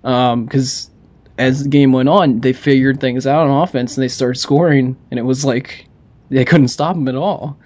[0.01, 0.89] Because
[1.37, 4.95] as the game went on, they figured things out on offense and they started scoring,
[5.11, 5.87] and it was like
[6.29, 7.57] they couldn't stop them at all.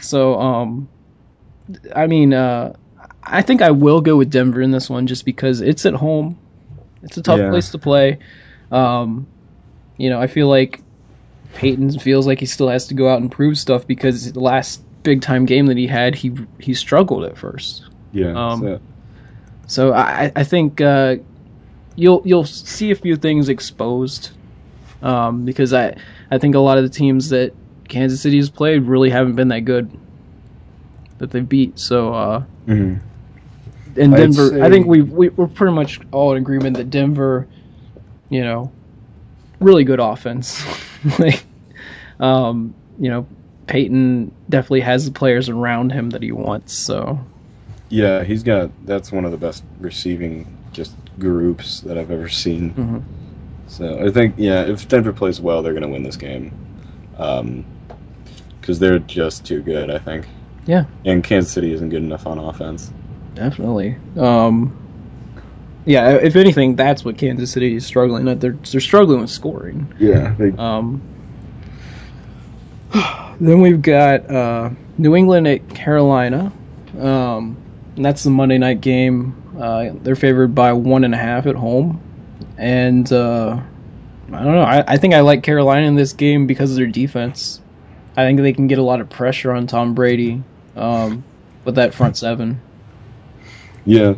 [0.00, 0.88] So, um,
[1.94, 2.74] I mean, uh,
[3.22, 6.38] I think I will go with Denver in this one just because it's at home.
[7.02, 7.50] It's a tough Yeah.
[7.50, 8.18] place to play.
[8.70, 9.26] Um,
[9.96, 10.80] you know, I feel like
[11.54, 14.82] Peyton feels like he still has to go out and prove stuff because the last
[15.02, 17.84] big time game that he had, he he struggled at first.
[18.12, 18.32] yeah.
[18.52, 18.80] Um,
[19.66, 21.16] so- I, I think uh,
[21.96, 24.30] you'll you'll see a few things exposed
[25.02, 25.96] um, because I
[26.30, 27.52] I think a lot of the teams that
[27.88, 29.90] Kansas City has played really haven't been that good
[31.18, 31.78] that they beat.
[31.78, 33.00] So uh, mhm.
[33.96, 37.46] and Denver, I think we, we we're pretty much all in agreement that Denver,
[38.28, 38.72] you know,
[39.60, 40.64] really good offense.
[41.18, 41.44] like,
[42.18, 43.26] um, you know,
[43.66, 46.72] Peyton definitely has the players around him that he wants.
[46.72, 47.20] So
[47.88, 48.70] Yeah, he's got.
[48.86, 52.74] That's one of the best receiving just groups that I've ever seen.
[52.74, 53.02] mhm.
[53.66, 56.52] So I think, yeah, if Denver plays well, they're going to win this game.
[57.16, 60.26] Because they're just too good, I think.
[60.66, 60.84] Yeah.
[61.04, 62.90] And Kansas City isn't good enough on offense.
[63.34, 63.96] Definitely.
[64.16, 64.76] Um,
[65.86, 68.40] yeah, if anything, that's what Kansas City is struggling at.
[68.40, 69.92] They're they're struggling with scoring.
[69.98, 70.34] Yeah.
[70.38, 71.02] They, Um,
[73.40, 76.52] then we've got uh, New England at Carolina.
[76.98, 77.56] Um,
[77.96, 79.34] and that's the Monday night game.
[79.58, 82.00] Uh, they're favored by one and a half at home,
[82.58, 83.60] and uh,
[84.32, 84.62] I don't know.
[84.62, 87.60] I, I think I like Carolina in this game because of their defense.
[88.16, 90.42] I think they can get a lot of pressure on Tom Brady
[90.76, 91.24] um,
[91.64, 92.60] with that front seven.
[93.84, 94.14] yeah.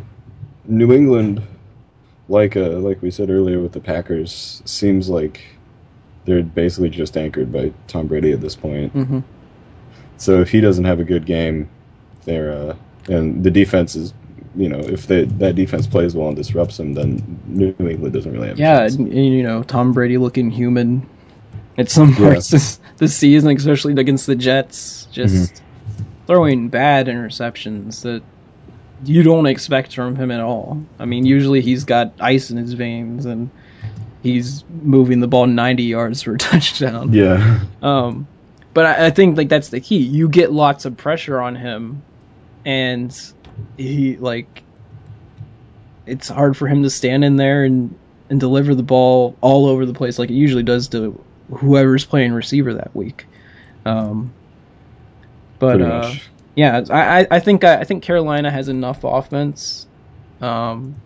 [0.68, 1.42] New England
[2.28, 5.44] like uh, like we said earlier with the Packers, seems like
[6.24, 8.92] they're basically just anchored by Tom Brady at this point.
[8.92, 9.20] hmm
[10.16, 11.70] So if he doesn't have a good game,
[12.24, 12.76] they're uh,
[13.08, 14.12] and the defense is,
[14.56, 18.32] you know, if they, that defense plays well and disrupts them, then New England doesn't
[18.32, 18.58] really have.
[18.58, 21.06] Yeah, and, you know Tom Brady looking human
[21.78, 22.16] at some Yeah.
[22.16, 25.62] parts this, this season, especially against the Jets, just
[26.26, 28.22] throwing bad interceptions that
[29.04, 30.82] you don't expect from him at all.
[30.98, 33.50] I mean, usually he's got ice in his veins and
[34.22, 37.12] he's moving the ball 90 yards for a touchdown.
[37.12, 38.26] yeah, Um,
[38.72, 39.98] but I, I think like that's the key.
[39.98, 42.02] You get lots of pressure on him,
[42.66, 43.18] and
[43.78, 44.62] he like
[46.04, 47.96] it's hard for him to stand in there and
[48.28, 51.18] and deliver the ball all over the place like it usually does to
[51.48, 53.24] whoever's playing receiver that week.
[53.84, 54.32] Um,
[55.60, 56.12] but uh,
[56.56, 59.86] yeah, I, I- think I, I think Carolina has enough offense.
[60.40, 60.96] Um,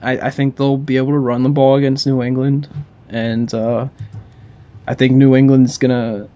[0.00, 2.68] I, I think they'll be able to run the ball against New England,
[3.08, 3.88] and uh,
[4.86, 6.28] I think New England's gonna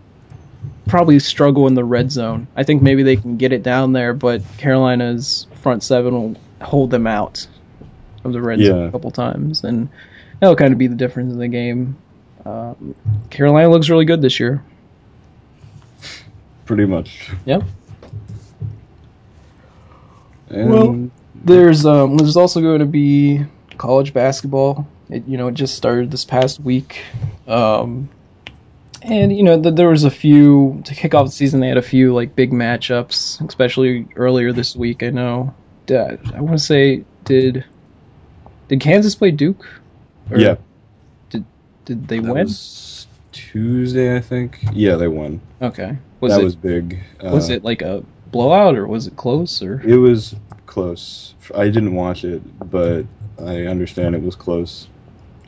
[0.88, 2.48] probably struggle in the red zone.
[2.56, 6.90] I think maybe they can get it down there, but Carolina's front seven will hold
[6.90, 7.46] them out
[8.24, 9.88] of the red zone a couple times, and
[10.40, 11.96] that'll kind of be the difference in the game.
[12.44, 12.94] Um,
[13.30, 14.62] Carolina looks really good this year.
[16.64, 17.30] Pretty much.
[17.44, 17.62] Yep.
[20.50, 21.10] And Well-
[21.44, 23.44] There's um there's also going to be
[23.76, 24.88] college basketball.
[25.08, 27.02] It you know it just started this past week,
[27.46, 28.08] um,
[29.02, 31.60] and you know th- there was a few to kick off the season.
[31.60, 35.02] They had a few like big matchups, especially earlier this week.
[35.02, 35.54] I know.
[35.86, 37.64] Did, I want to say did
[38.68, 39.66] did Kansas play Duke?
[40.30, 40.56] Or yeah,
[41.30, 41.44] Did
[41.86, 42.44] did they that win?
[42.44, 44.58] was Tuesday, I think.
[44.72, 45.40] Yeah, they won.
[45.62, 45.96] Okay.
[46.20, 46.98] Was that it was big.
[47.22, 49.80] was Uh, it like a blowout or was it close or?
[49.80, 50.34] It was
[50.66, 51.34] close.
[51.54, 53.06] I didn't watch it, but
[53.42, 54.88] I understand it was close.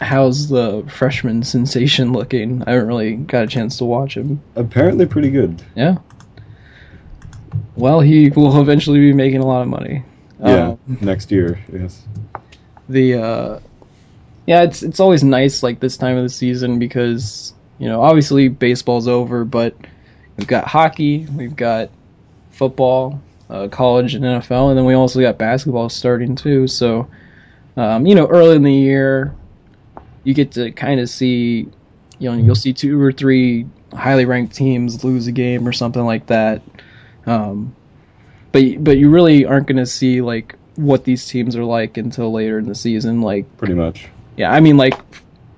[0.00, 2.62] How's the freshman sensation looking?
[2.66, 4.40] I haven't really got a chance to watch him.
[4.56, 5.62] Apparently, pretty good.
[5.74, 5.98] Yeah.
[7.76, 10.04] Well, he will eventually be making a lot of money.
[10.40, 11.58] Yeah, Um, next year.
[11.72, 12.02] Yes.
[12.88, 13.58] the uh,
[14.46, 18.48] yeah, it's it's always nice like this time of the season because you know obviously
[18.48, 19.76] baseball's over, but
[20.36, 21.90] we've got hockey, we've got
[22.52, 23.20] football,
[23.50, 26.66] uh, college and NFL, and then we also got basketball starting too.
[26.66, 27.08] So
[27.76, 29.34] um, you know early in the year,
[30.24, 31.68] you get to kind of see
[32.18, 36.04] you know you'll see two or three highly ranked teams lose a game or something
[36.04, 36.62] like that.
[37.26, 37.74] Um,
[38.52, 42.32] but but you really aren't going to see like what these teams are like until
[42.32, 43.20] later in the season.
[43.22, 44.08] Like Pretty much.
[44.36, 44.94] yeah, I mean like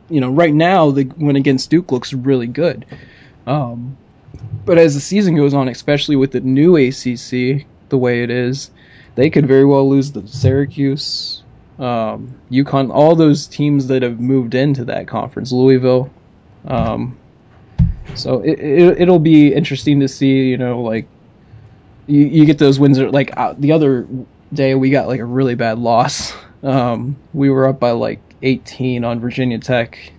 [0.08, 2.86] you know right now the win against Duke looks really good.
[3.46, 3.96] Um,
[4.64, 8.70] but as the season goes on, especially with the new ACC the way it is,
[9.14, 11.41] they could very well lose the Syracuse,
[11.78, 16.10] um, UConn, all those teams that have moved into that conference, Louisville.
[16.66, 17.18] Um,
[18.14, 21.06] so it, it it'll be interesting to see, you know, like
[22.06, 22.98] you, you get those wins.
[22.98, 24.06] Like uh, the other
[24.52, 26.32] day, we got like a really bad loss.
[26.64, 30.12] Um, we were up by like 18 on Virginia Tech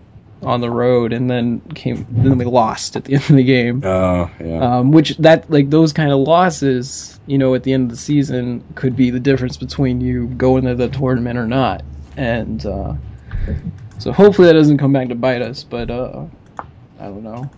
[0.46, 3.82] on the road, and then came then we lost at the end of the game.
[3.84, 4.78] Oh, yeah.
[4.80, 7.98] Um, which that like those kind of losses, you know, at the end of the
[7.98, 11.84] season could be the difference between you going to the tournament or not.
[12.18, 12.94] And uh,
[13.98, 15.64] so hopefully that doesn't come back to bite us.
[15.64, 16.26] But uh,
[17.00, 17.50] I don't know.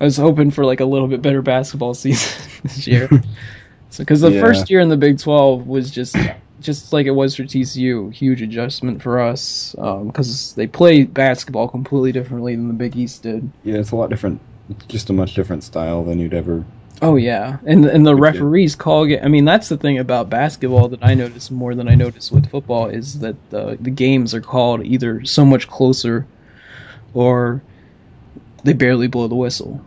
[0.00, 3.08] I was hoping for like a little bit better basketball season this year.
[3.90, 4.40] so because the Yeah.
[4.40, 6.16] first year in the Big Twelve was just
[6.62, 12.12] just like it was for TCU, huge adjustment for us because they play basketball completely
[12.12, 13.50] differently than the Big East did.
[13.64, 14.40] yeah, it's a lot different.
[14.88, 16.64] Just a much different style than you'd ever.
[17.02, 19.20] Oh yeah, and and the referees call it.
[19.22, 22.48] I mean, that's the thing about basketball that I notice more than I notice with
[22.48, 26.26] football is that the the games are called either so much closer,
[27.12, 27.60] or
[28.62, 29.84] they barely blow the whistle.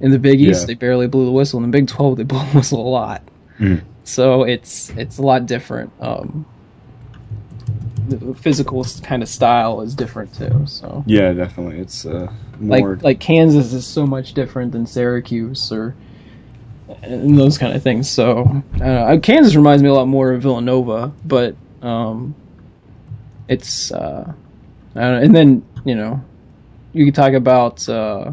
[0.00, 0.66] In the Big East, Yeah.
[0.68, 1.58] they barely blew the whistle.
[1.62, 3.22] In the Big Twelve, they blow the whistle a lot.
[3.58, 3.82] Mm.
[4.04, 5.92] So it's it's a lot different.
[6.00, 6.46] Um,
[8.08, 10.66] the physical kind of style is different too.
[10.66, 11.78] So Yeah, definitely.
[11.80, 12.96] It's uh, like more.
[13.02, 15.94] like Kansas is so much different than Syracuse or
[17.02, 18.10] and those kind of things.
[18.10, 19.16] So I.
[19.16, 22.34] Kansas reminds me a lot more of Villanova, but um,
[23.48, 24.32] it's uh,
[24.94, 25.22] I don't know.
[25.22, 26.22] And then you know
[26.92, 28.32] you could talk about uh,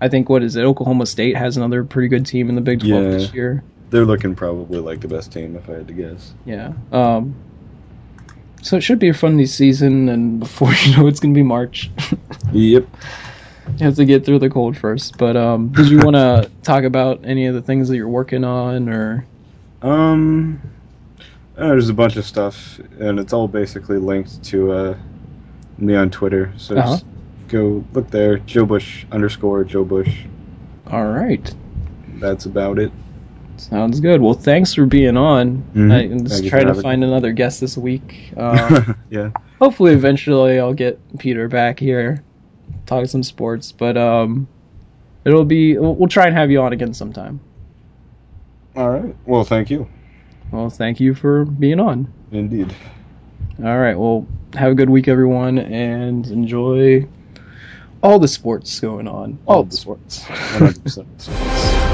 [0.00, 0.62] I think what is it?
[0.64, 3.10] Oklahoma State has another pretty good team in the Big Twelve Yeah.
[3.10, 3.62] this year.
[3.90, 6.34] They're looking probably like the best team, if I had to guess.
[6.44, 6.72] Yeah.
[6.92, 7.34] Um,
[8.62, 11.90] so it should be a fun season, and before you know, it's gonna be March.
[12.52, 12.86] Yep.
[13.78, 15.18] You have to get through the cold first.
[15.18, 18.44] But um, did you want to talk about any of the things that you're working
[18.44, 19.26] on, or
[19.82, 20.60] Um,
[21.58, 24.96] Uh, there's a bunch of stuff, and it's all basically linked to uh,
[25.78, 26.52] me on Twitter.
[26.58, 26.90] So Uh-huh.
[26.92, 27.04] just
[27.48, 30.16] go look there, Joe Bush underscore Joe Bush.
[30.86, 31.52] All right.
[32.20, 32.92] That's about it.
[33.60, 34.20] Sounds good.
[34.20, 35.64] Well, thanks for being on.
[35.74, 35.92] Mhm.
[35.92, 38.32] I can just Thank you try to find another guest this week.
[38.36, 39.30] Uh, yeah.
[39.58, 42.22] hopefully, eventually, I'll get Peter back here,
[42.86, 43.72] talk some sports.
[43.72, 44.48] But um,
[45.24, 47.40] it'll be we'll, we'll try and have you on again sometime.
[48.76, 49.16] All right.
[49.24, 49.88] Well, thank you.
[50.50, 52.12] Well, thank you for being on.
[52.30, 52.74] Indeed.
[53.58, 53.98] All right.
[53.98, 57.08] Well, have a good week, everyone, and enjoy
[58.02, 59.38] all the sports going on.
[59.46, 60.24] All the sports.
[60.24, 61.82] 100%.